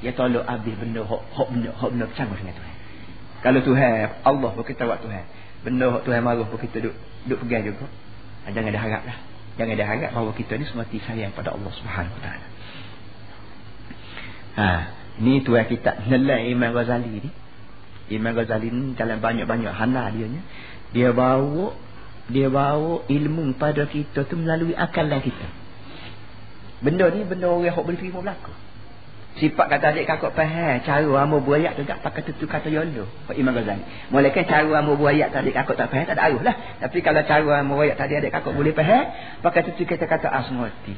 dia 0.00 0.12
tolak 0.16 0.48
habis 0.48 0.74
benda 0.80 1.04
hak 1.04 1.22
hak 1.34 1.48
benda 1.52 1.70
hak 1.76 1.88
benda 1.92 2.04
bercanggah 2.08 2.38
dengan 2.40 2.54
Tuhan. 2.56 2.74
Kalau 3.38 3.60
Tuhan, 3.62 3.92
Allah 4.24 4.50
berkata 4.56 4.82
buat 4.88 5.00
Tuhan. 5.04 5.24
Benda 5.60 5.86
hak 5.92 6.02
Tuhan 6.08 6.20
marah 6.24 6.46
pun 6.48 6.56
kita 6.56 6.80
duk 6.80 6.94
duk 7.28 7.38
pegang 7.44 7.68
juga. 7.68 7.86
Ha, 8.46 8.54
jangan 8.56 8.72
dah 8.72 8.82
harap 8.82 9.02
lah. 9.04 9.18
Jangan 9.60 9.74
dah 9.76 9.86
harap 9.90 10.10
bahawa 10.16 10.32
kita 10.32 10.56
ni 10.56 10.64
semati 10.64 10.98
sayang 11.04 11.36
pada 11.36 11.52
Allah 11.52 11.72
Subhanahu 11.76 12.14
Wa 12.16 12.22
Taala. 12.24 12.46
Ha, 14.58 14.66
ni 15.20 15.44
tuan 15.44 15.68
kita 15.68 16.08
nilai 16.08 16.48
Imam 16.48 16.72
Ghazali 16.72 17.28
ni. 17.28 17.30
Imam 18.08 18.32
Ghazali 18.32 18.72
ni 18.72 18.96
dalam 18.96 19.20
banyak-banyak 19.20 19.72
hana 19.74 20.08
dia 20.16 20.26
ni. 20.32 20.40
Dia 20.96 21.12
bawa 21.12 21.76
dia 22.28 22.52
bawa 22.52 23.08
ilmu 23.08 23.56
pada 23.56 23.88
kita 23.88 24.28
tu 24.28 24.36
melalui 24.36 24.76
akalan 24.76 25.24
kita. 25.24 25.48
Benda 26.84 27.08
ni 27.10 27.24
benda 27.24 27.48
orang 27.48 27.72
yang 27.72 27.80
boleh 27.80 27.98
terima 27.98 28.20
berlaku. 28.20 28.52
Sifat 29.38 29.70
kata 29.70 29.94
adik 29.94 30.10
kakak 30.10 30.34
faham 30.34 30.82
cara 30.82 31.12
amo 31.22 31.38
buayak 31.38 31.78
tu 31.78 31.86
tak 31.86 32.02
pakai 32.02 32.26
tu 32.26 32.46
kata 32.50 32.68
yolo. 32.74 33.06
Pak 33.30 33.38
Imam 33.38 33.54
Ghazali. 33.54 33.86
Mulakan 34.10 34.44
cara 34.50 34.70
amo 34.82 34.98
buayak 34.98 35.30
tadi 35.30 35.54
kakak 35.54 35.78
tak 35.78 35.88
faham 35.94 36.04
tak 36.10 36.16
ada 36.18 36.22
arus 36.26 36.42
lah. 36.42 36.56
Tapi 36.82 36.98
kalau 37.06 37.22
cara 37.22 37.50
amo 37.62 37.78
buayak 37.78 37.96
tadi 37.96 38.18
adik 38.18 38.34
kakak 38.34 38.50
boleh 38.50 38.74
faham, 38.74 39.04
pakai 39.40 39.62
tu 39.70 39.84
kita 39.86 40.04
kata 40.10 40.26
asmati. 40.26 40.94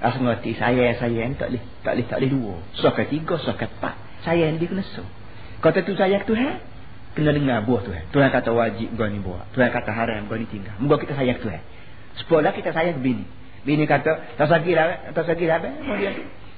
Asmati 0.00 0.50
saya 0.56 0.96
saya 0.96 1.22
tak 1.36 1.48
boleh 1.52 1.62
tak 1.84 1.92
boleh 1.94 2.06
tak 2.08 2.16
boleh 2.16 2.30
dua. 2.32 2.54
Sok 2.80 2.98
tiga, 3.12 3.34
sok 3.36 3.60
empat. 3.60 3.94
Saya 4.24 4.48
dia 4.50 4.66
kena 4.66 4.82
so. 4.82 5.04
Kata 5.60 5.84
tu 5.84 5.92
saya 6.00 6.24
tu 6.24 6.32
ha? 6.32 6.77
Kena 7.18 7.34
dengar 7.34 7.58
buah 7.66 7.82
Tuhan. 7.82 8.04
Tuhan 8.14 8.28
kata 8.30 8.54
wajib 8.54 8.94
kau 8.94 9.10
ni 9.10 9.18
buat. 9.18 9.50
Tuhan 9.50 9.74
kata 9.74 9.90
haram 9.90 10.30
kau 10.30 10.38
ni 10.38 10.46
tinggal. 10.46 10.78
Moga 10.78 11.02
kita 11.02 11.18
sayang 11.18 11.42
Tuhan. 11.42 11.58
Sepuluh 12.14 12.46
kita 12.54 12.70
sayang 12.70 13.02
bini. 13.02 13.26
Bini 13.66 13.90
kata, 13.90 14.38
tak 14.38 14.46
sakit 14.46 14.74
lah, 14.78 15.10
tak 15.10 15.26
sakit 15.26 15.46
lah. 15.50 15.58
Dia, 15.98 16.10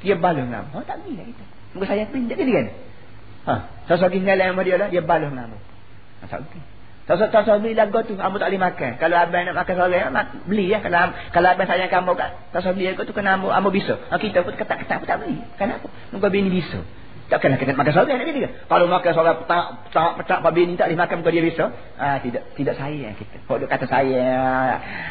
dia 0.05 0.15
balas 0.21 0.45
nama. 0.45 0.69
Oh, 0.77 0.85
tak 0.85 1.01
gila 1.09 1.25
kita. 1.25 1.45
Moga 1.73 1.85
sayang 1.89 2.13
bini, 2.13 2.29
tak 2.29 2.37
kan? 2.45 2.67
Ha, 3.41 3.55
tak 3.89 3.97
sakit 4.05 4.21
ngalah 4.21 4.47
sama 4.53 4.61
dia 4.69 4.77
lah, 4.77 4.89
dia 4.93 5.01
nama. 5.01 5.57
Ha, 6.21 6.25
tak. 6.29 6.45
Tak 7.09 7.17
sakit, 7.17 7.33
tak 7.33 7.45
sakit 7.49 7.73
lagu 7.73 7.99
tu, 8.05 8.15
kamu 8.21 8.37
tak 8.37 8.49
boleh 8.53 8.61
makan. 8.61 8.91
Kalau 9.01 9.17
abang 9.17 9.43
nak 9.49 9.57
makan 9.57 9.75
seorang, 9.81 10.13
beli 10.45 10.69
ya. 10.69 10.79
Kalau 10.85 11.17
kalau 11.33 11.49
abang 11.49 11.67
sayang 11.67 11.89
kamu, 11.89 12.13
tak 12.53 12.61
sakit 12.61 12.85
lagu 12.85 13.03
tu, 13.09 13.17
kena 13.17 13.41
kamu 13.41 13.71
bisa. 13.73 13.97
Ha, 14.13 14.21
kita 14.21 14.45
pun 14.45 14.53
ketak-ketak 14.55 14.97
pun 15.01 15.09
tak 15.09 15.19
beli. 15.25 15.41
Kenapa? 15.57 15.89
Moga 16.13 16.29
bini 16.29 16.53
bisa. 16.53 16.85
Takkanlah 17.31 17.62
kita 17.62 17.78
makan 17.78 17.93
seorang 17.95 18.18
nak 18.18 18.35
dia. 18.35 18.51
Kalau 18.66 18.91
makan 18.91 19.11
seorang 19.14 19.37
petak 19.47 19.66
petak 19.87 20.11
petak 20.18 20.39
babi 20.43 20.66
ni 20.66 20.74
tak 20.74 20.91
boleh 20.91 20.99
makan 20.99 21.16
muka 21.22 21.31
dia 21.31 21.45
bisa. 21.47 21.64
Ah 21.95 22.18
tidak 22.18 22.43
tidak 22.59 22.74
sayang 22.74 23.14
kita. 23.14 23.39
Kalau 23.47 23.70
kata 23.70 23.87
saya 23.87 24.24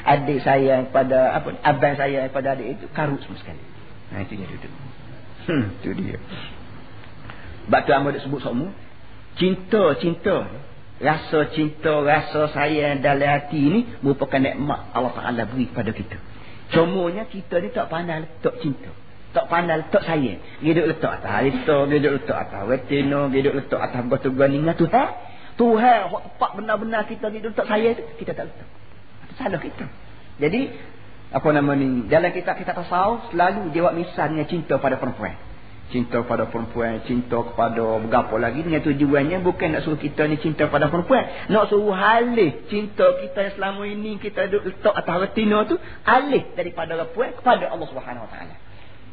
adik 0.03 0.43
saya 0.43 0.83
pada 0.91 1.39
apa 1.39 1.55
abang 1.63 1.95
saya 1.95 2.27
pada 2.27 2.59
adik 2.59 2.75
itu 2.75 2.85
karut 2.91 3.23
semua 3.23 3.39
sekali. 3.39 3.63
Nah 4.11 4.19
itu 4.27 4.35
dia 4.35 4.47
duduk. 4.51 4.73
Hmm 5.47 5.63
itu 5.79 5.89
dia. 5.95 6.19
Batu 7.71 7.95
amu 7.95 8.11
dah 8.11 8.19
sebut 8.19 8.43
semua. 8.43 8.75
Cinta 9.39 9.95
cinta 10.03 10.35
rasa 10.99 11.39
cinta 11.55 12.03
rasa 12.03 12.51
sayang 12.51 12.99
dalam 12.99 13.31
hati 13.31 13.63
ini 13.63 13.79
merupakan 14.03 14.43
nikmat 14.43 14.91
Allah 14.91 15.15
Taala 15.15 15.47
beri 15.47 15.71
pada 15.71 15.95
kita. 15.95 16.19
Cumanya 16.75 17.31
kita 17.31 17.63
ni 17.63 17.71
tak 17.71 17.87
pandai 17.87 18.27
letak 18.27 18.59
cinta. 18.59 18.91
Tak 19.29 19.45
pandai 19.45 19.85
letak 19.85 20.01
saya. 20.01 20.41
Hidup 20.61 20.85
letak 20.89 21.21
atas 21.21 21.29
harita, 21.29 21.85
hidup 21.85 22.11
letak 22.17 22.37
atas 22.49 22.61
wetino, 22.65 23.29
hidup 23.29 23.53
letak 23.53 23.81
atas 23.81 24.01
batu 24.09 24.33
ganingan 24.33 24.73
Tuhan. 24.73 25.07
Tuhan, 25.59 25.99
hak 26.09 26.23
tepat 26.33 26.51
benar-benar 26.57 27.03
kita 27.05 27.29
hidup 27.29 27.53
letak 27.53 27.67
saya 27.69 27.89
tu, 27.93 28.03
kita 28.17 28.31
tak 28.33 28.49
letak. 28.49 28.67
Itu 29.27 29.33
salah 29.37 29.59
kita. 29.61 29.85
Jadi, 30.39 30.61
apa 31.29 31.47
nama 31.53 31.77
ni, 31.77 32.09
dalam 32.09 32.33
kita 32.33 32.57
kita 32.57 32.73
tasawuf, 32.73 33.29
selalu 33.29 33.69
dia 33.69 33.85
buat 33.85 33.93
misalnya 33.93 34.49
cinta 34.49 34.81
pada 34.81 34.97
perempuan. 34.97 35.37
Cinta 35.89 36.21
pada 36.21 36.45
perempuan, 36.45 37.01
cinta 37.05 37.37
kepada 37.41 37.97
berapa 38.01 38.35
lagi. 38.37 38.61
Dengan 38.65 38.81
tujuannya 38.81 39.41
bukan 39.41 39.73
nak 39.73 39.81
suruh 39.85 39.97
kita 39.97 40.25
ni 40.29 40.37
cinta 40.37 40.69
pada 40.69 40.89
perempuan. 40.89 41.49
Nak 41.49 41.69
suruh 41.69 41.93
halih 41.93 42.65
cinta 42.69 43.13
kita 43.21 43.45
yang 43.45 43.53
selama 43.57 43.83
ini 43.89 44.21
kita 44.21 44.49
duduk 44.49 44.69
letak 44.69 44.93
atas 44.93 45.15
retina 45.21 45.65
tu, 45.65 45.77
alih 46.05 46.49
daripada 46.53 46.97
perempuan 46.97 47.29
kepada 47.37 47.65
Allah 47.73 47.87
Subhanahu 47.89 48.25
Wa 48.25 48.31
Taala. 48.33 48.68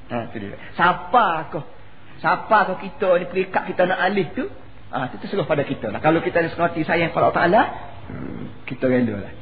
Ha, 0.07 0.31
itu 0.31 0.37
dia. 0.39 0.59
Siapa 0.79 1.51
kau? 1.51 1.63
Siapa 2.23 2.57
kau 2.71 2.79
kita 2.79 3.19
ni 3.19 3.27
perikat 3.27 3.67
kita 3.67 3.91
nak 3.91 3.99
alih 3.99 4.27
tu? 4.33 4.47
Ha, 4.95 5.11
itu 5.11 5.17
terserah 5.19 5.47
pada 5.47 5.67
kita 5.67 5.91
lah. 5.91 5.99
Kalau 5.99 6.23
kita 6.23 6.47
ni 6.47 6.49
seperti 6.55 6.87
sayang 6.87 7.11
pada 7.11 7.29
Allah 7.31 7.37
Ta'ala, 7.37 7.63
hmm, 8.13 8.43
kita 8.71 8.87
rela 8.87 9.27
lah. 9.27 9.35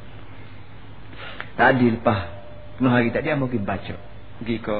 Tadi 1.55 1.87
lepas, 1.95 2.21
penuh 2.81 2.91
hari 2.91 3.13
tadi, 3.13 3.31
saya 3.31 3.39
pergi 3.39 3.61
baca. 3.61 3.95
Pergi 4.41 4.57
ke 4.59 4.79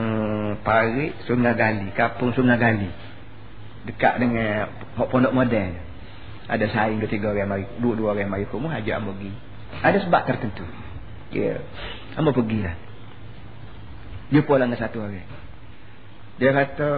hmm, 0.00 0.50
Parik, 0.64 1.12
Sungai 1.28 1.54
Gali, 1.54 1.88
Kapung 1.92 2.32
Sungai 2.32 2.56
Gali. 2.56 2.90
Dekat 3.86 4.18
dengan 4.18 4.72
pondok 4.96 5.30
modern. 5.30 5.78
Ada 6.46 6.70
saing 6.70 7.02
ketiga 7.02 7.34
orang 7.34 7.50
mari, 7.50 7.64
dua-dua 7.82 8.14
orang 8.14 8.30
mari 8.30 8.46
rumah, 8.46 8.78
ajak 8.78 8.98
saya 8.98 9.06
pergi. 9.06 9.30
Ada 9.82 9.98
sebab 10.06 10.20
tertentu. 10.30 10.64
Ya, 11.34 11.58
saya 12.14 12.30
pergi 12.30 12.58
lah. 12.62 12.85
Jumpa 14.30 14.54
dengan 14.58 14.78
satu 14.78 14.98
orang. 15.06 15.26
Dia 16.36 16.50
kata, 16.52 16.90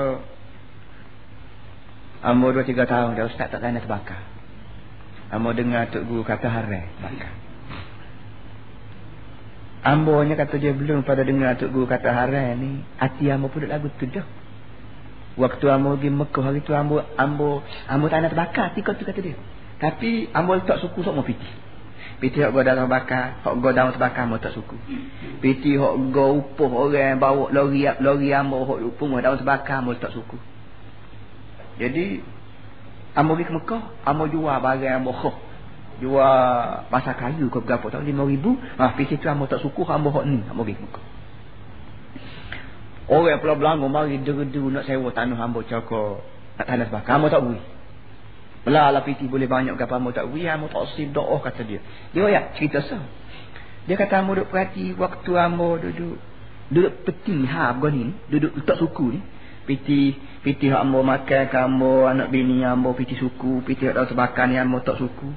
Amor 2.18 2.50
dua 2.50 2.66
tiga 2.66 2.82
tahun 2.82 3.14
dah 3.14 3.30
ustaz 3.30 3.46
tak 3.46 3.62
kena 3.62 3.78
terbakar. 3.78 4.18
Amor 5.30 5.54
dengar 5.54 5.86
Tok 5.92 6.02
Guru 6.08 6.24
kata 6.26 6.50
harai 6.50 6.88
bakar. 6.98 7.30
Ambornya 9.86 10.34
kata 10.34 10.58
dia 10.58 10.74
belum 10.74 11.06
pada 11.06 11.22
dengar 11.22 11.54
Tok 11.60 11.70
Guru 11.70 11.86
kata 11.86 12.10
harai 12.10 12.58
ni. 12.58 12.82
Hati 12.98 13.30
Amor 13.30 13.54
pun 13.54 13.68
lagu 13.68 13.86
tu 14.00 14.10
dah. 14.10 14.26
Waktu 15.38 15.70
Amor 15.70 16.00
pergi 16.02 16.10
Mekah 16.10 16.42
hari 16.42 16.60
tu 16.66 16.74
Amor, 16.74 17.06
Amor 17.14 18.08
tak 18.10 18.18
nak 18.18 18.34
terbakar. 18.34 18.74
Tika 18.74 18.98
tu 18.98 19.06
kata 19.06 19.20
dia. 19.22 19.38
Tapi 19.78 20.32
Amor 20.34 20.66
tak 20.66 20.82
suku 20.82 21.06
sok 21.06 21.14
mau 21.14 21.22
pitih. 21.22 21.67
Piti 22.18 22.42
hok 22.42 22.50
go 22.50 22.66
dalam 22.66 22.90
bakar, 22.90 23.38
hok 23.46 23.62
go 23.62 23.70
dalam 23.70 23.94
terbakar 23.94 24.26
mau 24.26 24.42
tak 24.42 24.50
suku. 24.50 24.74
Piti 25.38 25.78
hok 25.78 26.10
go 26.10 26.42
upuh 26.42 26.66
orang 26.66 27.22
bawa 27.22 27.54
lori 27.54 27.86
lori 28.02 28.34
ambo 28.34 28.66
hok 28.66 28.82
upuh 28.90 29.06
mau 29.06 29.22
dalam 29.22 29.38
terbakar 29.38 29.86
mau 29.86 29.94
tak 29.94 30.10
suku. 30.10 30.34
Jadi 31.78 32.18
ambo 33.14 33.38
ke 33.38 33.46
Mekah, 33.46 34.02
ambo 34.02 34.26
jual 34.26 34.50
barang 34.50 34.98
ambo 34.98 35.14
kho. 35.14 35.30
Jual 36.02 36.90
masa 36.90 37.14
kayu 37.14 37.46
ke 37.54 37.58
berapa 37.62 37.86
tahun 37.86 38.10
5000. 38.10 38.82
Ah 38.82 38.98
piti 38.98 39.14
tu 39.14 39.30
ambo 39.30 39.46
tak 39.46 39.62
suku 39.62 39.86
ambo 39.86 40.10
hok 40.10 40.26
ni, 40.26 40.42
ambo 40.50 40.66
ke 40.66 40.74
Mekah. 40.74 41.04
Orang 43.08 43.38
pulau 43.38 43.56
Belangor 43.56 43.88
mari 43.94 44.18
deru 44.26 44.74
nak 44.74 44.90
sewa 44.90 45.14
tanah 45.14 45.38
ambo 45.38 45.62
cakap 45.62 46.26
nak 46.58 46.66
tanah 46.66 46.84
terbakar, 46.90 47.14
ambo 47.14 47.30
tak 47.30 47.46
boleh. 47.46 47.77
Belah 48.66 48.90
lah 48.90 49.02
piti 49.06 49.24
boleh 49.30 49.46
banyak 49.46 49.78
ke 49.78 49.84
apa 49.86 49.96
tak 50.10 50.26
wih 50.34 50.46
amu 50.50 50.66
tak 50.66 50.90
sip 50.94 51.14
doa 51.14 51.38
kata 51.38 51.62
dia. 51.62 51.80
Dia 52.14 52.26
ya 52.26 52.40
cerita 52.58 52.82
sah. 52.82 53.04
Dia 53.86 53.94
kata 53.96 54.20
amu 54.20 54.36
duduk 54.36 54.52
perhati 54.52 54.92
waktu 54.98 55.30
amu 55.38 55.78
duduk 55.80 56.16
duduk 56.68 56.94
peti 57.06 57.48
ha 57.48 57.72
begini 57.72 58.12
duduk 58.28 58.52
letak 58.58 58.76
suku 58.76 59.06
ni. 59.16 59.20
Piti 59.68 60.16
piti 60.40 60.72
hak 60.72 60.80
amu 60.80 61.04
makan 61.04 61.44
kamu 61.52 61.94
anak 62.08 62.28
bini 62.32 62.64
amu 62.64 62.96
piti 62.96 63.16
suku 63.16 63.64
piti 63.64 63.84
hak 63.84 63.94
dalam 63.96 64.08
sebakan 64.10 64.56
amu 64.56 64.80
tak 64.84 64.96
suku. 65.00 65.28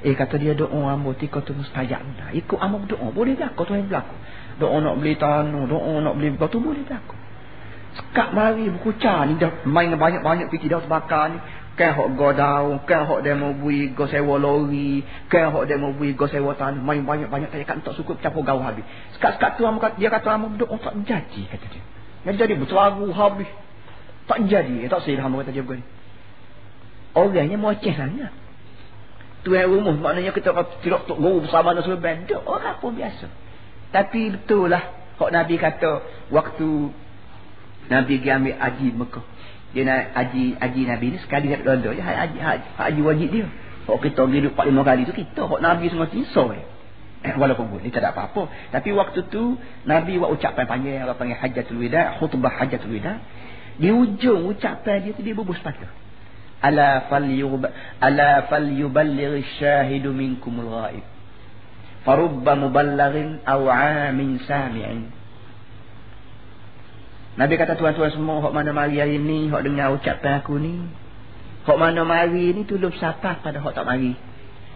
Eh 0.00 0.16
kata 0.16 0.40
dia 0.40 0.56
doa 0.56 0.96
amu 0.96 1.12
tika 1.12 1.44
tu 1.44 1.52
mustajab 1.52 2.00
dah. 2.16 2.32
Ikut 2.32 2.56
amu 2.56 2.88
doa 2.88 3.12
boleh 3.12 3.36
tak 3.36 3.52
kau 3.52 3.68
yang 3.68 3.88
berlaku. 3.88 4.16
Doa 4.60 4.76
nak 4.80 5.00
beli 5.00 5.16
tanah, 5.16 5.64
doa 5.68 5.92
nak 6.04 6.14
beli 6.20 6.36
batu 6.36 6.60
boleh 6.60 6.84
tak 6.84 7.00
Sekak 7.90 8.30
mari 8.30 8.70
buku 8.70 8.94
ni 9.02 9.34
dah 9.34 9.66
main 9.66 9.90
banyak-banyak 9.90 10.46
piti 10.46 10.70
dah 10.70 10.78
sebakan 10.78 11.26
ni 11.34 11.38
kan 11.78 11.96
hok 11.96 12.08
go 12.18 12.32
daun 12.34 12.82
kan 12.84 13.06
hok 13.06 13.22
demo 13.22 13.54
bui 13.56 13.94
go 13.94 14.04
sewa 14.10 14.36
lori 14.36 15.00
kan 15.32 15.52
hok 15.54 15.64
demo 15.70 15.92
bui 15.94 16.12
go 16.12 16.26
sewa 16.26 16.54
tanah. 16.54 16.82
Main 16.82 17.06
banyak-banyak 17.06 17.50
tak 17.50 17.84
tak 17.84 17.94
suku 17.96 18.18
campur 18.20 18.42
gaul 18.44 18.60
habis. 18.62 18.84
Sekat-sekat 19.16 19.58
tu 19.58 19.66
amu 19.66 19.78
dia 19.96 20.08
kata 20.10 20.28
amu 20.36 20.54
duk 20.58 20.68
oh, 20.68 20.80
tak 20.80 20.94
jadi 21.06 21.42
kata 21.50 21.66
dia. 21.70 21.82
Yang 22.28 22.36
jadi 22.44 22.54
bertelagu 22.58 23.06
habis. 23.14 23.50
Tak 24.28 24.38
jadi. 24.46 24.88
Tak 24.90 25.00
sih 25.06 25.16
amu 25.16 25.40
kata 25.40 25.50
dia 25.54 25.64
begini. 25.64 25.86
Orangnya 27.14 27.56
moceh 27.58 27.94
sangat 27.94 28.30
tuan 29.40 29.64
rumah 29.64 29.96
maknanya 29.96 30.36
kita 30.36 30.52
tidak 30.84 31.08
tok 31.08 31.16
guru 31.16 31.48
bersama 31.48 31.72
dengan 31.72 31.84
sebenarnya 31.88 32.28
dia 32.28 32.38
orang 32.44 32.76
pun 32.76 32.92
biasa. 32.92 33.26
Tapi 33.90 34.36
betul 34.36 34.68
lah 34.68 34.84
hok 35.16 35.30
Nabi 35.32 35.54
kata 35.56 35.90
waktu 36.28 36.68
Nabi 37.88 38.14
pergi 38.20 38.30
ambil 38.30 38.54
haji 38.60 38.88
Mekah 38.94 39.24
dia 39.70 39.82
nak 39.86 40.18
haji 40.18 40.58
haji 40.58 40.80
Nabi 40.82 41.06
ni 41.14 41.18
sekali 41.22 41.46
nak 41.46 41.62
londo 41.62 41.94
je 41.94 42.02
haji, 42.02 42.38
haji, 42.42 42.68
haji 42.74 43.00
wajib 43.06 43.28
dia. 43.30 43.46
Kalau 43.86 43.98
kita 44.02 44.22
pergi 44.26 44.38
duduk 44.42 44.54
4-5 44.58 44.88
kali 44.90 45.02
tu 45.06 45.14
kita 45.14 45.42
kalau 45.46 45.60
Nabi 45.62 45.84
semua 45.90 46.08
tiso 46.10 46.42
eh. 46.50 46.64
eh 47.22 47.34
walaupun 47.38 47.70
boleh 47.70 47.86
tak 47.90 48.02
ada 48.02 48.10
apa-apa. 48.10 48.50
Tapi 48.74 48.90
waktu 48.98 49.30
tu 49.30 49.54
Nabi 49.86 50.18
buat 50.18 50.34
ucapan 50.34 50.64
panjang 50.66 51.06
orang 51.06 51.18
panggil 51.18 51.38
hajatul 51.38 51.78
wida 51.78 52.18
khutbah 52.18 52.50
hajatul 52.50 52.90
wida. 52.90 53.22
Di 53.78 53.94
ujung 53.94 54.50
ucapan 54.50 55.06
dia 55.06 55.14
tu 55.14 55.22
dia 55.22 55.38
bubus 55.38 55.62
sepatu 55.62 55.86
ala 56.60 57.08
fal 57.08 57.24
yub 57.24 57.64
ala 58.04 58.30
fal 58.50 58.68
yuballigh 58.68 59.46
syahidu 59.62 60.10
minkumul 60.10 60.66
ghaib. 60.66 61.06
Farubba 62.02 62.58
muballighin 62.58 63.38
aw 63.46 63.60
'amin 63.70 64.42
sami'in 64.44 65.19
Nabi 67.40 67.56
kata 67.56 67.72
tuan-tuan 67.80 68.12
semua 68.12 68.44
hok 68.44 68.52
mana 68.52 68.68
mari 68.76 69.00
hari 69.00 69.16
ni 69.16 69.48
hok 69.48 69.64
dengar 69.64 69.96
ucapan 69.96 70.44
aku 70.44 70.60
ni 70.60 70.84
hok 71.64 71.78
mana 71.80 72.04
mari 72.04 72.52
ni 72.52 72.68
tolong 72.68 72.92
siapa 72.92 73.40
pada 73.40 73.64
hok 73.64 73.72
tak 73.72 73.88
mari 73.88 74.12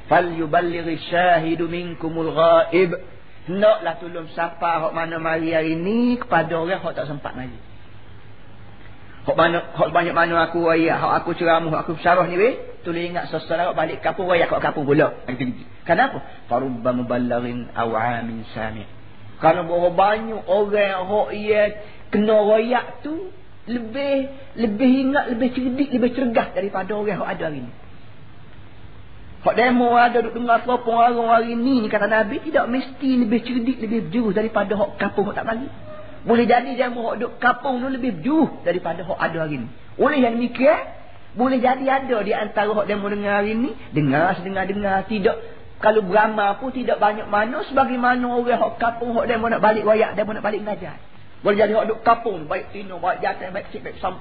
fal 0.08 0.24
yuballighi 0.24 0.96
syahidu 1.12 1.68
minkumul 1.68 2.32
ghaib 2.32 2.96
hendaklah 3.44 4.00
tolong 4.00 4.32
siapa 4.32 4.80
hok 4.80 4.96
mana 4.96 5.20
mari 5.20 5.52
hari 5.52 5.76
ni 5.76 6.16
kepada 6.16 6.56
orang 6.56 6.80
hok 6.80 6.96
tak 6.96 7.04
sempat 7.04 7.36
mari 7.36 7.60
Hak 9.24 9.40
mana 9.40 9.72
hak 9.72 9.88
banyak 9.88 10.12
mana 10.12 10.52
aku 10.52 10.68
ayat, 10.68 11.00
hak 11.00 11.24
aku 11.24 11.32
ceramah, 11.32 11.72
hak 11.72 11.88
aku 11.88 11.96
syarah 12.04 12.28
ni 12.28 12.36
weh. 12.36 12.60
Tolong 12.84 13.08
ingat 13.08 13.32
sesuatu 13.32 13.72
balik 13.72 14.04
kampung 14.04 14.28
ayat 14.28 14.52
kat 14.52 14.60
kampung 14.60 14.84
pula. 14.84 15.16
Kenapa? 15.88 16.44
Farubba 16.44 16.92
muballighin 16.92 17.72
aw 17.72 17.88
amin 18.20 18.44
sami'. 18.52 18.84
Berapa 19.40 19.88
banyak 19.96 20.44
orang 20.44 21.08
hak 21.08 21.28
ia 21.40 21.62
kena 22.14 22.38
royak 22.38 23.02
tu 23.02 23.34
lebih 23.66 24.30
lebih 24.54 24.90
ingat, 25.10 25.34
lebih 25.34 25.48
cerdik, 25.50 25.88
lebih 25.90 26.10
cergas 26.14 26.54
daripada 26.54 26.94
orang 26.94 27.18
hak 27.18 27.30
ada 27.34 27.44
hari 27.50 27.66
ni. 27.66 27.72
Hak 29.42 29.54
demo 29.58 29.92
ada 29.92 30.24
duk 30.24 30.32
dengar 30.32 30.62
apa 30.62 30.72
orang 30.78 31.28
hari 31.28 31.52
ni 31.58 31.82
ni 31.82 31.88
kata 31.90 32.06
Nabi 32.06 32.38
tidak 32.46 32.70
mesti 32.70 33.10
lebih 33.18 33.40
cerdik, 33.42 33.76
lebih 33.82 34.14
jauh 34.14 34.30
daripada 34.30 34.78
hak 34.78 35.00
kampung 35.02 35.26
hak 35.26 35.42
tak 35.42 35.46
bagi. 35.50 35.68
Boleh 36.24 36.48
jadi 36.48 36.72
dia 36.72 36.88
mau 36.88 37.12
duduk 37.12 37.36
kapung 37.36 37.84
tu 37.84 37.88
lebih 37.92 38.24
jauh 38.24 38.48
daripada 38.64 39.04
hok 39.04 39.20
ada 39.20 39.44
hari 39.44 39.60
ni. 39.60 39.68
Oleh 40.00 40.24
yang 40.24 40.40
demikian, 40.40 40.80
boleh 41.36 41.60
jadi 41.60 41.84
ada 41.84 42.16
di 42.24 42.32
antara 42.32 42.72
dia 42.88 42.96
mau 42.96 43.12
dengar 43.12 43.44
hari 43.44 43.52
ni, 43.52 43.76
dengar 43.92 44.32
sedengar-dengar 44.40 45.04
tidak 45.04 45.36
kalau 45.84 46.00
beramal 46.00 46.56
pun 46.56 46.72
tidak 46.72 46.96
banyak 46.96 47.28
mana 47.28 47.60
sebagaimana 47.68 48.24
orang 48.24 48.56
hok 48.56 48.80
kapung 48.80 49.12
hok 49.12 49.28
dia 49.28 49.36
mau 49.36 49.52
nak 49.52 49.60
balik 49.60 49.84
wayak, 49.84 50.16
mau 50.24 50.32
nak 50.32 50.44
balik 50.44 50.64
ngajar. 50.64 50.96
Boleh 51.44 51.60
jadi 51.60 51.76
hok 51.76 51.84
duduk 51.84 52.00
kapung, 52.08 52.48
baik 52.48 52.72
tino, 52.72 52.96
baik 52.96 53.20
jatuh, 53.20 53.52
baik 53.52 53.68
kecil, 53.68 53.84
baik 53.84 54.00
sam, 54.00 54.16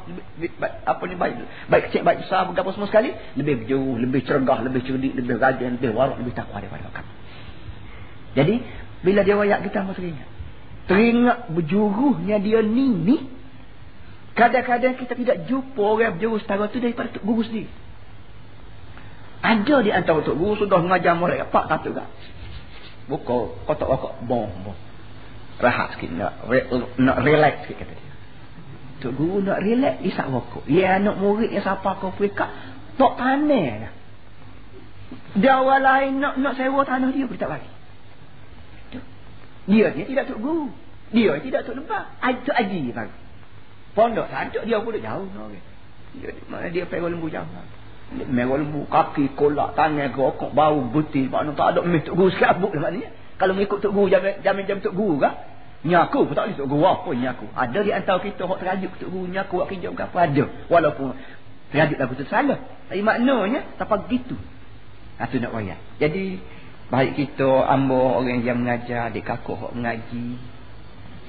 baik, 0.60 0.74
apa 0.84 1.04
ni 1.08 1.16
baik, 1.16 1.34
baik 1.72 1.84
kecil, 1.88 2.04
baik 2.04 2.28
besar, 2.28 2.52
berapa 2.52 2.68
semua 2.76 2.92
sekali, 2.92 3.16
lebih 3.40 3.64
jauh, 3.64 3.96
lebih 3.96 4.28
cergah, 4.28 4.60
lebih 4.60 4.84
cerdik, 4.84 5.16
lebih 5.16 5.40
rajin, 5.40 5.80
lebih 5.80 5.96
warak, 5.96 6.20
lebih 6.20 6.36
takwa 6.36 6.60
daripada 6.60 6.92
kampung. 6.92 7.16
Jadi, 8.36 8.56
bila 9.08 9.24
dia 9.24 9.40
wayak 9.40 9.64
kita 9.64 9.88
mesti 9.88 10.04
ingat. 10.04 10.30
Teringat 10.84 11.40
berjuruhnya 11.56 12.44
dia 12.44 12.60
ni 12.60 12.92
ni. 12.92 13.18
Kadang-kadang 14.36 15.00
kita 15.00 15.16
tidak 15.16 15.48
jumpa 15.48 15.80
orang 15.80 16.20
berjuru 16.20 16.44
setara 16.44 16.68
tu 16.68 16.84
daripada 16.84 17.08
Tok 17.08 17.24
Guru 17.24 17.46
sendiri. 17.48 17.72
Ada 19.40 19.80
di 19.80 19.92
antara 19.96 20.20
Tok 20.26 20.36
Guru 20.36 20.60
sudah 20.60 20.84
mengajar 20.84 21.16
murid 21.16 21.40
apa 21.40 21.72
kata 21.72 21.88
tak? 21.94 22.08
Buka 23.08 23.64
kotak 23.64 23.88
rokok 23.88 24.14
bom 24.28 24.52
bom. 24.68 24.76
Rahat 25.62 25.96
sikit 25.96 26.10
nak 26.18 26.34
re, 26.50 26.66
nak 26.98 27.18
relax 27.22 27.66
sikit 27.66 27.86
kata 27.86 27.94
dia. 27.94 28.14
Tok 29.06 29.14
Guru 29.20 29.44
nak 29.44 29.60
relax 29.62 30.02
isap 30.02 30.32
rokok. 30.32 30.66
Ya 30.66 30.98
anak 30.98 31.20
murid 31.20 31.54
yang 31.54 31.62
siapa 31.62 32.00
kau 32.00 32.16
pekat 32.16 32.50
tok 32.98 33.20
tanah 33.20 33.68
dah. 33.86 33.94
Dia 35.34 35.62
orang 35.62 35.82
lain 35.82 36.12
nak 36.22 36.34
nak 36.42 36.54
sewa 36.58 36.82
tanah 36.86 37.10
dia 37.14 37.26
tak 37.38 37.50
bagi. 37.50 37.72
Dia 39.70 39.88
dia 39.94 40.06
tidak 40.06 40.24
tuk 40.30 40.40
guru. 40.42 40.68
Dia 41.14 41.38
tidak 41.40 41.62
tuk 41.70 41.78
lembah. 41.78 42.04
Itu 42.22 42.52
aji 42.52 42.82
bagi. 42.92 43.18
Pondok 43.94 44.26
tak 44.34 44.58
dia 44.58 44.78
pun 44.82 44.98
jauh. 44.98 45.28
Dia, 46.14 46.30
mana 46.50 46.70
dia 46.70 46.86
pergi 46.86 47.10
lembu 47.10 47.30
jauh. 47.30 47.50
Lembu, 48.14 48.86
kaki, 48.86 49.34
kolak, 49.34 49.74
tangan, 49.74 50.14
gerokok, 50.14 50.54
bau, 50.54 50.86
buti. 50.86 51.26
Mana 51.30 51.54
tak 51.58 51.78
ada 51.78 51.82
meh 51.82 52.02
tuk 52.02 52.18
guru 52.18 52.30
sikit 52.34 52.58
abuk 52.58 52.74
lah 52.74 52.90
maknanya. 52.90 53.23
Kalau 53.44 53.60
mengikut 53.60 53.84
tuk 53.84 53.92
guru, 53.92 54.08
jamin 54.16 54.64
jam 54.64 54.80
tuk 54.80 54.96
guru 54.96 55.20
kah? 55.20 55.36
Nyaku 55.84 56.32
pun 56.32 56.32
tak 56.32 56.48
boleh 56.48 56.56
tuk 56.56 56.68
guru 56.72 56.88
apa 56.88 57.10
nyaku. 57.12 57.46
Ada 57.52 57.80
di 57.84 57.92
antara 57.92 58.24
kita 58.24 58.48
yang 58.48 58.56
terajuk 58.56 58.92
tuk 59.04 59.10
guru 59.12 59.28
nyaku 59.28 59.54
buat 59.60 59.68
kerja 59.68 59.92
apa 59.92 60.18
ada. 60.24 60.44
Walaupun 60.72 61.12
terajuk 61.76 62.00
lagu 62.00 62.16
tu 62.16 62.24
salah. 62.32 62.56
Tapi 62.88 63.04
maknanya, 63.04 63.68
tak 63.76 63.92
begitu. 63.92 64.40
Itu 65.20 65.36
nak 65.44 65.52
wayak. 65.52 65.76
Jadi, 66.00 66.40
Baik 66.94 67.18
kita 67.18 67.66
ambo 67.74 68.22
orang 68.22 68.46
yang 68.46 68.62
mengajar 68.62 69.10
Adik 69.10 69.26
kakak 69.26 69.58
yang 69.58 69.82
mengaji 69.82 70.38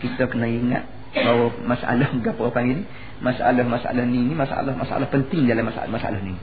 Kita 0.04 0.28
kena 0.28 0.44
ingat 0.44 0.84
Bahawa 1.16 1.56
masalah 1.64 2.12
Apa 2.36 2.52
panggil 2.52 2.82
ni 2.82 2.84
Masalah-masalah 3.24 4.04
ni 4.04 4.28
ni 4.28 4.34
Masalah-masalah 4.36 5.08
penting 5.08 5.48
dalam 5.48 5.64
masalah-masalah 5.64 6.20
ni 6.20 6.36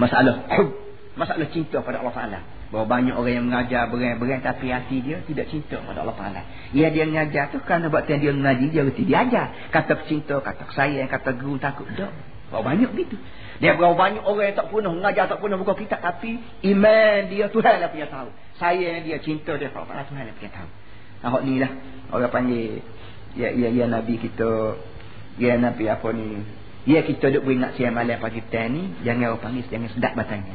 Masalah 0.00 0.46
hub 0.56 0.72
Masalah 1.20 1.46
cinta 1.52 1.84
pada 1.84 2.00
Allah 2.00 2.16
Ta'ala 2.16 2.38
Bahawa 2.68 2.84
banyak 3.00 3.14
orang 3.16 3.32
yang 3.32 3.46
mengajar 3.48 3.88
berai-berai 3.88 4.44
Tapi 4.44 4.68
hati 4.68 5.00
dia 5.00 5.24
tidak 5.24 5.48
cinta 5.48 5.80
pada 5.80 6.04
Allah 6.04 6.16
Ta'ala 6.20 6.42
Ya 6.76 6.92
dia 6.92 7.08
mengajar 7.08 7.48
tu 7.48 7.64
Kerana 7.64 7.88
buat 7.88 8.04
dia 8.04 8.20
mengaji 8.20 8.68
Dia 8.68 8.84
berarti 8.84 9.02
dia 9.08 9.24
ajar 9.24 9.46
Kata 9.72 10.04
cinta, 10.04 10.36
kata 10.36 10.68
sayang, 10.76 11.08
kata 11.08 11.32
guru 11.40 11.56
takut 11.56 11.88
Tak 11.96 12.12
Bahawa 12.52 12.76
banyak 12.76 12.92
begitu 12.92 13.16
dia 13.58 13.74
berapa 13.74 13.98
banyak 13.98 14.22
orang 14.22 14.54
yang 14.54 14.56
tak 14.56 14.70
pernah 14.70 14.92
mengajar, 14.94 15.24
tak 15.26 15.42
pernah 15.42 15.58
buka 15.58 15.74
kitab. 15.74 15.98
Tapi 15.98 16.38
iman 16.74 17.18
dia 17.26 17.50
Tuhan 17.50 17.74
lah 17.82 17.90
punya 17.90 18.06
tahu. 18.06 18.30
Saya 18.54 19.02
dia 19.02 19.18
cinta 19.18 19.58
dia 19.58 19.70
Allah 19.74 20.06
Tuhan 20.06 20.22
lah 20.30 20.34
punya 20.38 20.50
tahu. 20.54 20.68
Nah, 21.18 21.42
ni 21.42 21.54
lah. 21.58 21.72
Orang 22.14 22.30
panggil. 22.30 22.78
Ya, 23.34 23.50
ya, 23.50 23.68
ya 23.74 23.90
Nabi 23.90 24.22
kita. 24.22 24.78
Ya 25.42 25.58
Nabi 25.58 25.90
apa 25.90 26.08
ni. 26.14 26.46
Ya 26.86 27.02
kita 27.02 27.34
duk 27.34 27.44
beringat 27.50 27.74
siang 27.74 27.98
malam 27.98 28.22
pagi 28.22 28.38
petang 28.46 28.70
ni. 28.70 28.82
Jangan 29.02 29.34
orang 29.34 29.42
panggil. 29.42 29.66
Jangan 29.66 29.90
sedap 29.90 30.14
batangnya. 30.14 30.54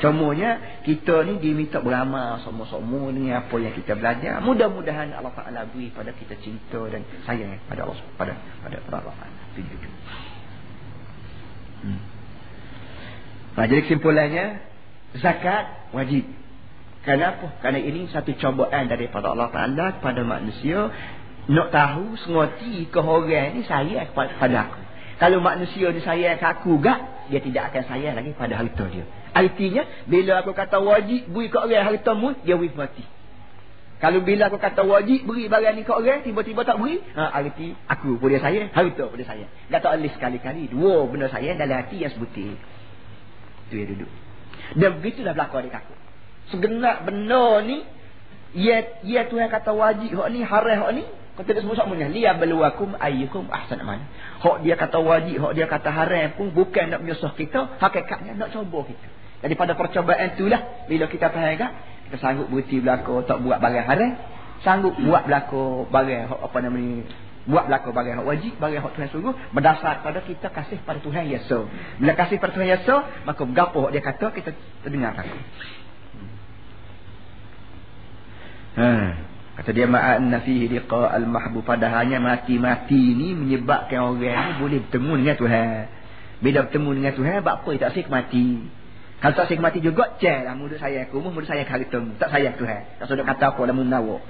Cumanya 0.00 0.80
kita 0.84 1.24
ni 1.28 1.40
diminta 1.40 1.80
beramal 1.80 2.40
semua-semua 2.40 3.12
dengan 3.12 3.44
apa 3.44 3.56
yang 3.60 3.72
kita 3.76 3.96
belajar. 3.96 4.40
Mudah-mudahan 4.40 5.12
Allah 5.12 5.32
Taala 5.36 5.68
beri 5.68 5.92
pada 5.92 6.12
kita 6.16 6.36
cinta 6.40 6.80
dan 6.88 7.04
sayang 7.28 7.60
pada 7.68 7.84
Allah 7.84 7.96
pada 8.16 8.32
pada 8.64 8.76
Allah 8.80 9.14
Taala. 9.16 9.40
Hmm. 11.80 12.00
Nah, 13.56 13.64
jadi 13.68 13.80
kesimpulannya 13.88 14.44
zakat 15.20 15.92
wajib. 15.96 16.28
Kenapa? 17.00 17.56
Kerana 17.64 17.80
ini 17.80 18.08
satu 18.12 18.36
cobaan 18.36 18.88
daripada 18.88 19.32
Allah 19.32 19.48
Taala 19.48 19.86
kepada 20.00 20.20
manusia 20.24 20.92
nak 21.48 21.68
tahu 21.72 22.20
sengoti 22.20 22.84
ke 22.88 23.00
orang 23.00 23.56
ni 23.56 23.64
saya 23.64 24.04
kepada 24.08 24.56
aku. 24.68 24.80
Kalau 25.20 25.44
manusia 25.44 25.92
ni 25.92 26.00
sayang 26.00 26.40
ke 26.40 26.46
aku 26.48 26.80
gak, 26.80 27.28
dia 27.28 27.40
tidak 27.44 27.72
akan 27.72 27.82
sayang 27.88 28.14
lagi 28.16 28.32
pada 28.32 28.56
harta 28.56 28.84
dia. 28.88 29.04
Artinya, 29.30 29.82
bila 30.10 30.42
aku 30.42 30.50
kata 30.52 30.82
wajib 30.82 31.30
beri 31.30 31.48
ke 31.48 31.58
orang 31.58 31.86
harta 31.86 32.12
mu, 32.18 32.34
dia 32.42 32.58
wif 32.58 32.74
mati. 32.74 33.06
Kalau 34.00 34.24
bila 34.24 34.48
aku 34.48 34.56
kata 34.56 34.80
wajib 34.80 35.28
beri 35.28 35.44
barang 35.52 35.76
ni 35.76 35.84
ke 35.84 35.92
orang, 35.92 36.24
tiba-tiba 36.24 36.64
tak 36.64 36.80
beri, 36.80 37.04
ha, 37.12 37.36
arti 37.36 37.76
aku 37.84 38.16
dia 38.32 38.40
sayang, 38.40 38.72
harta 38.72 39.06
dia 39.12 39.26
sayang. 39.28 39.50
Kata 39.68 39.92
alis 39.92 40.16
sekali-kali, 40.16 40.72
dua 40.72 41.04
benda 41.04 41.28
sayang 41.28 41.60
dalam 41.60 41.84
hati 41.84 42.00
yang 42.00 42.08
sebutir. 42.08 42.56
Itu 43.68 43.74
yang 43.76 43.88
duduk. 43.92 44.10
Dan 44.80 44.90
begitulah 45.04 45.36
berlaku 45.36 45.54
adik 45.60 45.76
aku. 45.76 45.94
Segenap 46.48 47.04
benda 47.04 47.60
ni, 47.60 47.84
ya, 48.56 48.88
ya 49.04 49.28
Tuhan 49.28 49.52
kata 49.52 49.76
wajib, 49.76 50.16
hak 50.16 50.28
ni, 50.32 50.40
haram 50.48 50.76
hak 50.80 50.90
ni, 50.96 51.04
kau 51.36 51.44
tidak 51.44 51.60
semua 51.60 51.76
semuanya. 51.76 52.08
Liya 52.08 52.40
beluakum 52.40 52.96
ayyukum 52.96 53.52
ahsan 53.52 53.84
aman. 53.84 54.08
Hak 54.40 54.64
dia 54.64 54.80
kata 54.80 54.96
wajib, 54.96 55.44
hak 55.44 55.52
dia 55.60 55.68
kata 55.68 55.92
haram 55.92 56.40
pun 56.40 56.56
bukan 56.56 56.88
nak 56.88 57.04
menyusah 57.04 57.36
kita, 57.36 57.76
hakikatnya 57.76 58.32
nak 58.32 58.48
coba 58.48 58.88
kita. 58.88 59.19
Daripada 59.40 59.72
percobaan 59.72 60.36
itulah, 60.36 60.84
bila 60.84 61.08
kita 61.08 61.32
faham 61.32 61.56
kan, 61.56 61.70
kita 62.08 62.16
sanggup 62.20 62.52
berhenti 62.52 62.76
berlaku, 62.84 63.24
tak 63.24 63.40
buat 63.40 63.56
barang 63.56 63.86
haram, 63.88 64.12
sanggup 64.60 64.94
buat 65.00 65.24
berlaku 65.24 65.88
barang, 65.88 66.28
apa 66.28 66.58
namanya, 66.60 67.08
buat 67.48 67.72
berlaku 67.72 67.88
bagi 67.96 68.12
hak 68.12 68.26
wajib 68.28 68.52
bagi 68.60 68.76
hak 68.76 68.92
Tuhan 68.92 69.08
suruh 69.08 69.34
berdasar 69.56 70.04
pada 70.04 70.20
kita 70.20 70.52
kasih 70.52 70.76
pada 70.84 71.00
Tuhan 71.00 71.24
Yesus 71.24 71.72
bila 71.96 72.12
kasih 72.12 72.36
pada 72.36 72.52
Tuhan 72.52 72.68
Yesus 72.68 73.00
maka 73.24 73.42
berapa 73.48 73.80
dia 73.88 74.02
kata 74.04 74.26
kita 74.28 74.50
terdengar 74.84 75.16
aku 75.16 75.38
hmm. 78.76 79.08
kata 79.56 79.70
dia 79.72 79.88
ma'anna 79.88 80.44
fihi 80.44 80.68
liqa 80.68 81.16
al-mahbub 81.16 81.64
padahalnya 81.64 82.20
mati-mati 82.20 83.16
ni 83.16 83.32
menyebabkan 83.32 84.04
orang 84.04 84.20
ni 84.20 84.52
boleh 84.60 84.78
bertemu 84.84 85.12
dengan 85.20 85.36
Tuhan. 85.36 85.72
Bila 86.40 86.58
bertemu 86.64 86.90
dengan 86.96 87.12
Tuhan 87.12 87.36
buat 87.44 87.54
apa 87.60 87.70
tak 87.76 87.88
asyik 87.92 88.08
mati 88.08 88.64
kalau 89.20 89.36
tak 89.36 89.52
asyik 89.52 89.60
mati 89.60 89.84
juga 89.84 90.16
cek 90.16 90.48
lah 90.48 90.56
muda 90.56 90.80
saya. 90.80 91.04
Aku 91.04 91.20
muda 91.20 91.44
saya 91.44 91.68
kali 91.68 91.84
tak 91.92 92.32
sayang 92.32 92.56
Tuhan. 92.56 92.96
Tak 92.96 93.04
sudah 93.04 93.24
kata 93.28 93.52
apa 93.52 93.60
dalam 93.68 93.84
nawa 93.84 94.24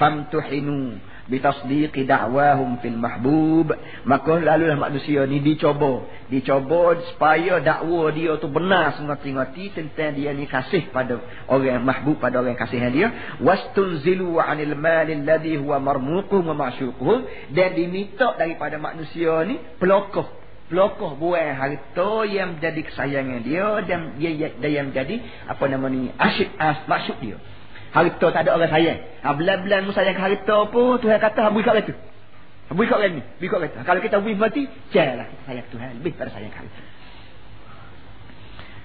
famtuhinu 0.00 0.96
bitasdiqi 1.28 2.08
da'wahum 2.08 2.80
fil 2.80 2.96
mahbub. 2.96 3.68
Maka 4.08 4.32
lalulah 4.40 4.80
manusia 4.80 5.28
ni 5.28 5.44
dicoba. 5.44 6.08
Dicoba 6.32 6.96
supaya 7.12 7.60
dakwa 7.60 8.08
dia 8.16 8.40
tu 8.40 8.48
benar 8.48 8.96
sengati-ngati 8.96 9.76
tentang 9.76 10.16
dia 10.16 10.32
ni 10.32 10.48
kasih 10.48 10.88
pada 10.88 11.20
orang 11.52 11.84
mahbub 11.84 12.16
pada 12.16 12.40
orang 12.40 12.56
kasihan 12.56 12.88
dia. 12.88 13.12
Wastunzilu 13.44 14.40
'anil 14.40 14.72
mali 14.72 15.20
alladhi 15.20 15.60
huwa 15.60 15.76
marmuquhum 15.84 16.48
wa 16.48 16.56
ma'shuquhum 16.56 17.52
dan 17.52 17.76
diminta 17.76 18.40
daripada 18.40 18.80
manusia 18.80 19.44
ni 19.44 19.60
pelokoh 19.76 20.39
pelokoh 20.70 21.18
buah 21.18 21.58
harta 21.58 22.12
yang 22.30 22.56
menjadi 22.56 22.80
kesayangan 22.86 23.42
dia 23.42 23.68
dan 23.84 24.14
dia, 24.16 24.54
dia 24.54 24.70
yang 24.70 24.94
menjadi 24.94 25.18
apa 25.50 25.64
nama 25.66 25.90
ni 25.90 26.14
asyik 26.14 26.54
as, 26.56 26.86
maksud 26.86 27.18
dia 27.18 27.36
Harta 27.90 28.26
tak 28.30 28.46
ada 28.46 28.54
orang 28.54 28.70
sayang. 28.70 29.02
Ha, 29.26 29.34
belan-belan 29.34 29.82
mu 29.82 29.90
sayang 29.90 30.14
harta 30.14 30.58
pun 30.70 31.02
Tuhan 31.02 31.18
kata 31.18 31.50
habis. 31.50 31.66
Habis 31.66 32.86
kat 32.86 32.98
ni. 33.10 33.18
Habis 33.18 33.48
kat 33.50 33.58
kereta. 33.58 33.78
Kalau 33.82 33.98
kita 33.98 34.14
habis 34.22 34.38
mati, 34.38 34.62
jalan 34.94 35.26
kita 35.26 35.42
sayang 35.50 35.66
Tuhan. 35.74 35.88
Lebih 35.98 36.14
pada 36.14 36.30
sayang 36.30 36.54
harta. 36.54 36.89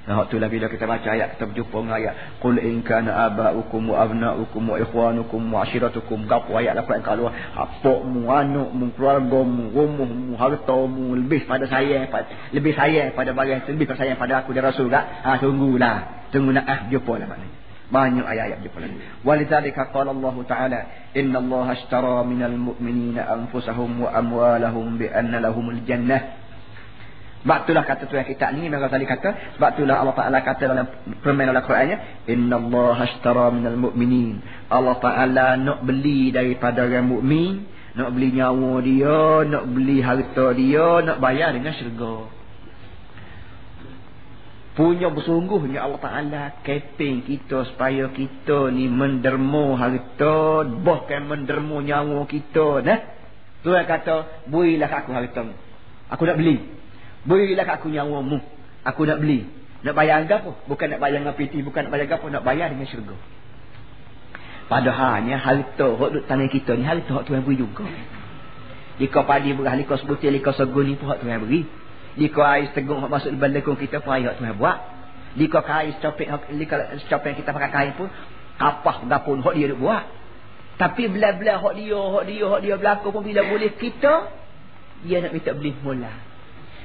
Nah, 0.05 0.21
waktu 0.21 0.37
lah 0.37 0.53
bila 0.53 0.69
kita 0.69 0.85
baca 0.85 1.09
ayat, 1.09 1.33
kita 1.33 1.49
berjumpa 1.49 1.77
dengan 1.81 1.97
ayat. 1.97 2.13
Qul 2.37 2.61
in 2.61 2.85
kana 2.85 3.25
aba'ukum 3.25 3.89
wa 3.89 4.05
abna'ukum 4.05 4.61
wa 4.61 4.77
ikhwanukum 4.77 5.41
wa 5.49 5.65
ashiratukum. 5.65 6.29
Gapu 6.29 6.53
ayat 6.53 6.77
lah 6.77 6.85
kalau 7.01 7.33
apakmu, 7.33 8.29
anakmu, 8.29 8.93
keluargamu, 8.93 9.73
rumahmu, 9.73 10.37
hartamu 10.37 11.17
lebih 11.17 11.49
pada 11.49 11.65
saya, 11.65 12.05
lebih 12.53 12.77
saya 12.77 13.09
pada 13.17 13.33
bagian 13.33 13.65
lebih 13.65 13.89
pada 13.89 14.05
saya 14.05 14.13
pada 14.13 14.45
aku 14.45 14.53
dan 14.53 14.69
Rasul 14.69 14.93
tak? 14.93 15.09
Ha, 15.25 15.41
tunggulah. 15.41 16.29
Tunggu 16.29 16.53
nak 16.53 16.65
ah, 16.69 16.79
jumpa 16.93 17.13
lah 17.17 17.25
maknanya. 17.25 17.65
Banyak 17.85 18.25
ayat-ayat 18.25 18.59
jumpa 18.65 18.77
lagi. 18.81 18.97
Walidhalika 19.25 19.89
qala 19.89 20.13
Allah 20.13 20.35
Ta'ala, 20.45 20.79
Inna 21.17 21.37
Allah 21.41 21.65
ashtara 21.73 22.21
minal 22.25 22.57
mu'minina 22.57 23.25
anfusahum 23.25 24.05
wa 24.05 24.09
amwalahum 24.13 25.01
bi 25.01 25.09
anna 25.09 25.41
lahumul 25.41 25.81
jannah. 25.85 26.44
Sebab 27.45 27.69
itulah 27.69 27.85
kata 27.85 28.09
Tuhan 28.09 28.25
kita 28.25 28.49
ni 28.57 28.65
memang 28.65 28.89
tadi 28.89 29.05
kata. 29.05 29.53
Sebab 29.53 29.77
itulah 29.77 30.01
Allah 30.01 30.17
Ta'ala 30.17 30.41
kata 30.41 30.65
dalam 30.65 30.89
permain 31.21 31.45
dalam 31.45 31.61
Qurannya. 31.61 32.25
Inna 32.25 32.57
Allah 32.57 32.97
ashtara 33.05 33.53
minal 33.53 33.77
mu'minin. 33.77 34.41
Allah 34.65 34.97
Ta'ala 34.97 35.53
nak 35.53 35.85
beli 35.85 36.33
daripada 36.33 36.89
orang 36.89 37.05
mu'min. 37.05 37.69
Nak 38.01 38.09
beli 38.17 38.33
nyawa 38.33 38.81
dia. 38.81 39.45
Nak 39.45 39.63
beli 39.77 40.01
harta 40.01 40.57
dia. 40.57 41.05
Nak 41.05 41.21
bayar 41.21 41.53
dengan 41.53 41.69
syurga. 41.77 42.33
Punya 44.73 45.13
bersungguhnya 45.13 45.85
Allah 45.85 46.01
Ta'ala 46.01 46.43
keping 46.65 47.29
kita 47.29 47.61
supaya 47.69 48.09
kita 48.09 48.73
ni 48.73 48.89
menderma 48.89 49.77
harta. 49.77 50.65
Bahkan 50.65 51.21
menderma 51.29 51.77
nyawa 51.85 52.25
kita. 52.25 52.81
Nah? 52.81 52.99
Tuhan 53.61 53.85
kata, 53.85 54.49
berilah 54.49 54.89
aku 54.89 55.13
harta. 55.13 55.45
Aku 56.09 56.25
nak 56.25 56.41
beli. 56.41 56.84
Berilah 57.25 57.65
aku 57.65 57.89
nyawamu. 57.89 58.37
Aku 58.85 59.01
nak 59.09 59.17
beli. 59.17 59.49
Nak 59.81 59.93
bayar 59.97 60.25
apa? 60.25 60.57
Bukan 60.65 60.87
nak 60.93 60.99
bayar 61.01 61.21
dengan. 61.21 61.33
Bukan 61.37 61.81
nak 61.85 61.91
bayar 61.93 62.05
apa? 62.09 62.25
Nak 62.29 62.43
bayar 62.45 62.67
dengan 62.73 62.85
syurga. 62.89 63.17
Padahalnya 64.65 65.37
harta 65.37 65.87
hak 65.93 66.09
duduk 66.09 66.25
tangan 66.25 66.49
kita 66.49 66.73
ni 66.73 66.81
harta 66.81 67.21
hak 67.21 67.29
Tuhan 67.29 67.45
beri 67.45 67.61
juga. 67.61 67.85
Jika 68.97 69.21
padi 69.21 69.53
berah 69.53 69.77
liko 69.77 69.93
sebutir 69.93 70.33
liko 70.33 70.49
segun 70.57 70.89
ni 70.89 70.97
pun 70.97 71.13
hak 71.13 71.21
Tuhan 71.21 71.37
beri. 71.45 71.69
Jika 72.17 72.41
air 72.41 72.73
segung 72.73 72.97
hak 72.97 73.11
masuk 73.13 73.29
di 73.29 73.37
balekung 73.37 73.77
kita 73.77 74.01
pun 74.01 74.17
hak 74.17 74.41
Tuhan 74.41 74.57
buat. 74.57 74.77
Jika 75.37 75.61
kain 75.61 75.93
secopek 76.01 76.27
jika 76.57 76.97
secopek 77.05 77.45
kita 77.45 77.53
pakai 77.53 77.69
kain 77.69 77.91
pun 77.93 78.09
kapah 78.57 79.05
gapun 79.05 79.45
hak 79.45 79.53
dia 79.53 79.77
buat. 79.77 80.01
Tapi 80.81 81.13
bila-bila 81.13 81.61
hak 81.61 81.73
dia, 81.77 82.01
hak 82.01 82.23
dia, 82.25 82.45
hak 82.49 82.59
dia 82.65 82.73
berlaku 82.81 83.07
pun 83.13 83.21
bila 83.21 83.45
boleh 83.45 83.69
kita 83.77 84.33
dia 85.05 85.21
nak 85.21 85.29
minta 85.29 85.53
beli 85.53 85.77
mula. 85.77 86.09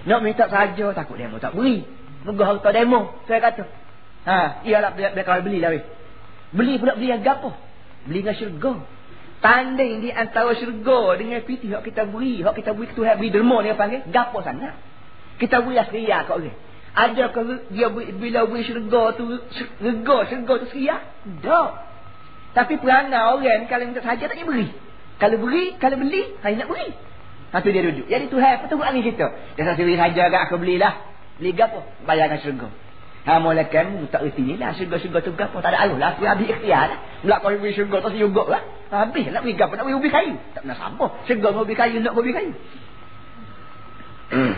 Nak 0.09 0.20
minta 0.24 0.48
saja 0.48 0.86
takut 0.96 1.16
demo 1.20 1.36
tak 1.36 1.53
beri. 1.53 1.84
Moga 2.24 2.44
harta 2.44 2.70
demo. 2.72 3.12
Saya 3.28 3.40
kata. 3.40 3.64
Ha, 4.28 4.64
iyalah 4.68 4.92
biar, 4.92 5.16
biar 5.16 5.24
kau 5.24 5.40
beli 5.40 5.61
lah 5.61 5.72
weh. 5.72 5.84
Beli 6.53 6.76
pula 6.76 6.96
beli 6.96 7.09
yang 7.09 7.24
gapo? 7.24 7.53
Beli 8.05 8.20
dengan 8.24 8.36
syurga. 8.36 8.72
Tanding 9.40 10.05
di 10.05 10.11
antara 10.12 10.53
syurga 10.53 11.16
dengan 11.16 11.40
piti 11.40 11.72
hak 11.72 11.80
kita 11.80 12.05
beri, 12.05 12.44
hak 12.44 12.53
kita 12.61 12.76
beri 12.76 12.92
Tuhan 12.92 13.16
beri 13.16 13.32
derma 13.32 13.64
dia 13.64 13.72
panggil 13.72 14.05
gapo 14.12 14.44
sangat. 14.44 14.76
Kita 15.40 15.64
beri 15.64 15.80
seria 15.88 16.28
kat 16.28 16.36
orang. 16.36 16.59
Ada 16.90 17.24
ke 17.32 17.40
dia 17.72 17.88
bila 17.92 18.40
beri 18.44 18.62
syurga 18.68 19.16
tu 19.16 19.24
rega 19.80 20.16
syurga 20.28 20.55
tu 20.61 20.66
seria? 20.68 20.96
Tak. 21.40 21.70
Tapi 22.51 22.74
perangai 22.82 23.24
orang 23.36 23.70
kalau 23.70 23.84
minta 23.88 24.03
saja 24.05 24.28
tak 24.28 24.36
dia 24.36 24.44
beri. 24.44 24.68
Kalau 25.20 25.36
beri, 25.36 25.76
kalau 25.76 25.96
beli, 26.01 26.22
saya 26.40 26.57
nak 26.57 26.68
beri. 26.72 26.88
Satu 27.51 27.68
dia 27.74 27.82
duduk. 27.82 28.07
Jadi 28.07 28.30
Tuhan 28.30 28.62
petunjuk 28.62 28.86
angin 28.86 29.03
kita. 29.03 29.26
Dia 29.59 29.62
tak 29.66 29.74
sendiri 29.74 29.98
saja 29.98 30.30
agak 30.30 30.40
aku 30.46 30.62
belilah. 30.62 31.03
Beli 31.42 31.51
gapo? 31.55 31.82
Bayarkan 32.07 32.38
syurga. 32.46 32.68
Ha 33.20 33.36
mulakan 33.36 34.09
tak 34.09 34.24
reti 34.24 34.40
ni 34.40 34.57
lah 34.57 34.72
syurga-syurga 34.72 35.20
tu 35.20 35.36
gapo 35.36 35.61
tak 35.61 35.76
ada 35.76 35.84
aluh 35.84 35.98
lah. 36.01 36.16
Aku 36.16 36.24
habis 36.24 36.48
ikhtiar 36.48 36.94
lah. 36.94 36.98
Mula 37.26 37.36
kau 37.42 37.53
beli 37.53 37.74
syurga 37.74 37.96
tu 38.07 38.16
syurga 38.16 38.44
lah. 38.48 38.62
Habis 38.88 39.34
nak 39.34 39.42
beli 39.42 39.55
gapo? 39.59 39.74
Nak 39.74 39.84
beli 39.84 39.98
ubi 39.98 40.09
kayu. 40.09 40.38
Tak 40.55 40.62
pernah 40.64 40.78
sama. 40.78 41.07
Syurga 41.26 41.48
mau 41.53 41.66
ubi 41.66 41.74
kayu 41.74 41.98
nak 42.01 42.14
ubi 42.14 42.30
kayu. 42.32 42.53
Hmm. 44.30 44.55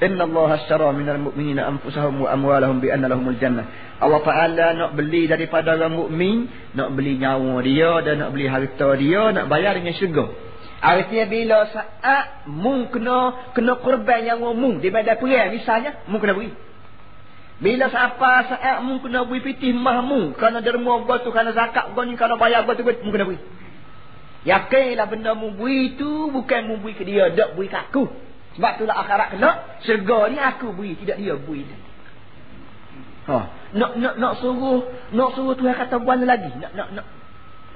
Inna 0.00 0.24
Allah 0.24 0.48
asyara 0.56 0.96
minal 0.96 1.20
mu'minina 1.20 1.68
anfusahum 1.68 2.24
wa 2.24 2.32
amwalahum 2.32 2.80
bi 2.80 2.88
anna 2.88 3.10
lahumul 3.12 3.36
jannah. 3.36 3.68
Allah 4.00 4.20
Ta'ala 4.24 4.66
nak 4.72 4.90
beli 4.96 5.28
daripada 5.28 5.76
orang 5.76 5.92
mukmin, 5.92 6.48
nak 6.72 6.96
beli 6.96 7.20
nyawa 7.20 7.60
dia 7.60 8.00
dan 8.00 8.24
nak 8.24 8.32
beli 8.32 8.48
harta 8.48 8.96
dia, 8.96 9.28
nak 9.28 9.52
bayar 9.52 9.76
dengan 9.76 9.92
syurga. 9.92 10.49
Artinya 10.80 11.28
bila 11.28 11.58
saat 11.68 12.48
mung 12.48 12.88
kena 12.88 13.52
kena 13.52 13.76
korban 13.84 14.24
yang 14.24 14.40
mung 14.40 14.80
di 14.80 14.88
medan 14.88 15.20
perang 15.20 15.52
misalnya 15.52 16.00
mung 16.08 16.24
kena 16.24 16.32
beri. 16.32 16.56
Bila 17.60 17.92
siapa 17.92 18.48
saat 18.48 18.80
mung 18.80 19.04
kena 19.04 19.28
beri 19.28 19.44
pitih 19.44 19.76
mahmu 19.76 20.32
kerana 20.40 20.64
derma 20.64 21.04
gua 21.04 21.20
tu 21.20 21.28
kerana 21.28 21.52
zakat 21.52 21.92
gua 21.92 22.08
ni 22.08 22.16
kerana 22.16 22.40
bayar 22.40 22.64
gua 22.64 22.72
tu 22.72 22.84
mung 22.88 23.12
kena 23.12 23.28
beri. 23.28 23.36
Yakinlah 24.48 25.04
benda 25.04 25.36
mung 25.36 25.60
beri 25.60 26.00
tu 26.00 26.32
bukan 26.32 26.60
mung 26.64 26.80
beri 26.80 26.96
ke 26.96 27.04
dia, 27.04 27.28
dak 27.28 27.60
beri 27.60 27.68
ke 27.68 27.76
aku. 27.76 28.08
Sebab 28.56 28.80
itulah 28.80 28.96
akhirat 29.04 29.36
kena 29.36 29.50
syurga 29.84 30.32
ni 30.32 30.40
aku 30.40 30.72
beri 30.72 30.96
tidak 30.96 31.20
dia 31.20 31.36
beri. 31.36 31.68
Ha, 33.28 33.36
nak 33.76 34.00
nak 34.00 34.14
nak 34.16 34.32
suruh 34.40 34.88
nak 35.12 35.36
suruh 35.36 35.52
Tuhan 35.60 35.76
kata 35.76 36.00
buat 36.00 36.24
lagi. 36.24 36.56
Nak 36.56 36.72
nak 36.72 36.88
nak 36.96 37.06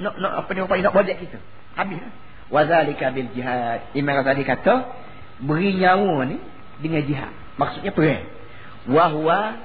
nak 0.01 0.15
nak 0.17 0.33
apa 0.41 0.51
ni 0.57 0.65
apa 0.65 0.73
nak 0.81 0.93
buat 0.97 1.05
kita. 1.05 1.37
Habis. 1.77 2.24
Wazalika 2.55 3.11
bil 3.11 3.35
jihad. 3.35 3.91
Imam 3.99 4.15
Ghazali 4.23 4.47
kata, 4.47 4.87
beri 5.43 5.75
nyawa 5.75 6.23
ni 6.31 6.39
dengan 6.79 7.03
jihad. 7.03 7.35
Maksudnya 7.59 7.91
perang. 7.91 8.31
Wahwa 8.87 9.59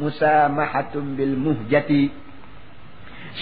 musamahatun 0.00 1.20
bil 1.20 1.36
muhjati 1.36 2.08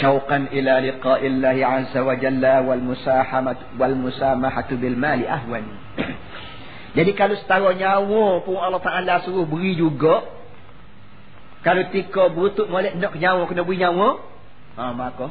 syauqan 0.03 0.51
ila 0.51 0.83
liqa'illahi 0.83 1.63
azza 1.63 2.03
wa 2.03 2.19
jalla 2.19 2.67
wal 2.67 2.83
musahamat 2.83 3.79
wal 3.79 3.95
musamahatu 3.95 4.75
bil 4.75 4.99
mali 4.99 5.31
ahwan. 5.31 5.63
Jadi 6.99 7.15
kalau 7.15 7.39
setara 7.39 7.71
nyawa 7.79 8.43
pun 8.43 8.59
Allah 8.59 8.83
Taala 8.83 9.23
suruh 9.23 9.47
beri 9.47 9.79
juga. 9.79 10.27
Kalau 11.63 11.87
tika 11.95 12.35
berutut 12.35 12.67
molek 12.67 12.99
nak 12.99 13.15
nyawa 13.15 13.47
kena 13.47 13.63
beri 13.63 13.79
nyawa, 13.79 14.09
ha 14.75 14.91
maka 14.91 15.31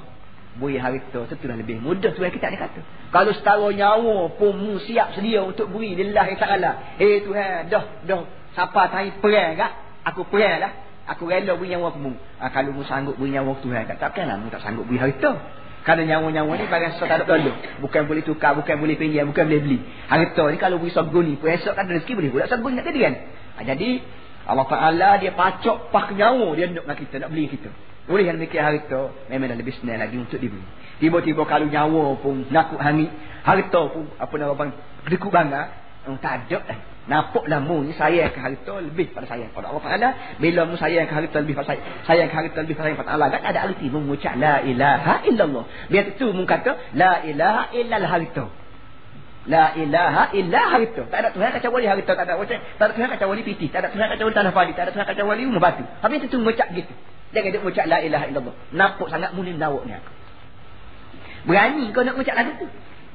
beri 0.57 0.81
harta 0.81 1.19
tu 1.29 1.35
sudah 1.37 1.57
lebih 1.57 1.79
mudah 1.79 2.11
Tuhan 2.13 2.33
kita 2.33 2.49
ni 2.49 2.57
kata. 2.57 2.81
Kalau 3.13 3.31
setara 3.31 3.69
nyawa 3.71 4.33
pun 4.35 4.57
mu 4.57 4.81
siap 4.81 5.15
sedia 5.15 5.45
untuk 5.45 5.69
beri 5.69 5.93
lillahi 5.95 6.33
ta'ala. 6.35 6.97
Eh 6.97 7.23
Tuhan 7.23 7.69
dah 7.69 7.83
dah 8.03 8.21
siapa 8.57 8.81
tanya 8.89 9.15
perang 9.21 9.53
kak? 9.55 9.71
Aku 10.13 10.25
perang 10.27 10.57
lah. 10.59 10.71
Aku 11.07 11.29
rela 11.29 11.55
beri 11.55 11.77
nyawa 11.77 11.95
aku 11.95 11.99
mu. 12.03 12.11
Ha, 12.41 12.51
kalau 12.51 12.75
mu 12.75 12.83
sanggup 12.83 13.15
beri 13.15 13.37
nyawa 13.37 13.55
Tuhan 13.63 13.85
kak. 13.87 13.97
Takkanlah 14.01 14.35
mu 14.41 14.49
tak 14.49 14.65
sanggup 14.65 14.89
beri 14.89 14.99
harta. 14.99 15.39
Kerana 15.87 16.03
nyawa-nyawa 16.03 16.51
ni 16.59 16.67
barang 16.67 16.99
sesuatu 16.99 17.07
tak 17.07 17.17
ada 17.23 17.25
tolong. 17.31 17.57
Bukan 17.79 18.11
boleh 18.11 18.19
tukar, 18.19 18.59
bukan 18.59 18.75
boleh 18.75 18.99
pinjam, 18.99 19.31
bukan 19.31 19.47
boleh 19.47 19.61
beli. 19.63 19.79
Harta 20.11 20.43
ni 20.51 20.59
kalau 20.59 20.83
beri 20.83 20.91
sorgon 20.91 21.23
ni, 21.23 21.39
pun 21.39 21.47
esok 21.47 21.79
kan 21.79 21.87
rezeki 21.87 22.11
boleh 22.11 22.29
pula 22.35 22.43
sorgon 22.51 22.75
nak 22.75 22.91
jadi 22.91 22.99
kan. 23.07 23.13
Ha, 23.55 23.59
jadi 23.63 23.89
Allah 24.47 24.67
Ta'ala 24.67 25.09
dia 25.19 25.31
pacok 25.31 25.87
pak 25.91 26.11
nyawa 26.11 26.47
dia 26.59 26.67
nak 26.71 26.97
kita, 26.99 27.23
nak 27.23 27.31
beli 27.31 27.47
kita. 27.47 27.71
Oleh 28.07 28.23
yang 28.23 28.39
demikian 28.39 28.63
harta 28.63 29.11
memang 29.27 29.51
lebih 29.51 29.75
senang 29.75 29.99
lagi 29.99 30.15
untuk 30.15 30.39
dibeli. 30.39 30.63
Tiba-tiba 31.03 31.43
kalau 31.43 31.67
nyawa 31.67 32.15
pun 32.23 32.47
nakut 32.47 32.79
hangit, 32.79 33.11
harta 33.43 33.81
pun 33.91 34.07
apa 34.15 34.33
nama 34.39 34.55
bang 34.55 34.71
dekuk 35.11 35.27
bangga, 35.27 35.61
oh, 36.07 36.15
tak 36.23 36.47
ada 36.47 36.59
dah. 36.63 36.79
Nampaklah 37.07 37.63
mu 37.63 37.87
ni 37.87 37.95
sayang 37.95 38.35
ke 38.35 38.39
harta 38.39 38.83
lebih 38.83 39.15
pada 39.15 39.27
sayang 39.31 39.51
pada 39.55 39.71
Allah 39.71 39.83
Taala. 39.83 40.09
Bila 40.43 40.67
mu 40.67 40.75
sayang 40.75 41.07
ke 41.07 41.13
harta 41.15 41.39
lebih 41.39 41.55
pada 41.55 41.75
sayang, 41.75 41.85
sayang 42.03 42.27
ke 42.31 42.35
harta 42.35 42.57
lebih 42.63 42.75
pada 42.75 42.85
sayang 42.91 42.99
pada 42.99 43.11
Allah, 43.15 43.27
tak 43.31 43.43
ada 43.43 43.59
arti 43.63 43.87
mengucap 43.87 44.35
la 44.35 44.63
ilaha 44.63 45.23
illallah. 45.27 45.63
Biar 45.87 46.05
itu 46.11 46.27
mu 46.31 46.43
kata 46.43 46.75
la 46.95 47.23
ilaha 47.27 47.71
illallah 47.75 48.11
harta. 48.11 48.45
La 49.47 49.71
ilaha 49.79 50.35
illa 50.35 50.61
harta. 50.75 51.03
Tak 51.07 51.19
ada 51.23 51.29
Tuhan 51.31 51.49
kecuali 51.55 51.87
harta, 51.87 52.11
tak 52.11 52.27
ada 52.27 52.35
Tak 52.43 52.85
ada 52.87 52.91
Tuhan 52.95 53.09
kecuali 53.15 53.41
piti, 53.47 53.67
tak 53.71 53.79
ada 53.83 53.89
Tuhan 53.95 54.07
kecuali 54.11 54.33
tanah 54.35 54.51
padi, 54.51 54.71
tak 54.75 54.83
ada 54.87 54.91
Tuhan 54.91 55.07
kecuali 55.07 55.41
rumah 55.47 55.63
batu. 55.63 55.83
Habis 56.03 56.27
itu 56.27 56.35
mengucap 56.35 56.67
gitu. 56.75 56.91
Jangan 57.35 57.49
dia 57.51 57.59
ucap 57.59 57.85
la 57.91 57.97
ilaha 57.99 58.25
illallah. 58.31 58.55
Nampak 58.71 59.07
sangat 59.11 59.35
mulim 59.35 59.59
lawaknya. 59.59 59.99
Berani 61.47 61.91
kau 61.95 62.03
nak 62.03 62.15
ucap 62.19 62.35
lagu 62.35 62.51
tu. 62.59 62.67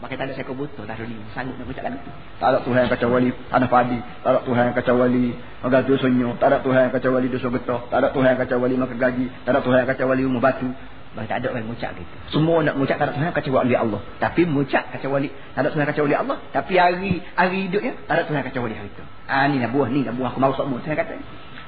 Maka 0.03 0.19
tak 0.19 0.27
ada 0.27 0.33
saya 0.35 0.51
butuh 0.51 0.83
dah 0.83 0.99
dunia. 0.99 1.23
Sanggup 1.31 1.55
nak 1.57 1.67
ucap 1.71 1.85
lagu 1.87 1.99
tu. 2.03 2.11
Tak 2.43 2.49
ada 2.51 2.59
Tuhan 2.67 2.81
yang 2.85 2.91
kacau 2.91 3.09
wali 3.15 3.31
tanah 3.31 3.69
padi. 3.71 3.99
Tak 4.03 4.31
ada 4.35 4.41
Tuhan 4.43 4.63
yang 4.67 4.77
kacau 4.77 4.95
wali 4.99 5.25
magatu 5.63 5.93
sunyo. 5.95 6.29
Tak 6.43 6.49
ada 6.51 6.59
Tuhan 6.61 6.81
yang 6.91 6.93
kacau 6.93 7.11
wali 7.15 7.27
dosa 7.31 7.49
getah. 7.55 7.81
Tak 7.87 7.99
ada 8.03 8.09
Tuhan 8.11 8.29
yang 8.35 8.41
kacau 8.43 8.59
wali 8.59 8.75
makan 8.75 8.99
gaji. 8.99 9.27
Tak 9.47 9.51
ada 9.55 9.61
Tuhan 9.63 9.79
yang 9.79 9.89
kacau 9.95 10.07
wali 10.11 10.23
rumah 10.27 10.43
batu. 10.43 10.69
Maka 11.13 11.29
tak 11.29 11.39
ada 11.45 11.47
orang 11.53 11.69
mengucap 11.69 11.93
gitu. 11.93 12.17
Semua 12.33 12.65
nak 12.65 12.75
mengucap 12.81 12.97
tak 12.97 13.07
ada 13.13 13.15
Tuhan 13.15 13.31
kacau 13.37 13.53
wali 13.53 13.75
Allah. 13.77 14.01
Tapi 14.17 14.41
mengucap 14.49 14.85
kacau 14.97 15.11
wali. 15.13 15.29
Tak 15.53 15.61
ada 15.61 15.69
Tuhan 15.71 15.85
kacau 15.85 16.03
wali 16.09 16.17
Allah. 16.17 16.37
Tapi 16.51 16.73
hari 16.81 17.13
hari 17.37 17.59
hidupnya 17.69 17.93
tak 18.09 18.15
ada 18.17 18.23
Tuhan 18.27 18.41
kacau 18.49 18.61
wali 18.65 18.75
hari 18.75 18.89
itu. 18.89 19.05
Ah 19.29 19.45
ni 19.47 19.61
nak 19.61 19.71
buah 19.77 19.89
ni 19.93 20.03
nak 20.03 20.17
buah 20.17 20.33
aku 20.33 20.41
mau 20.41 20.57
sok 20.57 20.67
mu. 20.67 20.81
Tuhan 20.81 20.97
kata. 20.97 21.15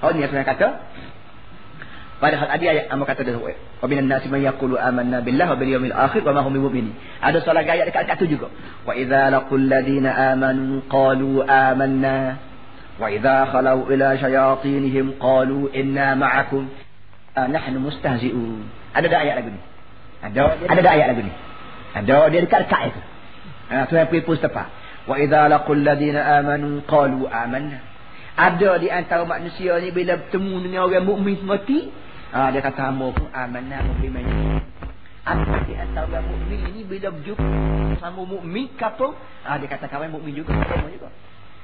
Oh 0.00 0.10
ni 0.10 0.24
Tuhan 0.24 0.42
kata 0.42 0.66
Padahal 2.24 2.48
ada 2.48 2.64
ayat 2.64 2.88
yang 2.88 3.04
kata 3.04 3.20
dia 3.20 3.36
wa 3.36 3.52
minan 3.84 4.08
nasi 4.08 4.32
man 4.32 4.40
yaqulu 4.40 4.80
amanna 4.80 5.20
billahi 5.20 5.44
wa 5.44 5.58
bil 5.60 5.70
yawmil 5.76 5.92
akhir 5.92 6.24
wa 6.24 6.32
ma 6.32 6.40
hum 6.40 6.56
bimu'minin. 6.56 6.96
Ada 7.20 7.44
solat 7.44 7.68
ayat 7.68 7.84
dekat 7.84 8.08
dekat 8.08 8.16
tu 8.16 8.32
juga. 8.32 8.48
Wa 8.88 8.96
idza 8.96 9.28
laqul 9.28 9.68
ladina 9.68 10.32
amanu 10.32 10.80
qalu 10.88 11.44
amanna 11.44 12.40
wa 12.96 13.12
idza 13.12 13.52
khalu 13.52 13.92
ila 13.92 14.08
shayatinihim 14.16 15.20
qalu 15.20 15.68
inna 15.76 16.16
ma'akum 16.16 16.64
nahnu 17.36 17.92
mustahzi'un. 17.92 18.72
Ada 18.96 19.04
dak 19.04 19.20
ayat 19.20 19.34
lagu 19.44 19.50
ni? 19.52 19.60
Ada 20.24 20.40
ada 20.64 20.80
dak 20.80 20.92
ayat 20.96 21.06
lagu 21.12 21.22
ni? 21.28 21.32
Ada 21.92 22.16
dia 22.32 22.40
dekat 22.40 22.60
dekat 22.64 22.80
itu. 22.88 23.00
Ha 23.68 23.84
tu 23.84 24.00
yang 24.00 24.08
pergi 24.08 24.40
tepat. 24.40 24.72
Wa 25.04 25.20
idza 25.20 25.44
laqul 25.52 25.84
ladina 25.84 26.40
amanu 26.40 26.80
qalu 26.88 27.28
amanna. 27.28 27.84
Ada 28.32 28.80
di 28.80 28.88
antara 28.88 29.28
manusia 29.28 29.76
ni 29.84 29.92
bila 29.92 30.16
bertemu 30.24 30.54
dengan 30.64 30.88
orang 30.88 31.04
mukmin 31.04 31.44
mati, 31.44 31.92
Ha, 32.34 32.50
dia 32.50 32.58
kata 32.58 32.90
hamba 32.90 33.14
pun 33.14 33.30
amanah 33.30 33.80
mukmin. 33.86 34.26
Apa 35.22 35.64
di 35.70 35.78
antara 35.78 36.10
orang 36.10 36.26
mukmin 36.34 36.66
ini 36.66 36.82
bila 36.82 37.14
berjumpa 37.14 37.46
sama 38.02 38.26
mukmin 38.26 38.74
kapung, 38.74 39.14
ha, 39.46 39.54
dia 39.56 39.70
kata 39.70 39.86
kawan 39.86 40.10
mukmin 40.10 40.34
juga, 40.34 40.50
sama 40.50 40.90
juga. 40.90 41.14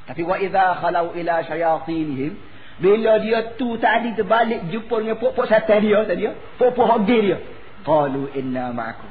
Tapi 0.07 0.23
wa 0.23 0.39
idza 0.39 0.79
khalau 0.79 1.11
ila 1.19 1.35
syayatinihim 1.43 2.39
bila 2.81 3.19
dia 3.19 3.59
tu 3.59 3.77
tadi 3.83 4.15
terbalik 4.15 4.71
jumpa 4.73 4.95
dengan 5.03 5.19
pok-pok 5.21 5.51
setan 5.51 5.83
dia 5.83 6.07
tadi 6.07 6.25
dia, 6.25 6.33
pok-pok 6.57 6.87
hoge 6.87 7.19
dia. 7.19 7.39
Qalu 7.83 8.31
inna 8.39 8.71
ma'akum. 8.71 9.11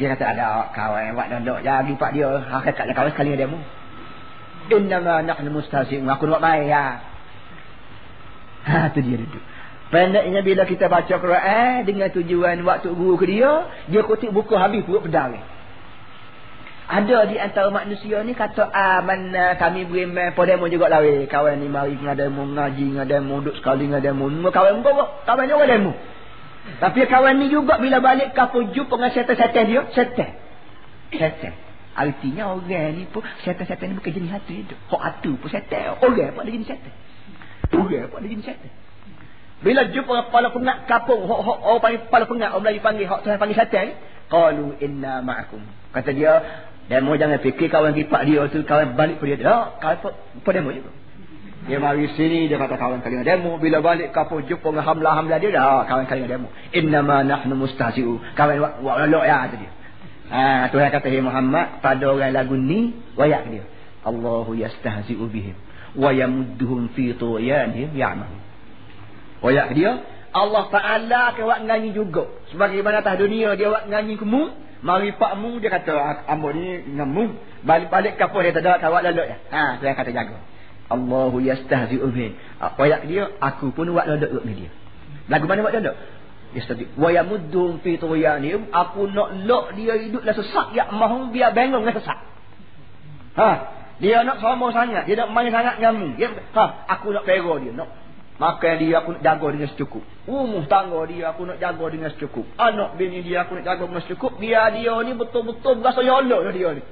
Dia 0.00 0.16
kata 0.16 0.24
ada 0.32 0.72
kawan 0.72 1.12
buat 1.12 1.28
dondok 1.28 1.58
jadi 1.60 1.92
pak 1.92 2.10
dia 2.16 2.28
hakikat 2.40 2.84
kawan 2.96 3.12
sekali 3.12 3.36
dia 3.36 3.48
mu. 3.48 3.60
Inna 4.72 4.98
ma 5.04 5.20
nahnu 5.22 5.60
mustahzi'un. 5.60 6.08
Aku 6.08 6.24
nak 6.24 6.40
main 6.42 6.66
ya. 6.66 7.04
Ha 8.66 8.90
tu 8.90 9.04
dia 9.04 9.20
duduk. 9.20 9.44
Pendeknya 9.86 10.42
bila 10.42 10.66
kita 10.66 10.90
baca 10.90 11.14
Quran 11.14 11.86
dengan 11.86 12.10
tujuan 12.10 12.58
waktu 12.66 12.90
guru 12.90 13.14
ke 13.22 13.26
dia, 13.30 13.70
dia 13.86 14.02
kutip 14.02 14.34
buku 14.34 14.58
habis 14.58 14.82
perut 14.82 15.06
pedang. 15.06 15.38
Ada 16.86 17.26
di 17.26 17.34
antara 17.34 17.70
manusia 17.74 18.22
ni 18.22 18.34
kata 18.34 18.70
amanna 18.70 19.58
kami 19.58 19.90
beriman 19.90 20.34
pada 20.38 20.54
demo 20.54 20.70
juga 20.70 20.86
lawe. 20.86 21.26
Kawan 21.26 21.58
ni 21.58 21.66
mari 21.66 21.98
ngadamu 21.98 22.54
ngaji 22.54 22.86
ngadamu 22.98 23.42
duduk 23.42 23.58
sekali 23.58 23.90
ngadamu. 23.90 24.30
Kawan 24.54 24.86
kau 24.86 25.06
kawan 25.26 25.44
ni 25.50 25.54
orang 25.54 25.70
demo. 25.70 25.92
Tapi 26.78 27.06
kawan 27.10 27.42
ni 27.42 27.50
juga 27.50 27.82
bila 27.82 27.98
balik 27.98 28.34
kampung 28.38 28.70
jumpa 28.70 28.94
dengan 28.94 29.10
setan-setan 29.14 29.64
dia, 29.66 29.82
setan. 29.94 30.30
Setan. 31.10 31.54
Artinya 31.94 32.54
orang 32.54 32.90
ni 32.94 33.02
pun 33.10 33.26
setan-setan 33.42 33.90
ni 33.90 33.94
bukan 33.98 34.12
jenis 34.14 34.30
hati 34.30 34.62
itu. 34.62 34.74
Hak 34.90 35.02
hatu 35.02 35.34
pun 35.42 35.50
setan. 35.50 35.98
Orang 35.98 36.38
pun 36.38 36.42
ada 36.42 36.50
jenis 36.54 36.70
setan. 36.70 36.94
Orang 37.74 38.14
pun 38.14 38.18
ada 38.22 38.28
jenis 38.30 38.46
setan. 38.46 38.85
Bila 39.64 39.88
jumpa 39.88 40.28
kepala 40.28 40.52
pengat 40.52 40.84
kapung, 40.84 41.24
orang 41.24 41.80
panggil 41.80 42.00
kepala 42.04 42.24
pengat, 42.28 42.50
orang 42.52 42.64
Melayu 42.68 42.80
panggil, 42.84 43.06
orang 43.08 43.22
Tuhan 43.24 43.38
panggil 43.40 43.56
syaitan, 43.56 43.88
qalu 44.28 44.76
inna 44.84 45.24
ma'akum. 45.24 45.64
Kata 45.96 46.12
dia, 46.12 46.32
demo 46.92 47.16
jangan 47.16 47.40
fikir 47.40 47.72
kawan 47.72 47.96
kipak 47.96 48.22
dia 48.28 48.44
tu 48.52 48.60
kawan 48.68 48.92
balik 48.94 49.16
pada 49.16 49.34
dia. 49.34 49.48
Tak, 49.48 49.66
kawan 49.80 49.96
apa 50.12 50.50
demo 50.52 50.70
juga. 50.76 50.92
Dia 51.66 51.82
mari 51.82 52.06
sini 52.14 52.46
dia 52.46 52.62
kata 52.62 52.78
kawan 52.78 53.02
kali 53.02 53.26
demo 53.26 53.58
bila 53.58 53.82
balik 53.82 54.14
kapung 54.14 54.46
jumpa 54.46 54.70
dengan 54.70 54.86
hamla-hamla 54.86 55.36
dia 55.42 55.50
dah 55.50 55.82
kawan 55.90 56.06
kali 56.06 56.22
demo. 56.30 56.46
Inna 56.70 57.02
ma 57.02 57.26
nahnu 57.26 57.58
mustahzi'u. 57.58 58.38
Kawan 58.38 58.62
wak 58.62 58.74
wak 58.86 58.96
lok 59.10 59.24
ya 59.26 59.50
tu 59.50 59.56
dia. 59.58 59.70
Ha 60.30 60.70
Tuhan 60.70 60.94
kata 60.94 61.10
hey 61.10 61.18
Muhammad 61.18 61.82
pada 61.82 62.06
orang 62.06 62.30
lagu 62.30 62.54
ni 62.54 62.94
wayak 63.18 63.50
dia. 63.50 63.66
Allahu 64.06 64.54
yastahzi'u 64.54 65.26
bihim 65.26 65.58
wa 65.98 66.14
yamudduhum 66.14 66.94
fi 66.94 67.18
tuyanihim 67.18 67.98
ya'mahu. 67.98 68.45
Koyak 69.46 69.78
dia 69.78 70.02
Allah 70.34 70.66
Ta'ala 70.74 71.22
ke 71.38 71.46
wak 71.46 71.62
nganyi 71.70 71.94
juga. 71.94 72.26
Sebagaimana 72.50 72.98
atas 72.98 73.14
dunia 73.22 73.54
dia 73.54 73.70
wak 73.70 73.86
nganyi 73.86 74.18
ke 74.18 74.26
mu. 74.26 74.50
Mari 74.82 75.14
pak 75.14 75.38
mu 75.38 75.62
dia 75.62 75.70
kata 75.70 76.26
ambo 76.26 76.50
ni 76.50 76.82
ngamu. 76.82 77.38
Balik-balik 77.62 78.18
kapal 78.18 78.42
dia 78.42 78.50
tak 78.50 78.66
ada 78.66 78.82
tawak 78.82 79.06
lalu 79.06 79.22
ya. 79.22 79.38
Ha, 79.54 79.78
saya 79.78 79.94
kata 79.94 80.10
jaga. 80.10 80.42
Allahu 80.90 81.38
yastahzi'u 81.38 82.10
bih. 82.10 82.34
Koyak 82.58 83.06
dia 83.06 83.30
aku 83.38 83.70
pun 83.70 83.86
wak 83.94 84.10
lalu 84.10 84.34
dengan 84.34 84.54
dia. 84.66 84.70
Lagu 85.30 85.46
mana 85.46 85.62
wak 85.62 85.78
lalu? 85.78 85.94
Yastahzi. 86.58 86.90
Wa 86.98 87.14
yamuddum 87.14 87.78
fi 87.86 88.02
tuyanihim. 88.02 88.66
Aku 88.74 89.06
nak 89.06 89.46
lok 89.46 89.78
dia 89.78 89.94
hidup 89.94 90.26
lah 90.26 90.34
sesak 90.34 90.74
ya 90.74 90.90
mahu 90.90 91.30
biar 91.30 91.54
bengong 91.54 91.86
dengan 91.86 92.02
sesak. 92.02 92.18
Ha, 93.38 93.50
dia 94.02 94.26
nak 94.26 94.42
sama 94.42 94.74
sangat, 94.74 95.06
dia 95.06 95.22
nak 95.22 95.30
main 95.30 95.54
sangat 95.54 95.78
ngamu. 95.78 96.18
Dia, 96.18 96.34
ha, 96.34 96.64
aku 96.98 97.14
nak 97.14 97.24
pero 97.24 97.62
dia, 97.62 97.70
nak 97.72 98.05
Maka 98.36 98.76
dia 98.76 99.00
aku 99.00 99.16
nak 99.16 99.22
jaga 99.24 99.46
dengan 99.48 99.68
secukup. 99.72 100.04
Umuh 100.28 100.68
tangga 100.68 101.00
dia 101.08 101.32
aku 101.32 101.48
nak 101.48 101.56
jaga 101.56 101.84
dengan 101.88 102.12
secukup. 102.12 102.44
Anak 102.60 103.00
bini 103.00 103.24
dia 103.24 103.48
aku 103.48 103.56
nak 103.56 103.64
jaga 103.64 103.84
dengan 103.88 104.02
secukup. 104.04 104.36
Biar 104.36 104.76
dia 104.76 104.92
ni 105.08 105.12
betul-betul 105.16 105.80
berasa 105.80 106.04
yolo 106.04 106.44
dia 106.52 106.76
ni. 106.76 106.82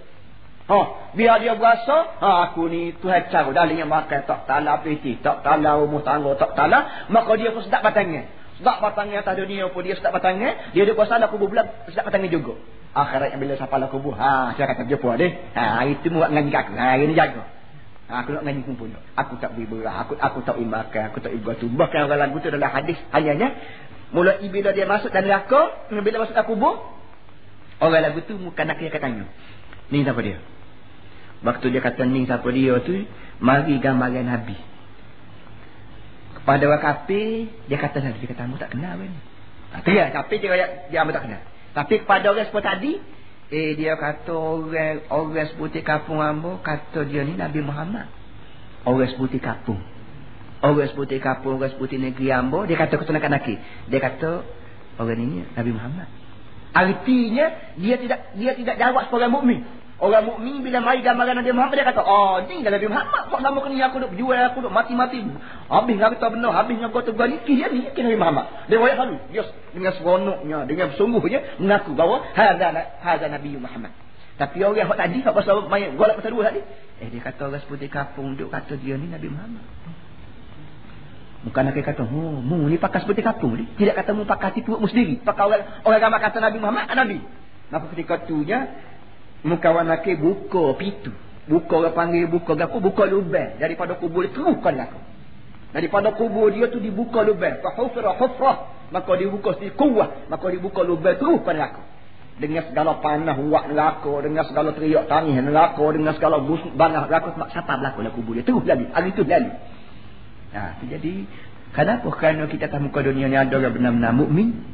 Ha, 0.65 1.13
biar 1.13 1.45
dia 1.45 1.53
berasa, 1.61 2.17
ha, 2.25 2.49
aku 2.49 2.73
ni 2.73 2.97
Tuhan 2.97 3.29
cara 3.29 3.53
dalam 3.53 3.77
yang 3.77 3.93
makan 3.93 4.25
tak 4.25 4.49
tala 4.49 4.81
piti, 4.81 5.21
tak 5.21 5.45
tala 5.45 5.77
umuh 5.77 6.01
tangga, 6.01 6.33
tak 6.41 6.57
tala. 6.57 7.05
Maka 7.13 7.37
dia 7.37 7.53
pun 7.53 7.61
sedap 7.61 7.85
batangnya. 7.85 8.33
Sedap 8.57 8.81
batangnya 8.81 9.21
atas 9.21 9.45
dunia 9.45 9.69
pun 9.69 9.85
dia 9.85 9.93
sedap 9.93 10.17
batangnya. 10.17 10.73
Dia 10.73 10.89
ada 10.89 10.97
kuasa 10.97 11.21
nak 11.21 11.37
kubur 11.37 11.53
bulan, 11.53 11.69
sedap 11.93 12.09
batangnya 12.09 12.33
juga. 12.33 12.57
Akhirat 12.97 13.37
yang 13.37 13.45
bila 13.45 13.61
siapa 13.61 13.77
lah 13.77 13.93
kubur, 13.93 14.17
ha, 14.17 14.57
saya 14.57 14.73
kata 14.73 14.89
jumpa 14.89 15.11
deh. 15.21 15.33
Ha, 15.53 15.85
itu 15.85 16.09
buat 16.09 16.33
dengan 16.33 16.49
aku. 16.49 16.73
Ha, 16.81 16.97
ini 16.97 17.13
jaga. 17.13 17.45
Ha, 18.05 18.21
aku 18.21 18.37
nak 18.37 18.45
ngaji 18.45 18.61
kumpul. 18.69 18.93
Aku 19.17 19.41
tak 19.41 19.57
beri 19.57 19.65
berah. 19.65 20.05
Aku, 20.05 20.13
aku 20.21 20.45
tak 20.45 20.61
beri 20.61 20.69
makan. 20.69 21.03
Aku 21.09 21.19
tak 21.25 21.33
beri 21.33 21.41
batu. 21.41 21.67
Bahkan 21.73 22.01
orang 22.05 22.21
lagu 22.21 22.37
tu 22.45 22.53
adalah 22.53 22.71
hadis. 22.77 23.01
Hanya 23.17 23.57
Mulai 24.13 24.45
bila 24.53 24.71
dia 24.77 24.85
masuk 24.85 25.09
dan 25.09 25.25
neraka. 25.25 25.89
Bila 25.89 26.21
masuk 26.21 26.37
ke 26.37 26.45
kubur. 26.45 26.85
Orang 27.81 28.05
lagu 28.05 28.21
tu 28.29 28.37
bukan 28.37 28.65
nak 28.69 28.77
kata 28.77 29.01
tanya. 29.01 29.25
Ni 29.89 30.05
siapa 30.05 30.21
dia? 30.21 30.39
Waktu 31.45 31.67
dia 31.73 31.81
kata 31.81 32.05
ni 32.05 32.29
siapa 32.29 32.49
dia 32.53 32.77
tu. 32.85 33.09
Mari 33.41 33.81
gambaran 33.81 34.25
Nabi. 34.29 34.57
Kepada 36.37 36.63
orang 36.69 36.85
kafir. 36.85 37.49
Dia 37.73 37.77
kata 37.81 38.05
Nabi. 38.05 38.21
Dia 38.21 38.29
kata 38.37 38.41
kamu 38.45 38.61
tak 38.61 38.71
kenal. 38.77 39.01
Kan? 39.01 39.13
Ha, 39.75 39.91
ya, 39.91 40.05
kafir 40.13 40.45
dia, 40.45 40.53
dia, 40.61 40.69
dia 40.93 41.09
tak 41.09 41.25
kenal. 41.25 41.43
Tapi 41.75 41.95
kepada 42.05 42.37
orang 42.37 42.47
seperti 42.53 42.69
tadi. 42.69 42.93
Eh 43.53 43.77
dia 43.77 43.97
kata 44.01 44.33
orang 44.33 45.05
orang 45.13 45.49
seperti 45.53 45.85
kampung 45.85 46.25
ambo 46.25 46.61
kata 46.65 47.05
dia 47.05 47.25
ni 47.25 47.37
Nabi 47.37 47.61
Muhammad. 47.61 48.09
Orang 48.85 49.09
seperti 49.09 49.41
kampung. 49.41 49.81
Orang 50.65 50.89
seperti 50.89 51.21
kampung, 51.21 51.61
orang 51.61 51.73
seperti 51.77 52.01
negeri 52.01 52.33
ambo 52.33 52.65
dia 52.65 52.81
kata 52.81 52.97
ketunakan 52.97 53.37
laki. 53.37 53.55
Dia 53.93 54.01
kata 54.01 54.31
orang 54.97 55.21
ini 55.21 55.45
Nabi 55.53 55.71
Muhammad. 55.77 56.09
Artinya 56.75 57.77
dia 57.77 57.97
tidak 58.01 58.21
dia 58.35 58.53
tidak 58.57 58.77
jawab 58.81 59.07
sebagai 59.13 59.31
mukmin. 59.31 59.63
Orang 60.05 60.29
mukmin 60.29 60.61
bila 60.61 60.85
mai 60.85 61.01
gambaran 61.01 61.41
Nabi 61.41 61.57
Muhammad 61.57 61.81
dia 61.81 61.89
kata, 61.89 62.05
"Oh, 62.05 62.37
ni 62.45 62.61
Nabi 62.61 62.93
Muhammad. 62.93 63.33
Kok 63.33 63.41
nama 63.41 63.57
kini 63.65 63.81
aku 63.81 64.05
duk 64.05 64.13
jual 64.21 64.37
aku 64.37 64.61
duk 64.61 64.69
mati-mati. 64.69 65.25
Habis 65.73 65.95
ngak 65.97 66.21
kata 66.21 66.29
benar, 66.29 66.53
habis 66.53 66.77
ngak 66.77 66.93
kata 66.93 67.17
gani 67.17 67.41
dia 67.49 67.73
ni 67.73 67.89
kini 67.97 68.13
Nabi 68.13 68.21
Muhammad." 68.21 68.47
Dia 68.69 68.77
wayak 68.85 69.01
halu. 69.01 69.17
Dia 69.33 69.49
dengan 69.73 69.93
seronoknya, 69.97 70.59
dengan 70.69 70.93
sungguhnya 71.01 71.57
mengaku 71.57 71.97
bahawa 71.97 72.21
hadza 72.37 72.69
hadza 73.01 73.33
Nabi 73.33 73.57
Muhammad. 73.57 73.97
Tapi 74.37 74.57
orang 74.61 74.77
yang 74.77 74.93
tadi 74.93 75.19
hak 75.25 75.33
pasal 75.33 75.73
mai 75.73 75.89
golak 75.97 76.21
pasal 76.21 76.37
dua 76.37 76.53
tadi. 76.53 76.61
Eh 77.01 77.09
dia 77.09 77.25
kata 77.25 77.49
orang 77.49 77.65
seperti 77.65 77.89
kapung 77.89 78.37
duk 78.37 78.53
kata 78.53 78.77
dia 78.77 79.01
ni 79.01 79.09
Nabi 79.09 79.33
Muhammad. 79.33 79.65
Bukan 81.49 81.61
nak 81.65 81.77
kata, 81.77 82.09
oh, 82.09 82.41
mu 82.41 82.69
ni 82.69 82.77
pakai 82.77 83.01
seperti 83.01 83.25
kapung 83.25 83.57
ni. 83.57 83.65
Tidak 83.77 83.97
kata 83.97 84.13
mu 84.13 84.29
pakai 84.29 84.53
tipu 84.53 84.77
mu 84.77 84.85
sendiri. 84.85 85.21
Pakai 85.25 85.45
orang, 85.49 85.65
orang 85.89 86.01
gambar 86.01 86.21
kata 86.29 86.39
Nabi 86.45 86.59
Muhammad, 86.61 86.93
Nabi. 86.93 87.19
Maka 87.73 87.89
ketika 87.97 88.29
tunya, 89.45 89.53
Mukawan 89.53 89.87
laki 89.93 90.17
buka 90.17 90.73
pintu. 90.81 91.13
Buka 91.45 91.77
orang 91.77 91.93
panggil 91.93 92.25
buka 92.33 92.57
gapo 92.57 92.81
buka 92.81 93.05
lubang 93.05 93.61
daripada 93.61 94.01
kubur 94.01 94.25
dia 94.25 94.33
teruskan 94.33 94.81
aku. 94.81 94.97
Daripada 95.77 96.17
kubur 96.17 96.49
dia 96.49 96.73
tu 96.73 96.81
dibuka 96.81 97.21
lubang. 97.21 97.61
Fa 97.61 97.77
hufra 97.77 98.17
hufra 98.17 98.53
maka 98.89 99.13
dibuka 99.21 99.53
si 99.61 99.69
kuah 99.77 100.25
maka 100.33 100.47
dibuka 100.49 100.81
lubang 100.81 101.21
teruskan 101.21 101.61
aku. 101.61 101.83
Dengan 102.41 102.65
segala 102.67 102.99
panah 102.99 103.37
wak 103.37 103.65
neraka, 103.71 104.15
dengan 104.25 104.43
segala 104.49 104.73
teriak 104.73 105.07
tangis 105.07 105.37
neraka, 105.39 105.85
dengan 105.93 106.17
segala 106.17 106.41
busuk 106.43 106.73
banah 106.75 107.07
neraka 107.07 107.37
sebab 107.37 107.49
siapa 107.53 107.73
berlaku 107.77 107.99
dalam 108.01 108.15
kubur 108.17 108.33
dia 108.41 108.45
terus 108.49 108.65
lagi. 108.65 108.89
Hari 108.89 109.11
tu 109.13 109.23
lalu. 109.29 109.53
Nah, 110.57 110.81
jadi 110.81 111.13
kenapa 111.77 112.09
kerana 112.09 112.49
kita 112.49 112.73
tahu 112.73 112.89
muka 112.89 113.05
dunia 113.05 113.29
ni 113.29 113.37
ada 113.37 113.53
orang 113.53 113.75
benar-benar 113.77 114.17
mukmin 114.17 114.74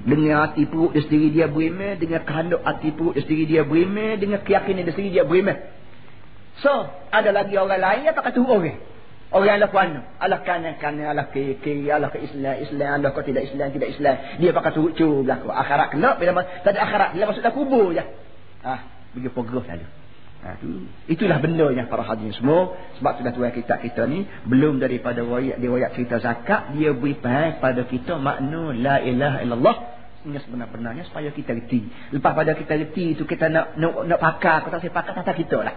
dengan 0.00 0.48
hati 0.48 0.64
perut 0.64 0.96
dia 0.96 1.04
sendiri 1.04 1.28
dia 1.28 1.46
beriman. 1.46 2.00
Dengan 2.00 2.20
kehendak 2.24 2.62
hati 2.64 2.88
perut 2.92 3.12
dia 3.16 3.24
sendiri 3.24 3.44
dia 3.44 3.62
beriman. 3.64 4.16
Dengan 4.16 4.40
keyakinan 4.40 4.82
dia 4.88 4.94
sendiri 4.96 5.12
dia 5.12 5.24
beriman. 5.28 5.56
So, 6.60 6.72
ada 7.12 7.30
lagi 7.32 7.56
orang 7.56 7.80
lain 7.80 8.08
pakai 8.12 8.32
turut 8.32 8.52
orang. 8.52 8.78
Orang 9.30 9.46
yang 9.46 9.62
laku 9.62 9.78
anu. 9.78 10.00
Allah 10.18 10.42
kanan-kanan, 10.42 11.14
Allah 11.14 11.30
kiri, 11.30 11.54
kiri, 11.62 11.86
Allah 11.86 12.10
ke 12.10 12.18
Islam, 12.18 12.54
Islam, 12.66 12.90
Allah 12.98 13.10
ke 13.14 13.20
tidak 13.30 13.46
Islam, 13.46 13.70
tidak 13.70 13.88
Islam. 13.94 14.16
Dia 14.42 14.50
pakai 14.50 14.72
turut 14.74 14.92
cu. 14.98 15.22
Akhirat 15.30 15.88
kena, 15.94 16.18
bila 16.18 16.42
tak 16.66 16.74
ada 16.74 16.80
akhirat. 16.82 17.08
Bila 17.14 17.24
masuk 17.30 17.42
dalam 17.46 17.54
kubur 17.54 17.94
je. 17.94 18.04
Ah, 18.66 18.80
begitu 19.14 19.30
progress 19.30 19.70
lalu. 19.70 19.99
Ha, 20.40 20.56
itu, 20.56 20.88
itulah 21.04 21.36
bendanya 21.36 21.84
para 21.84 22.00
hadirin 22.00 22.32
semua. 22.32 22.72
Sebab 22.96 23.20
sudah 23.20 23.32
tuan 23.36 23.52
kita 23.52 23.76
kita 23.76 24.08
ni 24.08 24.24
belum 24.48 24.80
daripada 24.80 25.20
wayak 25.20 25.60
diwayak 25.60 25.92
cerita 25.92 26.16
zakat 26.16 26.72
dia 26.80 26.96
beri 26.96 27.20
faham 27.20 27.60
pada 27.60 27.84
kita 27.84 28.16
makna 28.16 28.72
la 28.72 28.96
ilaha 29.04 29.38
illallah 29.44 29.76
sehingga 30.20 30.40
sebenar-benarnya 30.44 31.08
supaya 31.08 31.28
kita 31.32 31.52
reti. 31.56 31.84
Lepas 32.12 32.32
pada 32.32 32.56
kita 32.56 32.72
reti 32.76 33.16
itu 33.16 33.24
kita 33.28 33.52
nak 33.52 33.76
nak, 33.76 34.04
nak 34.08 34.20
pakar, 34.20 34.64
kita 34.64 34.80
saya 34.80 34.92
pakar 34.92 35.12
kata 35.20 35.32
kita 35.36 35.58
lah. 35.60 35.76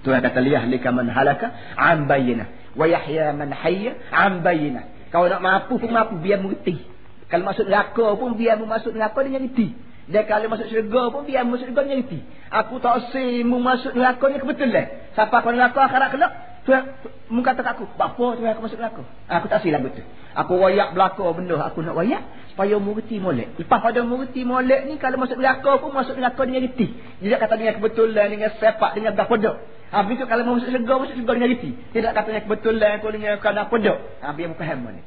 Tuhan 0.00 0.20
kata 0.24 0.38
liyahlika 0.40 0.88
man 0.88 1.12
halaka 1.12 1.52
an 1.76 2.08
bayyinah 2.08 2.72
wa 2.72 2.88
yahya 2.88 3.36
man 3.36 3.52
hayya 3.52 4.00
an 4.12 4.40
bayyinah. 4.40 5.12
Kalau 5.12 5.28
nak 5.28 5.40
mampu 5.40 5.76
pun 5.76 5.92
mampu 5.92 6.20
biar 6.20 6.40
mengerti. 6.40 6.80
Kalau 7.28 7.44
masuk 7.44 7.68
neraka 7.68 8.16
pun 8.16 8.36
biar 8.36 8.56
masuk 8.60 8.96
neraka 8.96 9.20
dengan 9.24 9.44
reti. 9.44 9.87
Dia 10.08 10.24
kalau 10.24 10.48
masuk 10.48 10.72
syurga 10.72 11.12
pun 11.12 11.28
biar 11.28 11.44
masuk 11.44 11.68
syurga 11.68 11.84
ni 11.84 12.00
reti. 12.00 12.18
Aku 12.48 12.80
tak 12.80 13.12
usah 13.12 13.44
mu 13.44 13.60
masuk 13.60 13.92
neraka 13.92 14.24
ni 14.32 14.40
kebetulan. 14.40 15.12
Siapa 15.12 15.44
kau 15.44 15.52
neraka 15.52 15.84
akhirat 15.84 16.08
kelak? 16.16 16.32
Tuhan 16.64 16.82
mu 17.28 17.44
kata 17.44 17.60
aku, 17.60 17.84
"Apa 17.96 18.24
Tuhan 18.40 18.56
aku 18.56 18.62
masuk 18.64 18.80
neraka?" 18.80 19.04
Aku 19.28 19.46
tak 19.52 19.60
silap 19.60 19.84
betul. 19.84 20.04
Aku 20.32 20.56
wayak 20.56 20.96
belaka 20.96 21.24
benda 21.36 21.60
aku 21.60 21.84
nak 21.84 21.92
wayak 21.96 22.24
supaya 22.52 22.80
mu 22.80 22.96
reti 22.96 23.20
molek. 23.20 23.52
Lepas 23.60 23.84
pada 23.84 24.00
mu 24.00 24.16
reti 24.24 24.48
molek 24.48 24.88
ni 24.88 24.96
kalau 24.96 25.20
masuk 25.20 25.36
neraka 25.36 25.76
pun 25.76 25.92
masuk 25.92 26.16
neraka 26.16 26.40
dengan 26.48 26.64
reti. 26.64 26.88
Dia 27.20 27.36
kata 27.36 27.54
dengan 27.60 27.76
kebetulan 27.76 28.26
dengan 28.32 28.50
sepak 28.56 28.96
dengan 28.96 29.12
berapa 29.12 29.60
Ha 29.88 30.04
begitu 30.04 30.28
kalau 30.28 30.44
mau 30.44 30.56
masuk 30.56 30.72
syurga 30.72 30.94
masuk 31.04 31.14
syurga 31.20 31.32
dengan 31.36 31.50
reti. 31.52 31.70
Tidak 31.92 32.12
kata 32.16 32.26
dengan 32.32 32.44
kebetulan 32.48 32.90
aku 32.96 33.08
dengan 33.12 33.32
kerana 33.40 33.60
apa 33.68 33.76
dak. 33.76 33.98
Ha 34.24 34.32
biar 34.32 34.48
mu 34.48 34.56
faham 34.56 34.88
ni. 34.88 35.02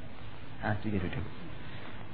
Ha 0.62 0.78
tu 0.78 0.93
dia 0.93 1.02
tu. 1.02 1.40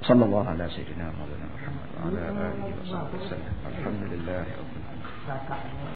صلى 0.02 0.24
الله 0.24 0.48
على 0.48 0.68
سيدنا 0.68 1.12
مولانا 1.18 1.46
محمد 1.54 1.88
وعلى 1.98 2.28
آله 2.30 2.74
وصحبه 2.82 3.18
وسلم. 3.18 3.52
الحمد 3.66 4.02
لله 4.12 4.44
رب 4.60 4.72
العالمين. 4.78 5.78